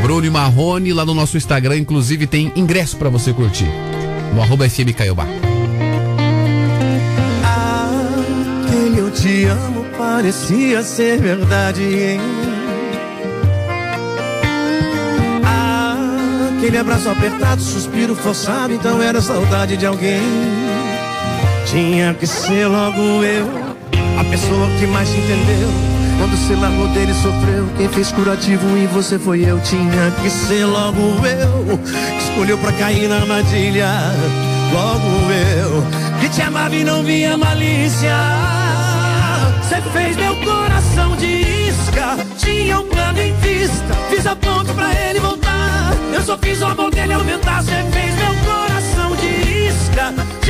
[0.00, 3.68] Bruno Marrone, lá no nosso Instagram, inclusive, tem ingresso pra você curtir.
[4.34, 5.26] No arroba FM Caiobá.
[8.64, 12.20] Aquele eu te amo parecia ser verdade, hein?
[16.56, 20.22] Aquele abraço apertado, suspiro forçado, então era saudade de alguém.
[21.66, 23.61] Tinha que ser logo eu,
[24.22, 25.68] a pessoa que mais te entendeu.
[26.18, 27.68] Quando você largou dele, sofreu.
[27.76, 29.58] Quem fez curativo em você foi eu.
[29.60, 33.90] Tinha que ser logo eu, que escolheu pra cair na armadilha.
[34.72, 35.84] Logo eu,
[36.20, 38.16] que te amava e não via malícia.
[39.62, 42.16] Você fez meu coração de isca.
[42.38, 43.94] Tinha um plano em vista.
[44.10, 45.92] Fiz a ponte pra ele voltar.
[46.14, 47.62] Eu só fiz o amor dele aumentar.
[47.62, 50.41] Você fez meu coração de isca.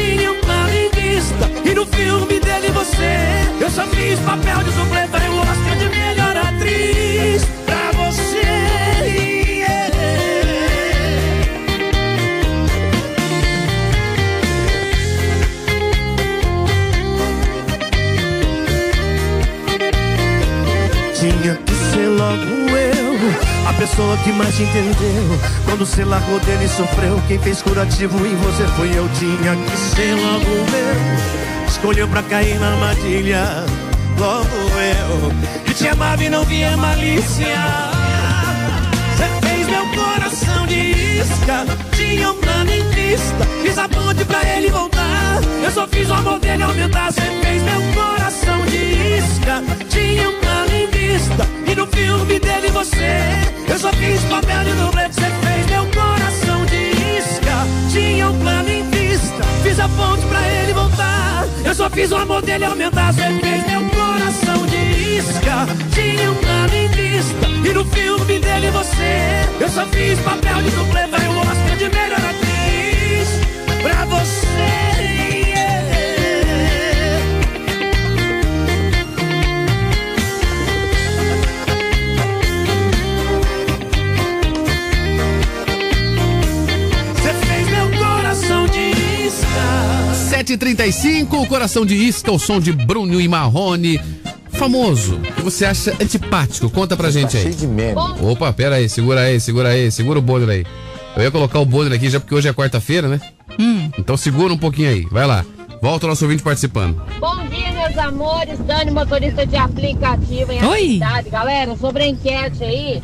[1.22, 1.48] Vista.
[1.64, 5.88] E no filme dele você Eu só fiz papel de dublê, falei o Oscar de
[5.88, 8.42] melhor atriz pra você.
[21.14, 25.40] Tinha que ser logo eu, a pessoa que mais te entendeu.
[25.64, 29.08] Quando você largou dele e sofreu, quem fez curativo em você foi eu.
[29.18, 33.64] Tinha que ser logo eu, escolheu pra cair na armadilha.
[34.18, 37.46] Logo eu, que te amava e não via malícia.
[39.16, 41.66] Você fez meu coração de isca,
[41.96, 43.44] tinha um plano em vista.
[43.62, 47.10] Fiz a ponte pra ele voltar, eu só fiz o amor dele aumentar.
[47.12, 50.41] Você fez meu coração de isca, tinha um
[50.86, 51.46] vista.
[51.66, 53.20] E no filme dele você,
[53.68, 55.09] eu só fiz papel de dublê.
[55.09, 59.42] Você fez meu coração de isca, tinha um plano em vista.
[59.62, 63.12] Fiz a ponte pra ele voltar, eu só fiz o amor dele aumentar.
[63.12, 67.46] Você fez meu coração de isca, tinha um plano em vista.
[67.64, 71.06] E no filme dele você, eu só fiz papel de dublê.
[71.06, 73.28] Vai o Oscar de melhor atriz
[73.82, 75.21] pra você.
[90.43, 94.01] 7h35, o coração de isca, o som de Bruno e Marrone.
[94.51, 96.69] Famoso, que você acha antipático?
[96.69, 97.44] Conta pra gente aí.
[97.44, 97.94] Cheio de meme.
[98.20, 100.64] Opa, pera aí, segura aí, segura aí, segura o bolho aí.
[101.16, 103.20] Eu ia colocar o bolho aqui já porque hoje é quarta-feira, né?
[103.59, 103.90] Hum.
[103.97, 105.44] Então segura um pouquinho aí, vai lá.
[105.81, 107.01] Volta o nosso ouvinte participando.
[107.19, 108.59] Bom dia, meus amores.
[108.60, 110.89] Dani, motorista de aplicativo em Oi.
[110.94, 111.31] cidade.
[111.31, 113.02] Galera, sobre a enquete aí,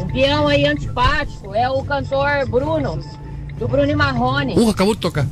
[0.00, 2.98] o peão aí antipático é o cantor Bruno
[3.58, 4.54] do Bruno e Marrone.
[4.58, 5.26] Uh, acabou de tocar.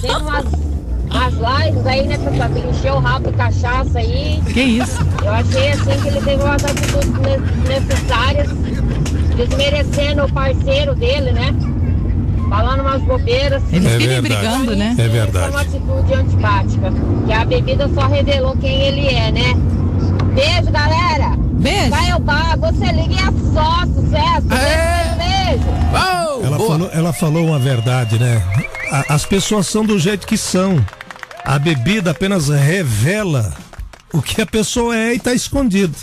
[0.00, 0.44] Tem umas,
[1.10, 1.34] umas
[1.64, 4.40] lives aí, né, pessoal, que ele encheu o rabo de cachaça aí.
[4.52, 4.98] Que isso?
[5.24, 8.48] Eu achei assim que ele teve umas atitudes ne- necessárias,
[9.36, 11.54] desmerecendo o parceiro dele, né?
[12.48, 13.62] Falando umas bobeiras.
[13.72, 14.90] Eles É vivem brigando, né?
[14.92, 15.50] Isso É É verdade.
[15.50, 16.92] uma atitude antipática.
[17.26, 19.54] Que a bebida só revelou quem ele é, né?
[20.34, 21.36] Beijo, galera!
[21.64, 21.90] Beijo!
[21.90, 24.46] Vai ao bar, você liga e é só sucesso!
[24.46, 26.44] Beijo, beijo!
[26.44, 28.42] Ela falou, ela falou uma verdade, né?
[28.92, 30.84] A- as pessoas são do jeito que são.
[31.44, 33.52] A bebida apenas revela
[34.12, 35.94] o que a pessoa é e tá escondido.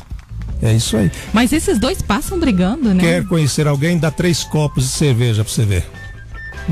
[0.61, 1.11] É isso aí.
[1.33, 3.01] Mas esses dois passam brigando, né?
[3.03, 3.97] Quer conhecer alguém?
[3.97, 5.89] Dá três copos de cerveja pra você ver.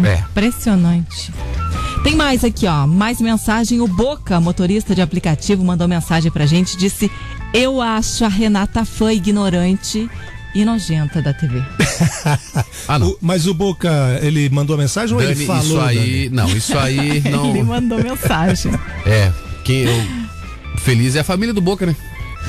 [0.04, 0.16] É.
[0.20, 1.32] Impressionante.
[2.04, 2.86] Tem mais aqui, ó.
[2.86, 3.82] Mais mensagem.
[3.82, 6.78] O Boca, motorista de aplicativo, mandou mensagem pra gente.
[6.78, 7.10] Disse:
[7.54, 10.10] Eu acho a Renata fã ignorante
[10.54, 11.62] e nojenta da TV.
[12.88, 13.10] Ah, não.
[13.10, 15.62] O- mas o Boca, ele mandou mensagem ou ele Dani, falou?
[15.64, 17.50] isso aí, não, isso aí não.
[17.52, 18.72] Ele mandou mensagem.
[19.06, 19.32] É,
[19.64, 19.94] quem eu,
[20.80, 21.96] feliz é a família do Boca, né?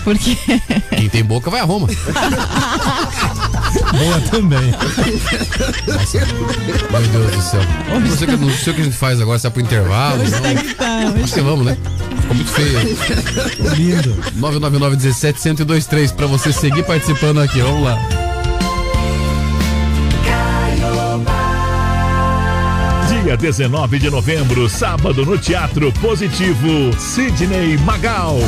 [0.05, 0.37] Por quê?
[0.97, 1.89] Quem tem boca vai a Roma.
[3.93, 4.61] Boa também.
[6.91, 7.61] Meu Deus do céu.
[7.89, 9.61] Não sei, o que- não sei o que a gente faz agora, se é pro
[9.63, 10.23] intervalo.
[10.23, 10.41] Hoje não.
[10.43, 11.77] tá que tá, Acho que vamos, né?
[12.21, 12.79] Ficou muito feio.
[13.77, 14.17] Lindo.
[14.37, 17.61] 999 17 1023 pra você seguir participando aqui.
[17.61, 17.99] Vamos lá.
[23.25, 28.39] Dia 19 de novembro, sábado, no Teatro Positivo, Sidney Magal.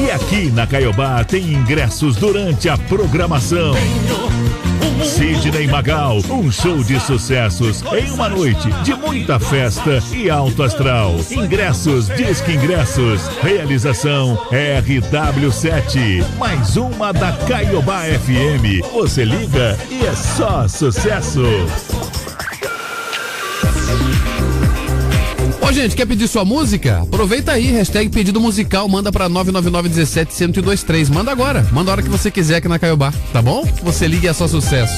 [0.00, 3.74] E aqui na Caiobá tem ingressos durante a programação.
[5.04, 11.16] Sidney Magal, um show de sucessos em uma noite de muita festa e alto astral.
[11.30, 13.26] Ingressos, Disque Ingressos.
[13.42, 16.24] Realização RW7.
[16.38, 18.86] Mais uma da Caiobá FM.
[18.92, 21.42] Você liga e é só sucesso.
[25.68, 27.02] Ô, gente, quer pedir sua música?
[27.02, 31.10] Aproveita aí, hashtag pedido musical, manda pra 999 17 1023.
[31.10, 33.66] Manda agora, manda a hora que você quiser aqui na Caiobá, tá bom?
[33.82, 34.94] Você liga e é só sucesso.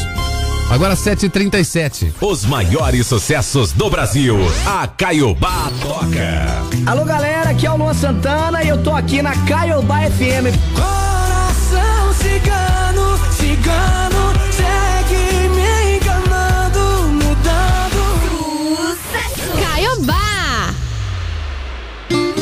[0.71, 2.13] Agora 7h37.
[2.21, 4.37] Os maiores sucessos do Brasil.
[4.65, 6.63] A Caiobá toca.
[6.87, 10.55] Alô galera, aqui é o Luan Santana e eu tô aqui na Caiobá FM.
[10.73, 14.20] Coração cigano, cigano,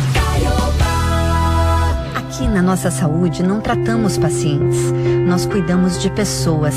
[2.41, 4.91] Aqui na nossa saúde não tratamos pacientes,
[5.27, 6.73] nós cuidamos de pessoas.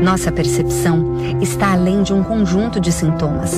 [0.00, 3.52] Nossa percepção está além de um conjunto de sintomas.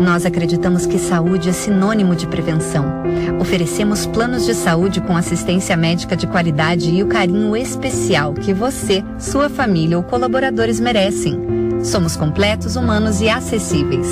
[0.00, 3.04] Nós acreditamos que saúde é sinônimo de prevenção.
[3.40, 9.04] Oferecemos planos de saúde com assistência médica de qualidade e o carinho especial que você,
[9.16, 11.40] sua família ou colaboradores merecem.
[11.84, 14.08] Somos completos, humanos e acessíveis.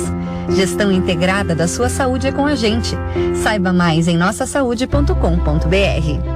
[0.55, 2.95] Gestão integrada da sua saúde é com a gente.
[3.43, 6.34] Saiba mais em nossasaude.com.br.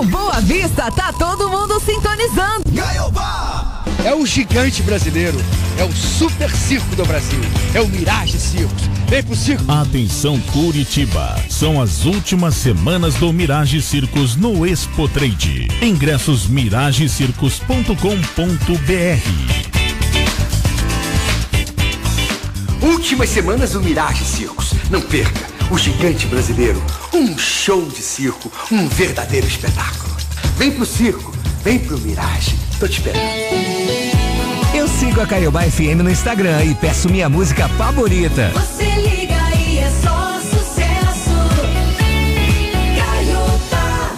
[0.00, 2.64] No Boa Vista tá todo mundo sintonizando.
[4.02, 5.38] É o gigante brasileiro.
[5.76, 7.38] É o super circo do Brasil.
[7.74, 8.84] É o Mirage Circos.
[9.08, 9.70] Vem pro circo.
[9.70, 15.68] Atenção Curitiba, são as últimas semanas do Mirage Circos no Expo Trade.
[15.82, 17.92] Ingressos miragecircos.com.br.
[22.80, 24.72] Últimas semanas do Mirage Circos.
[24.88, 25.49] Não perca.
[25.70, 26.82] O gigante brasileiro.
[27.14, 28.50] Um show de circo.
[28.72, 30.16] Um verdadeiro espetáculo.
[30.56, 31.32] Vem pro circo.
[31.62, 32.56] Vem pro Mirage.
[32.80, 33.22] Tô te esperando.
[34.74, 38.50] Eu sigo a Caiobá FM no Instagram e peço minha música favorita.
[38.52, 41.30] Você liga e é só sucesso.
[42.96, 44.10] Caiobá.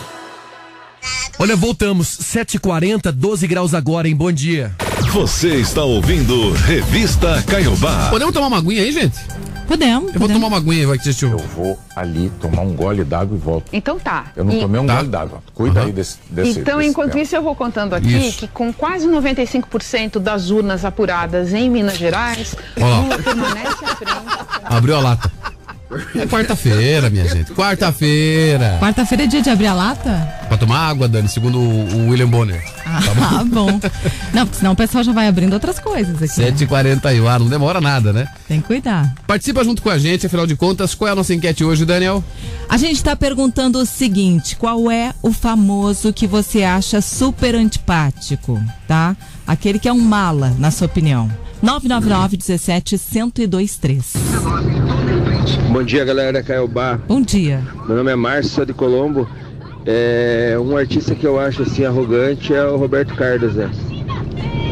[1.38, 2.08] Olha, voltamos.
[2.08, 4.16] 7h40, 12 graus agora, hein?
[4.16, 4.74] Bom dia.
[5.12, 8.08] Você está ouvindo Revista Caiobá.
[8.08, 9.18] Podemos tomar uma aguinha aí, gente?
[9.72, 10.12] Podemos.
[10.12, 11.30] Eu vou tomar uma aguinha, vai que assistiu.
[11.30, 13.64] Eu vou ali tomar um gole d'água e volto.
[13.72, 14.26] Então tá.
[14.36, 14.96] Eu não E- tomei um Tá.
[14.96, 15.42] gole d'água.
[15.54, 15.86] Cuida Aham.
[15.86, 17.22] aí desse, desse Então, desse enquanto tema.
[17.22, 18.38] isso, eu vou contando aqui Isso.
[18.40, 22.54] que com quase 95% das urnas apuradas em Minas Gerais.
[22.76, 24.12] Lula permanece à frente.
[24.64, 25.32] Abriu a lata.
[26.16, 27.52] É quarta-feira, minha gente.
[27.52, 28.78] Quarta-feira.
[28.80, 30.41] Quarta-feira é dia de abrir a lata?
[30.52, 32.62] Pra tomar água, Dani, segundo o William Bonner.
[32.84, 33.80] Ah, bom.
[34.34, 36.40] Não, porque senão o pessoal já vai abrindo outras coisas aqui.
[36.40, 36.52] né?
[36.52, 38.28] 7h41, ah, não demora nada, né?
[38.46, 39.14] Tem que cuidar.
[39.26, 42.22] Participa junto com a gente, afinal de contas, qual é a nossa enquete hoje, Daniel?
[42.68, 48.60] A gente está perguntando o seguinte: qual é o famoso que você acha super antipático,
[48.86, 49.16] tá?
[49.46, 51.30] Aquele que é um mala, na sua opinião.
[51.62, 54.12] 999 17 1023.
[55.70, 56.98] Bom dia, galera da Caiobá.
[57.08, 57.62] Bom dia.
[57.88, 59.26] Meu nome é Márcio, sou de Colombo.
[59.84, 63.70] É, um artista que eu acho assim arrogante é o Roberto Carlos, né?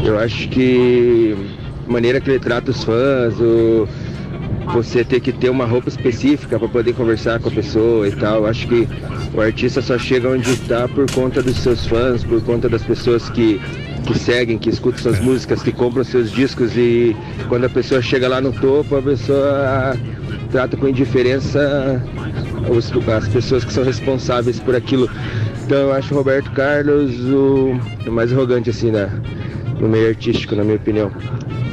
[0.05, 1.35] Eu acho que
[1.87, 3.87] a maneira que ele trata os fãs, o,
[4.73, 8.45] você ter que ter uma roupa específica para poder conversar com a pessoa e tal.
[8.45, 8.87] Acho que
[9.33, 13.29] o artista só chega onde está por conta dos seus fãs, por conta das pessoas
[13.29, 13.59] que,
[14.05, 17.15] que seguem, que escutam suas músicas, que compram seus discos e
[17.49, 19.97] quando a pessoa chega lá no topo, a pessoa
[20.51, 22.01] trata com indiferença
[22.69, 25.09] os- as pessoas que são responsáveis por aquilo.
[25.65, 29.07] Então eu acho o Roberto Carlos o, o mais arrogante assim na,
[29.79, 31.11] no meio artístico, na minha opinião.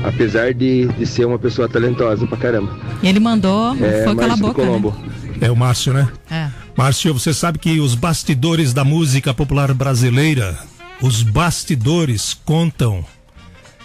[0.04, 2.72] Apesar de, de ser uma pessoa talentosa pra caramba.
[3.02, 4.66] E ele mandou, É, foi cala a do boca, né?
[4.68, 4.94] Colombo.
[5.40, 6.08] É o Márcio, né?
[6.30, 6.48] É.
[6.76, 10.56] Márcio, você sabe que os bastidores da música popular brasileira,
[11.02, 13.04] os bastidores contam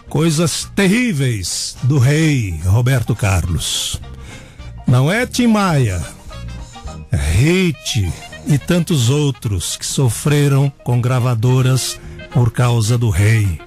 [0.07, 3.99] coisas terríveis do rei Roberto Carlos.
[4.87, 6.01] Não é Tim Maia,
[7.11, 8.11] é Hit
[8.47, 11.99] e tantos outros que sofreram com gravadoras
[12.31, 13.59] por causa do rei.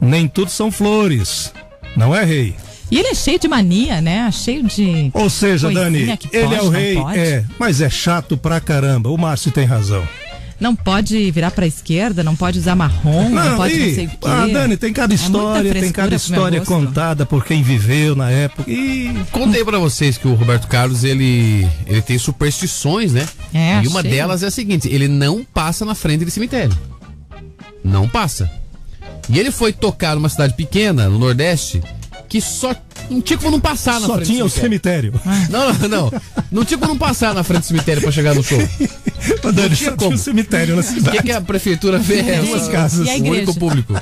[0.00, 1.52] Nem tudo são flores,
[1.96, 2.54] não é rei?
[2.90, 4.30] E ele é cheio de mania, né?
[4.30, 5.10] Cheio de.
[5.14, 7.18] Ou seja, Dani, que ele pode, é o rei, pode.
[7.18, 9.08] é, mas é chato pra caramba.
[9.10, 10.06] O Márcio tem razão.
[10.60, 14.10] Não pode virar pra esquerda, não pode usar marrom, não, pode e- não sei o
[14.10, 14.16] quê.
[14.22, 18.30] Ah, Dani, tem cada É história, tem frescura cada história contada por quem viveu na
[18.30, 18.70] época.
[18.70, 23.26] E Contei pra vocês que o Roberto Carlos, ele, ele tem superstições, né?
[23.52, 26.76] É, e uma delas é a seguinte, ele não passa na frente de cemitério.
[27.82, 28.50] Não passa.
[29.28, 31.82] E ele foi tocar numa cidade pequena, no Nordeste,
[32.28, 32.74] que só
[33.10, 35.12] não tinha como não passar na só frente tinha do o cemitério.
[35.50, 36.12] Não, não, não.
[36.50, 38.58] Não tinha como não passar na frente do cemitério pra chegar no show.
[38.58, 40.14] Ô, Dani, Não só tinha tinha como.
[40.14, 41.22] um cemitério na O que, cidade.
[41.22, 42.46] que a prefeitura fez?
[42.48, 43.08] Duas casas.
[43.08, 44.00] O único público.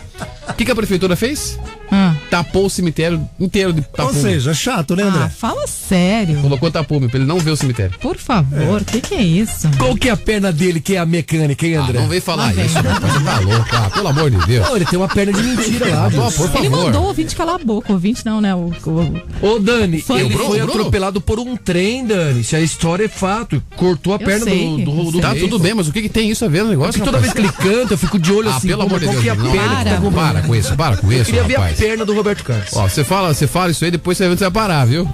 [0.49, 1.59] O que, que a prefeitura fez?
[1.95, 2.15] Ah.
[2.31, 4.21] tapou o cemitério inteiro de Ou tapume.
[4.23, 5.25] seja, chato, né, André?
[5.25, 6.41] Ah, fala sério.
[6.41, 7.95] Colocou tapume pra ele não ver o cemitério.
[8.01, 9.69] Por favor, o que, que é isso?
[9.77, 11.99] Qual que é a perna dele que é a mecânica, hein, André?
[11.99, 12.65] Ah, não vem falar vem.
[12.65, 13.13] isso, rapaz.
[13.13, 14.67] Você tá louco, ah, pelo amor de Deus.
[14.67, 16.35] Não, ele tem uma perna de mentira lá, Ah, Deus.
[16.35, 16.85] por Ele favor.
[16.87, 17.91] mandou o ouvinte calar a boca.
[17.91, 18.55] O ouvinte não, né?
[18.55, 20.21] O, o- Ô, Dani, Foi.
[20.21, 20.73] ele Bruno, foi Bruno?
[20.73, 22.43] atropelado por um trem, Dani.
[22.43, 23.63] Se a história é fato.
[23.77, 25.41] Cortou a Eu perna sei, do, do, do Tá meio.
[25.49, 26.93] tudo bem, mas o que, que tem isso a ver no negócio?
[26.95, 28.69] Porque toda vez que ele canta, eu fico de olho Ah, assim.
[28.69, 29.51] pelo amor de qual Deus, que é a não.
[29.53, 31.82] perna que Para, tá com isso, para com isso, rapaz.
[31.83, 32.69] Perna do Roberto Carlos.
[32.75, 35.09] Ó, você fala, você fala isso aí, depois você vai parar, viu?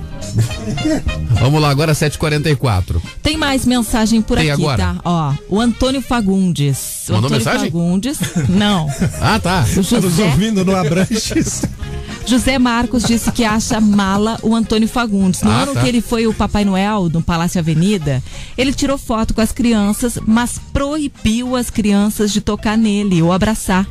[1.41, 3.01] Vamos lá, agora 7h44.
[3.23, 4.77] Tem mais mensagem por Tem aqui, agora?
[4.77, 4.97] tá?
[5.05, 7.07] Ó, o Antônio Fagundes.
[7.09, 7.71] O Mandou Antônio mensagem?
[7.71, 8.19] Fagundes.
[8.51, 8.87] Não.
[9.21, 9.65] Ah, tá.
[9.77, 11.63] O José, ouvindo no Abranches.
[12.27, 15.41] José Marcos disse que acha mala o Antônio Fagundes.
[15.43, 15.81] No Ah, ano tá.
[15.81, 18.23] que ele foi o Papai Noel no Palácio Avenida,
[18.59, 23.87] ele tirou foto com as crianças, mas proibiu as crianças de tocar nele ou abraçar.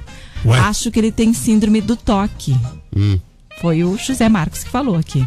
[0.45, 0.59] Ué?
[0.59, 2.55] Acho que ele tem síndrome do toque.
[2.95, 3.19] Hum.
[3.59, 5.25] Foi o José Marcos que falou aqui.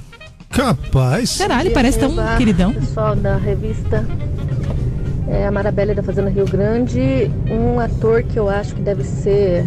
[0.50, 1.30] Capaz.
[1.30, 1.60] Será?
[1.60, 2.72] Ele parece tão Eba, queridão.
[2.72, 4.06] Pessoal da revista
[5.30, 7.30] é, a Marabelle da Fazenda Rio Grande.
[7.48, 9.64] Um ator que eu acho que deve ser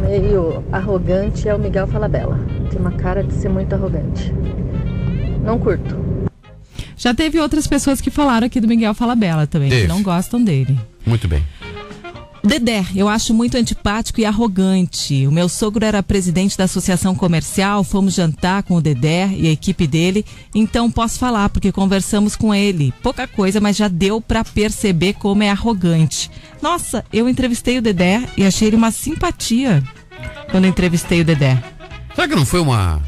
[0.00, 2.38] meio arrogante é o Miguel Falabella.
[2.70, 4.32] Tem uma cara de ser muito arrogante.
[5.44, 5.98] Não curto.
[6.96, 9.82] Já teve outras pessoas que falaram aqui do Miguel Falabella também, Teve.
[9.82, 10.78] que não gostam dele.
[11.04, 11.42] Muito bem.
[12.42, 15.26] Dedé, eu acho muito antipático e arrogante.
[15.26, 19.50] O meu sogro era presidente da associação comercial, fomos jantar com o Dedé e a
[19.52, 22.94] equipe dele, então posso falar porque conversamos com ele.
[23.02, 26.30] Pouca coisa, mas já deu pra perceber como é arrogante.
[26.62, 29.82] Nossa, eu entrevistei o Dedé e achei ele uma simpatia
[30.50, 31.62] quando entrevistei o Dedé.
[32.14, 33.02] Será que não foi uma.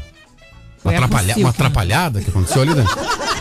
[0.83, 2.85] Uma, atrapalha- uma atrapalhada que aconteceu ali, né?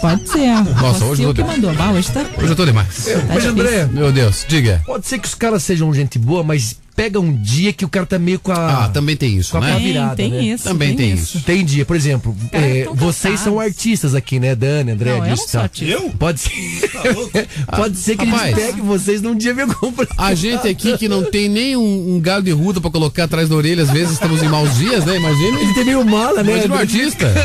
[0.00, 0.48] Pode ser.
[0.80, 1.70] Nossa, hoje Rocio eu tô- mandou.
[1.94, 2.24] Hoje tá...
[2.38, 3.08] Hoje eu tô demais.
[3.28, 4.82] Mas, André, Meu Deus, diga.
[4.86, 8.04] pode ser que os caras sejam gente boa, mas pega um dia que o cara
[8.04, 8.86] tá meio com a.
[8.86, 9.72] Ah, também tem isso, com a né?
[9.72, 10.42] pá virada, tem né?
[10.42, 10.64] isso.
[10.64, 11.40] Também tem isso.
[11.42, 13.40] Tem dia, por exemplo, Cara, é, vocês cansados.
[13.40, 15.70] são artistas aqui, né, Dani, André, Não, eu não artista.
[15.80, 16.10] Eu?
[16.18, 16.50] Pode ser.
[17.76, 18.52] Pode ser que Rapaz.
[18.58, 20.16] eles peguem vocês num dia meio complicado.
[20.18, 23.48] A gente aqui que não tem nem um, um galho de ruda pra colocar atrás
[23.48, 25.16] da orelha, às vezes estamos em maus dias, né?
[25.16, 25.60] Imagina.
[25.60, 26.52] Ele tem meio mala, né?
[26.52, 27.28] Imagina um artista.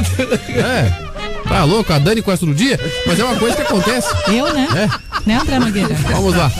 [0.54, 1.03] É.
[1.48, 1.92] Tá louco?
[1.94, 2.80] A Dani quase todo dia?
[3.06, 4.08] Mas é uma coisa que acontece.
[4.28, 4.68] Eu, né?
[4.76, 5.14] É.
[5.26, 5.96] Né, André Nogueira?
[6.12, 6.52] Vamos lá.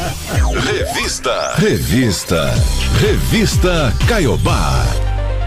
[0.64, 1.54] Revista.
[1.56, 2.54] Revista.
[3.00, 4.86] Revista Caiobá.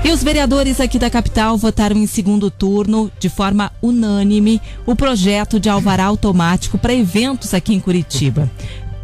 [0.04, 5.58] E os vereadores aqui da capital votaram em segundo turno, de forma unânime, o projeto
[5.58, 8.48] de alvará automático para eventos aqui em Curitiba.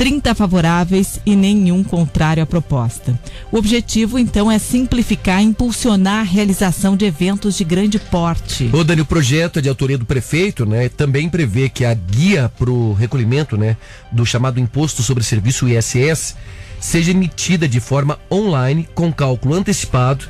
[0.02, 3.16] 30 favoráveis e nenhum contrário à proposta.
[3.52, 8.68] O objetivo, então, é simplificar e impulsionar a realização de eventos de grande porte.
[8.72, 10.88] Ô, Dani, o projeto é de autoria do prefeito, né?
[10.88, 13.76] Também prevê que a guia para o recolhimento, né,
[14.10, 16.34] do chamado Imposto sobre Serviço ISS
[16.80, 20.24] seja emitida de forma online, com cálculo antecipado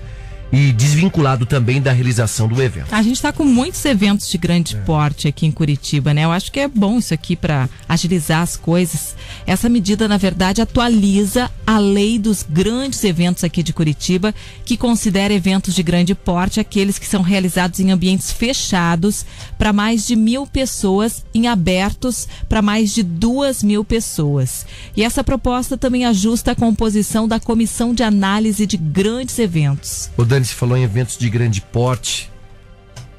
[0.52, 2.92] e desvinculado também da realização do evento.
[2.94, 6.24] A gente está com muitos eventos de grande porte aqui em Curitiba, né?
[6.24, 9.16] Eu acho que é bom isso aqui para agilizar as coisas.
[9.46, 14.34] Essa medida, na verdade, atualiza a lei dos grandes eventos aqui de Curitiba,
[14.64, 19.24] que considera eventos de grande porte aqueles que são realizados em ambientes fechados
[19.56, 24.66] para mais de mil pessoas, em abertos para mais de duas mil pessoas.
[24.94, 30.10] E essa proposta também ajusta a composição da comissão de análise de grandes eventos.
[30.16, 32.30] O Dani se falou em eventos de grande porte.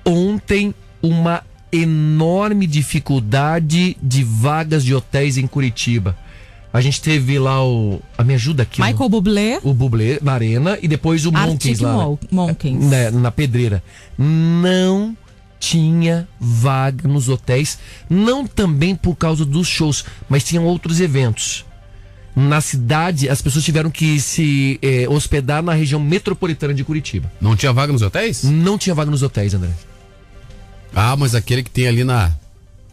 [0.06, 6.18] Ontem, uma enorme dificuldade de vagas de hotéis em Curitiba.
[6.72, 8.02] A gente teve lá o.
[8.18, 8.82] A me ajuda aqui.
[8.82, 9.60] Michael Bublé.
[9.64, 11.92] O Bublé na arena e depois o Monkeys lá.
[11.98, 12.04] né?
[12.04, 12.90] Mon- Monkeys.
[12.90, 13.84] Na, na pedreira.
[14.18, 15.16] Não
[15.60, 17.78] tinha vaga nos hotéis.
[18.10, 21.64] Não também por causa dos shows, mas tinham outros eventos.
[22.36, 27.32] Na cidade, as pessoas tiveram que se eh, hospedar na região metropolitana de Curitiba.
[27.40, 28.44] Não tinha vaga nos hotéis?
[28.44, 29.70] Não tinha vaga nos hotéis, André.
[30.96, 32.32] Ah, mas aquele que tem ali na.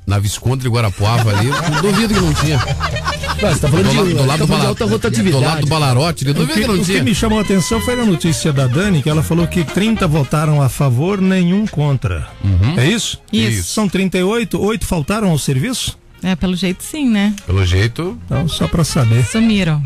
[0.07, 2.57] Na Visconde de Guarapuava ali, eu duvido que não tinha.
[2.57, 5.45] Não, você tá falando do, de- lado- do tá lado do, de bala- alta rotatividade.
[5.45, 7.05] do lado do Balarote, eu O duvido que, que não o que tinha.
[7.05, 10.61] me chamou a atenção foi a notícia da Dani, que ela falou que 30 votaram
[10.61, 12.29] a favor, nenhum contra.
[12.77, 13.21] É isso?
[13.33, 13.69] Isso.
[13.73, 15.97] São 38, 8 faltaram ao serviço?
[16.23, 17.35] É, pelo jeito sim, né?
[17.47, 18.19] Pelo jeito.
[18.27, 19.25] Então, só pra saber.
[19.27, 19.83] Sumiram.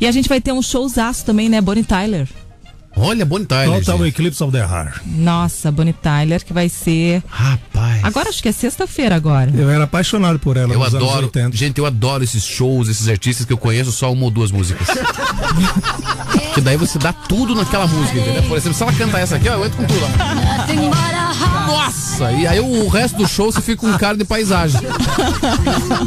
[0.00, 1.60] E a gente vai ter um showzaço também, né?
[1.60, 2.28] Bonnie Tyler.
[2.96, 3.80] Olha, Bonnie Tyler.
[3.80, 4.08] Total gente.
[4.08, 5.00] Eclipse of the Heart.
[5.04, 7.24] Nossa, Bonnie Tyler, que vai ser.
[7.28, 8.04] Rapaz.
[8.04, 9.50] Agora acho que é sexta-feira agora.
[9.52, 11.26] Eu era apaixonado por ela Eu nos anos adoro.
[11.26, 11.56] 80.
[11.56, 14.86] Gente, eu adoro esses shows, esses artistas que eu conheço só uma ou duas músicas.
[16.54, 18.44] que daí você dá tudo naquela música, entendeu?
[18.44, 20.00] Por exemplo, se ela cantar essa aqui, ó, eu entro com tudo.
[20.04, 21.66] ó.
[21.66, 22.03] Nossa!
[22.38, 24.80] E aí o resto do show você fica com um cara de paisagem.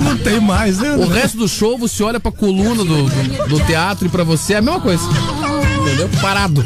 [0.03, 0.91] Não tem mais, né?
[0.93, 4.53] O resto do show você olha pra coluna do, do, do teatro e pra você
[4.53, 5.03] é a mesma coisa.
[5.81, 6.09] Entendeu?
[6.21, 6.63] Parado.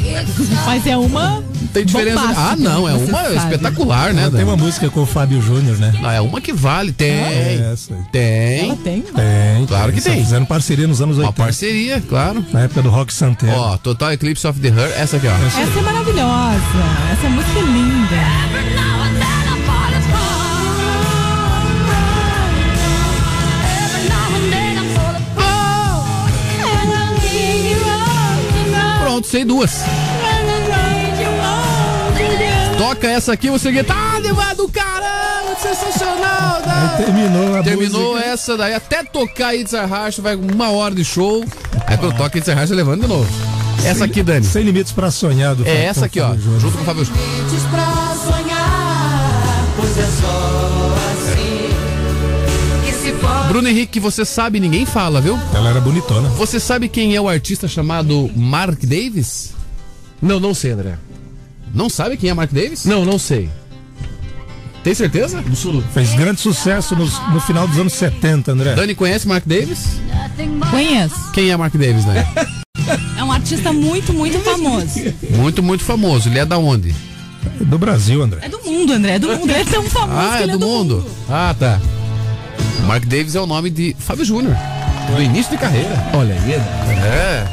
[0.66, 1.40] Mas é uma.
[1.60, 2.18] Não tem diferença.
[2.20, 3.36] bombástica, Ah, não, é uma sabe.
[3.36, 4.22] espetacular, né?
[4.22, 5.92] Ela tem uma música com o Fábio Júnior, né?
[6.00, 7.10] Não, é uma que vale, tem.
[7.12, 7.94] É essa.
[8.10, 8.64] Tem.
[8.66, 9.00] Ela tem?
[9.02, 9.66] Tem.
[9.66, 10.22] Claro que Só tem.
[10.24, 11.42] Fizeram parceria nos anos Uma 80.
[11.42, 12.44] parceria, claro.
[12.52, 13.54] Na época do Rock Santeiro.
[13.56, 15.30] Ó, Total Eclipse of the Heart, essa aqui, ó.
[15.46, 16.60] Essa é maravilhosa.
[17.12, 18.41] Essa música é linda.
[29.32, 29.70] Sei duas.
[32.76, 36.60] Toca essa aqui, você grita, ah, Neymar do caramba, sensacional.
[36.62, 38.28] da-" Aí terminou a Terminou música.
[38.28, 41.42] essa daí, até tocar It's a Heart, vai uma hora de show.
[41.86, 43.26] Aí quando toca It's a Heart, levando de novo.
[43.84, 44.44] Essa aqui, Dani.
[44.44, 47.24] Sem limites pra sonhar do É Fábio- essa aqui, ó, junto com o Fábio Júnior.
[53.52, 55.38] Bruno Henrique, você sabe, ninguém fala, viu?
[55.54, 56.26] Ela era bonitona.
[56.30, 59.52] Você sabe quem é o artista chamado Mark Davis?
[60.22, 60.94] Não, não sei, André.
[61.74, 62.86] Não sabe quem é Mark Davis?
[62.86, 63.50] Não, não sei.
[64.82, 65.38] Tem certeza?
[65.40, 65.86] Absoluto.
[65.92, 68.74] Fez grande sucesso nos- no, final dos anos 70, André.
[68.74, 69.98] Dani conhece Mark Davis?
[70.70, 71.30] Conheço.
[71.34, 72.26] Quem é Mark Davis, Dani?
[73.18, 74.98] É um artista muito, muito famoso.
[75.36, 76.28] muito, muito famoso.
[76.30, 76.92] Ele é da onde?
[77.60, 78.40] Do Brasil, André.
[78.42, 79.12] É do mundo, André.
[79.16, 79.50] É do mundo.
[79.50, 81.06] Ele é tão famoso Ah, que é ele do mundo.
[81.28, 81.78] Ah, tá.
[82.86, 84.56] Mark Davis é o nome de Fábio Júnior.
[85.14, 85.90] Do início de carreira.
[86.14, 86.52] Olha aí.
[86.52, 87.46] É.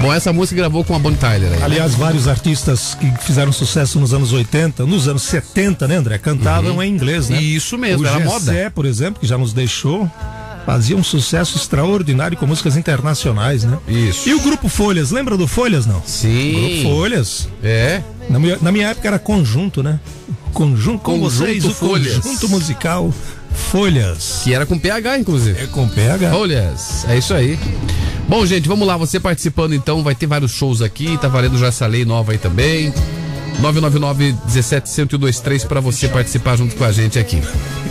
[0.00, 1.58] Bom, essa música gravou com a Bonnie Tyler aí.
[1.58, 1.64] né?
[1.64, 6.18] Aliás, vários artistas que fizeram sucesso nos anos 80, nos anos 70, né, André?
[6.18, 7.40] Cantavam em inglês, né?
[7.40, 8.72] Isso mesmo, o era Gessé, moda.
[8.74, 10.10] por exemplo, que já nos deixou,
[10.66, 13.78] fazia um sucesso extraordinário com músicas internacionais, né?
[13.86, 14.28] Isso.
[14.28, 16.02] E o Grupo Folhas, lembra do Folhas, não?
[16.04, 16.52] Sim.
[16.52, 17.48] Grupo Folhas.
[17.62, 18.02] É.
[18.28, 20.00] Na minha, na minha época era conjunto, né?
[20.52, 22.18] Conjunto com Conjunto vocês, o Folhas.
[22.18, 23.14] conjunto musical
[23.54, 24.40] Folhas.
[24.44, 25.62] Que era com PH, inclusive.
[25.62, 26.30] É com PH.
[26.30, 27.04] Folhas.
[27.08, 27.58] É isso aí.
[28.28, 28.96] Bom, gente, vamos lá.
[28.96, 31.18] Você participando, então, vai ter vários shows aqui.
[31.18, 32.92] Tá valendo já essa lei nova aí também.
[33.60, 37.42] 999-17-1023 pra você participar junto com a gente aqui.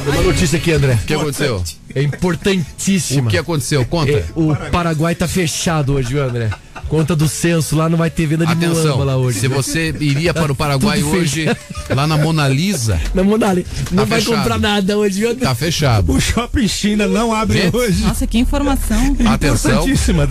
[0.07, 0.93] Uma notícia aqui, André.
[0.93, 1.63] O que aconteceu?
[1.93, 3.27] É importantíssima.
[3.27, 3.85] O que aconteceu?
[3.85, 4.11] Conta.
[4.11, 6.49] É, o Paraguai tá fechado hoje, viu, André?
[6.91, 9.39] Conta do censo lá, não vai ter venda de Atenção, lá hoje.
[9.39, 9.55] se né?
[9.55, 11.95] você iria para o Paraguai Tudo hoje, fechado.
[11.95, 14.37] lá na Mona Lisa, Na Monali, não Tá vai fechado.
[14.39, 15.45] comprar nada hoje, viu, André?
[15.45, 16.11] tá fechado.
[16.11, 18.03] O Shopping China não abre Gente, hoje.
[18.03, 19.15] Nossa, que informação.
[19.25, 19.85] Atenção.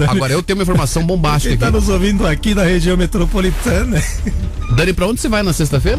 [0.07, 1.77] Agora eu tenho uma informação bombástica Quem tá aqui.
[1.79, 3.99] nos ouvindo aqui na região metropolitana.
[4.77, 5.99] Dani, pra onde você vai na sexta-feira?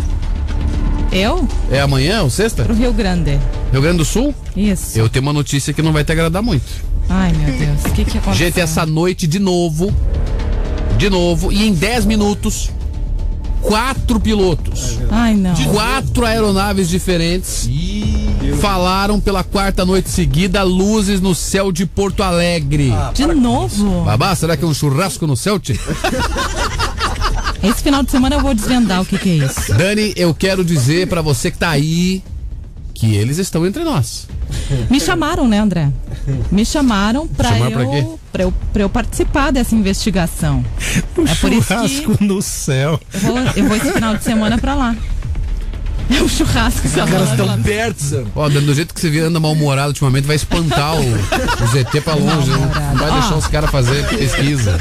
[1.11, 1.47] Eu?
[1.71, 2.63] É amanhã ou sexta?
[2.63, 3.39] Pro Rio Grande.
[3.71, 4.31] Rio Grande do Sul?
[4.55, 4.95] Isso.
[4.97, 6.63] Eu tenho uma notícia que não vai te agradar muito.
[7.09, 7.83] Ai, meu Deus.
[7.85, 8.45] O que que aconteceu?
[8.45, 9.93] Gente, essa noite de novo,
[11.02, 12.69] de novo, e em 10 minutos,
[13.60, 15.56] quatro pilotos, Ai, não.
[15.56, 17.68] quatro aeronaves diferentes
[18.60, 22.94] falaram pela quarta noite seguida luzes no céu de Porto Alegre.
[23.15, 24.03] De novo?
[24.03, 25.73] Babá, será que é um churrasco no céu, tchê?
[27.64, 29.73] Esse final de semana eu vou desvendar o que que é isso.
[29.73, 32.22] Dani, eu quero dizer pra você que tá aí
[33.02, 34.28] que eles estão entre nós.
[34.88, 35.90] Me chamaram, né, André?
[36.52, 37.28] Me chamaram
[37.90, 37.98] quê?
[37.98, 40.64] eu, pra, eu, pra eu participar dessa investigação.
[41.18, 41.68] Um É por isso
[42.15, 42.99] que- no céu.
[43.11, 44.95] Eu vou, eu vou esse final de semana pra lá.
[46.17, 48.23] É o churrasco que Os caras estão perto, Zé.
[48.35, 52.01] Ó, Dani, do jeito que você vê, anda mal-humorado ultimamente, vai espantar o, o ZT
[52.01, 52.71] pra longe, né?
[52.91, 53.13] Não vai Ó.
[53.19, 54.79] deixar os caras fazer pesquisa.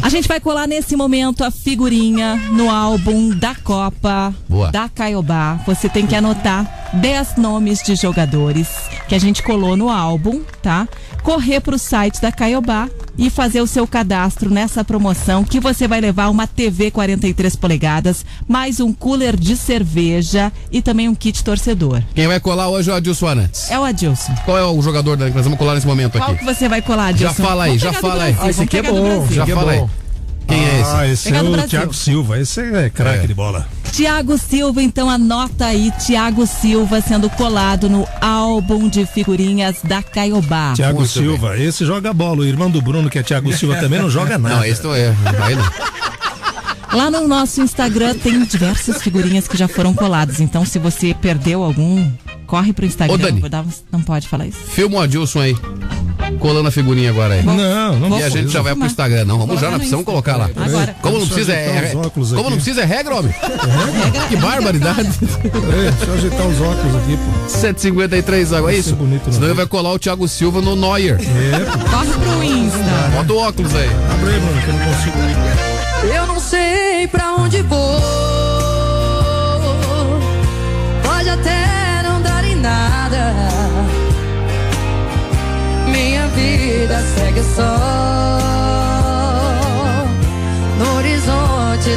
[0.00, 4.70] A gente vai colar nesse momento a figurinha no álbum da Copa Boa.
[4.70, 5.60] da Caiobá.
[5.66, 8.68] Você tem que anotar 10 nomes de jogadores
[9.08, 10.88] que a gente colou no álbum, tá?
[11.22, 16.00] Correr pro site da Caiobá e fazer o seu cadastro nessa promoção que você vai
[16.00, 22.02] levar uma TV 43 polegadas, mais um cooler de cerveja e também um kit torcedor.
[22.14, 23.70] Quem vai colar hoje é o Adilson Arantes.
[23.70, 24.34] É o Adilson.
[24.44, 26.40] Qual é o jogador que nós vamos colar nesse momento Qual aqui?
[26.40, 27.42] que você vai colar, Já Adilson?
[27.48, 28.36] fala aí, já fala aí.
[28.40, 29.84] Ah, esse aqui é bom, já fala aí.
[30.46, 30.90] Quem é esse?
[30.90, 31.68] Ah, esse é o Brasil.
[31.68, 32.38] Thiago Silva.
[32.40, 33.26] Esse é craque É.
[33.26, 33.66] de bola.
[33.92, 40.72] Tiago Silva, então anota aí, Tiago Silva sendo colado no álbum de figurinhas da Caiobá.
[40.74, 41.58] Thiago muito Silva.
[41.58, 42.40] Esse joga bola.
[42.40, 44.56] O irmão do Bruno, que é Thiago Silva, também não joga nada.
[44.56, 45.10] Não, esse não é.
[45.38, 45.70] Vai não.
[46.94, 51.62] Lá no nosso Instagram tem diversas figurinhas que já foram coladas, então se você perdeu
[51.62, 52.10] algum,
[52.46, 53.14] corre pro Instagram.
[53.14, 53.42] Ô, Dani.
[53.90, 54.58] Não pode falar isso.
[54.68, 55.56] Filma o Adilson aí.
[56.38, 57.42] Colando a figurinha agora aí.
[57.42, 58.86] Não, não E a gente já vai pro.
[58.86, 59.38] Instagram, não.
[59.38, 60.50] Vamos já, nós precisamos colocar lá.
[60.56, 60.96] Agora.
[61.00, 61.92] Como não precisa é,
[62.34, 63.34] como não precisa é regra, homem.
[64.28, 65.00] Que barbaridade.
[65.02, 67.48] É, deixa eu ajeitar os óculos aqui, pô.
[67.48, 68.94] 753 agora, é isso?
[68.94, 69.32] bonito, não.
[69.32, 71.18] Senão ele vai colar o Thiago Silva no Neuer.
[71.20, 71.90] É.
[71.90, 72.78] Corre pro Insta.
[73.14, 73.88] Bota o óculos aí.
[74.12, 76.14] Abre aí, Bruno, que eu não consigo.
[76.14, 78.00] Eu não sei pra onde vou.
[81.02, 83.61] Pode até não dar em nada.
[85.92, 88.42] Minha vida segue só.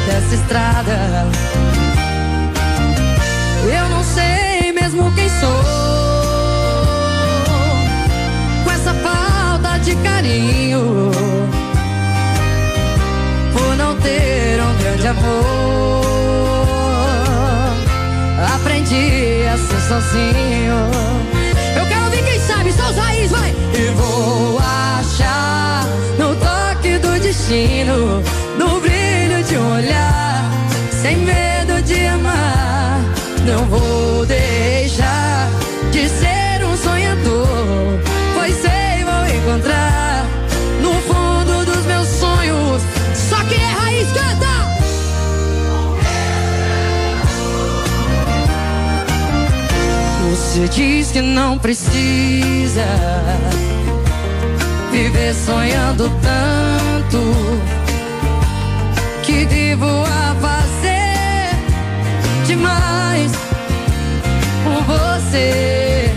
[0.06, 1.28] dessa estrada.
[3.64, 5.62] Eu não sei mesmo quem sou.
[8.64, 11.10] Com essa falta de carinho.
[13.52, 16.06] Por não ter um grande amor.
[18.54, 21.45] Aprendi a ser sozinho.
[22.88, 23.50] Os raiz, vai!
[23.74, 25.86] E vou achar
[26.18, 28.22] no toque do destino,
[28.58, 30.50] no brilho de um olhar,
[30.90, 33.00] sem medo de amar.
[33.44, 35.50] Não vou deixar
[35.90, 36.35] de ser
[50.56, 52.86] Você diz que não precisa
[54.90, 57.18] viver sonhando tanto
[59.22, 61.50] que vivo a fazer
[62.46, 63.32] demais
[64.64, 66.10] por você.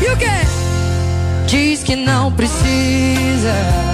[0.00, 1.46] E o que?
[1.46, 3.93] Diz que não precisa.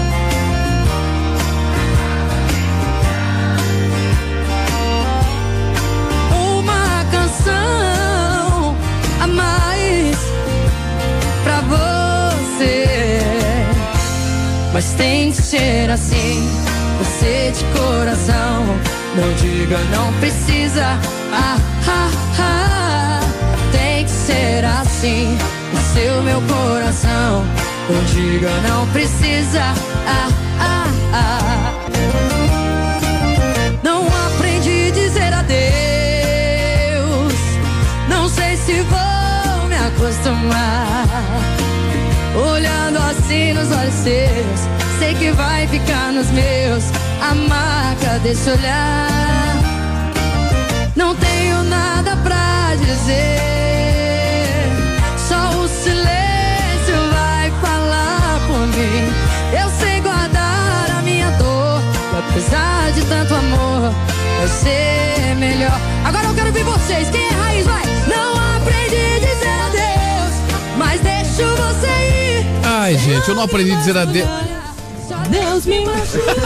[14.81, 16.49] Mas tem que ser assim,
[16.97, 18.65] você de coração.
[19.15, 20.99] Não diga não precisa.
[21.35, 23.21] Ah, ah, ah.
[23.73, 25.37] Tem que ser assim,
[25.75, 27.45] o seu meu coração.
[27.91, 29.61] Não diga não precisa.
[30.07, 30.29] Ah,
[30.59, 31.40] ah, ah.
[44.03, 44.61] Seus,
[44.99, 46.85] sei que vai ficar nos meus
[47.21, 49.59] a marca desse olhar.
[50.97, 53.77] Não tenho nada pra dizer,
[55.29, 59.13] só o silêncio vai falar por mim.
[59.61, 61.83] Eu sei guardar a minha dor,
[62.15, 63.93] e apesar de tanto amor,
[64.39, 65.79] vai ser melhor.
[66.05, 67.40] Agora eu quero ouvir vocês, quem é
[72.91, 74.29] Ai, gente, eu não aprendi a dizer adeus.
[75.31, 76.37] Deus me machuca.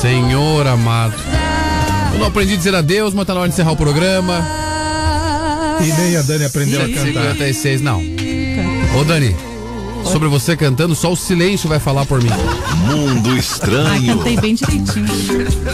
[0.00, 1.14] Senhor amado.
[2.14, 4.42] Eu não aprendi a dizer adeus, mas tá na hora de encerrar o programa.
[5.82, 7.02] E nem a Dani aprendeu a cantar.
[7.32, 8.00] 56, não.
[8.98, 9.36] Ô, Dani,
[10.10, 12.30] sobre você cantando, só o silêncio vai falar por mim.
[12.86, 14.16] Mundo Ah, estranho.
[14.16, 15.06] cantei bem direitinho.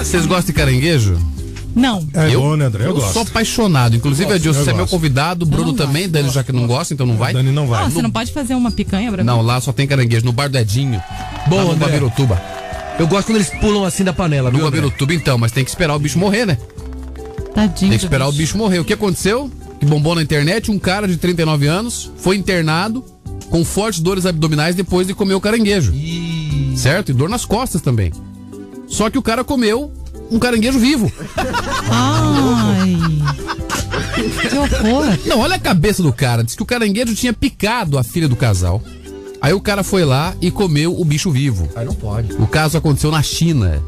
[0.02, 1.16] Vocês gostam de caranguejo?
[1.74, 2.06] Não.
[2.14, 2.84] É bom, né, André?
[2.84, 3.12] Eu, Eu gosto.
[3.12, 3.94] sou apaixonado.
[3.96, 4.92] Inclusive, Eu gosto, Edilson, eu você é meu gosto.
[4.92, 7.32] convidado, o Bruno também, Dani já que não gosta, então não vai.
[7.32, 7.84] Dani não vai.
[7.84, 9.26] Ah, você não pode fazer uma picanha pra mim?
[9.26, 11.00] Não, lá só tem caranguejo, no bar do Edinho.
[11.48, 11.76] Bom, lá no.
[11.76, 12.40] Babirutuba.
[12.98, 14.58] Eu gosto quando eles pulam assim da panela, No?
[14.62, 16.58] Babirutuba, então, mas tem que esperar o bicho morrer, né?
[17.54, 17.90] Tadinho.
[17.90, 18.78] Tem que esperar o bicho morrer.
[18.78, 19.50] O que aconteceu?
[19.78, 23.02] Que bombou na internet, um cara de 39 anos foi internado
[23.48, 25.92] com fortes dores abdominais depois de comer o caranguejo.
[26.76, 27.10] Certo?
[27.10, 28.12] E dor nas costas também.
[28.86, 29.90] Só que o cara comeu
[30.30, 31.10] um caranguejo vivo.
[31.90, 32.96] Ai.
[34.48, 35.18] Que horror.
[35.26, 36.44] Não, olha a cabeça do cara.
[36.44, 38.82] Diz que o caranguejo tinha picado a filha do casal.
[39.40, 41.68] Aí o cara foi lá e comeu o bicho vivo.
[41.74, 42.32] Aí não pode.
[42.34, 43.82] O caso aconteceu na China.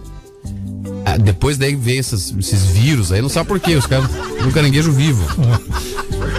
[1.05, 4.09] Ah, depois daí veio esses, esses vírus aí, não sabe por quê, os caras
[4.47, 5.23] um caranguejo vivo.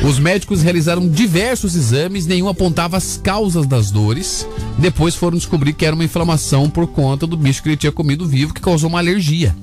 [0.04, 4.48] Os médicos realizaram diversos exames, nenhum apontava as causas das dores.
[4.78, 8.26] Depois foram descobrir que era uma inflamação por conta do bicho que ele tinha comido
[8.26, 9.56] vivo, que causou uma alergia.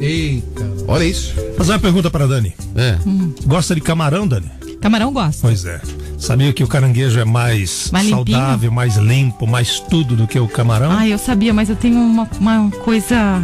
[0.00, 0.64] Eita.
[0.88, 1.34] Olha isso.
[1.56, 2.52] Fazer uma pergunta pra Dani.
[2.74, 2.98] É.
[3.46, 4.50] Gosta de camarão, Dani?
[4.80, 5.40] Camarão gosta.
[5.42, 5.80] Pois é.
[6.18, 10.48] Sabia que o caranguejo é mais, Mais saudável, mais limpo, mais tudo do que o
[10.48, 10.90] camarão?
[10.90, 13.42] Ai, eu sabia, mas eu tenho uma, uma coisa.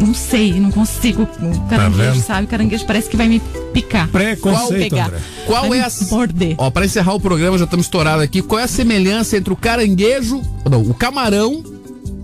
[0.00, 1.22] Não sei, não consigo.
[1.24, 2.22] O caranguejo, vendo?
[2.22, 2.44] sabe?
[2.44, 3.40] O caranguejo parece que vai me
[3.72, 4.08] picar.
[4.40, 5.12] Qual, pegar.
[5.46, 5.90] Qual Vai é me a.
[6.10, 6.54] Morder.
[6.56, 8.40] Ó, pra encerrar o programa, já estamos estourados aqui.
[8.40, 10.40] Qual é a semelhança entre o caranguejo.
[10.70, 11.62] Não, o camarão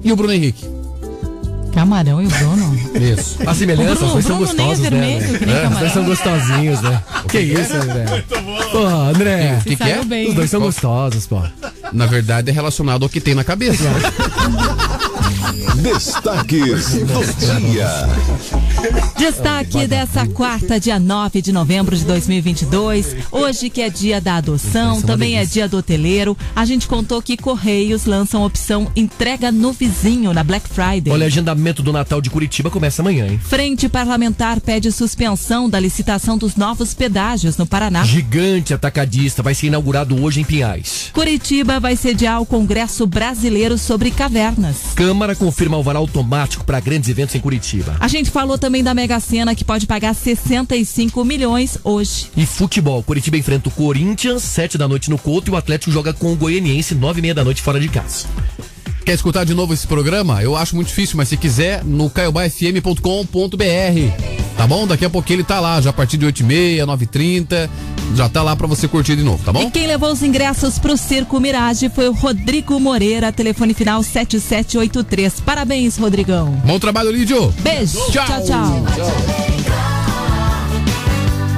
[0.03, 0.76] e o Bruno Henrique?
[1.77, 2.75] Camarão e o Bruno?
[2.95, 3.37] Isso.
[3.47, 5.39] A semelhança, os dois são nem é gostosos, vermelho, né?
[5.39, 5.81] que nem É, os camarão.
[5.81, 7.03] dois são gostosinhos, né?
[7.29, 8.25] Que isso, André?
[8.73, 9.59] Pô, André.
[9.61, 10.03] O que, que é?
[10.03, 10.29] bem.
[10.31, 11.43] Os dois são gostosos, pô.
[11.93, 13.85] Na verdade, é relacionado ao que tem na cabeça.
[15.83, 17.89] Destaques do dia.
[19.19, 23.17] Destaque dessa quarta, dia 9 de novembro de 2022.
[23.31, 26.37] Hoje que é dia da adoção, também é dia do hoteleiro.
[26.55, 31.13] A gente contou que Correios lançam opção entrega no vizinho na Black Friday.
[31.13, 33.41] Olha, agendamento do Natal de Curitiba começa amanhã, hein?
[33.43, 38.05] Frente parlamentar pede suspensão da licitação dos novos pedágios no Paraná.
[38.05, 41.11] Gigante atacadista vai ser inaugurado hoje em Pinhais.
[41.13, 44.95] Curitiba vai sediar o Congresso Brasileiro sobre Cavernas.
[44.95, 47.97] Câmara confirma alvará automático para grandes eventos em Curitiba.
[48.01, 52.31] A gente falou também da Mega Sena, que pode pagar 65 milhões hoje.
[52.37, 56.13] E futebol, Curitiba enfrenta o Corinthians, sete da noite no Couto, e o Atlético joga
[56.13, 58.27] com o Goianiense, nove e meia da noite fora de casa.
[59.07, 60.43] Quer escutar de novo esse programa?
[60.43, 63.01] Eu acho muito difícil, mas se quiser, no caiobafm.com.br.
[64.57, 64.85] Tá bom?
[64.85, 67.71] Daqui a pouquinho ele tá lá, já a partir de 8h30, 9h30.
[68.17, 69.63] Já tá lá pra você curtir de novo, tá bom?
[69.63, 75.39] E quem levou os ingressos pro Circo Mirage foi o Rodrigo Moreira, telefone final 7783.
[75.39, 76.61] Parabéns, Rodrigão.
[76.65, 77.55] Bom trabalho, Lídio.
[77.61, 78.01] Beijo.
[78.11, 78.27] Tchau.
[78.27, 78.43] tchau.
[78.43, 78.85] tchau.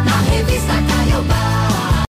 [0.04, 1.57] Na revista Caiobá.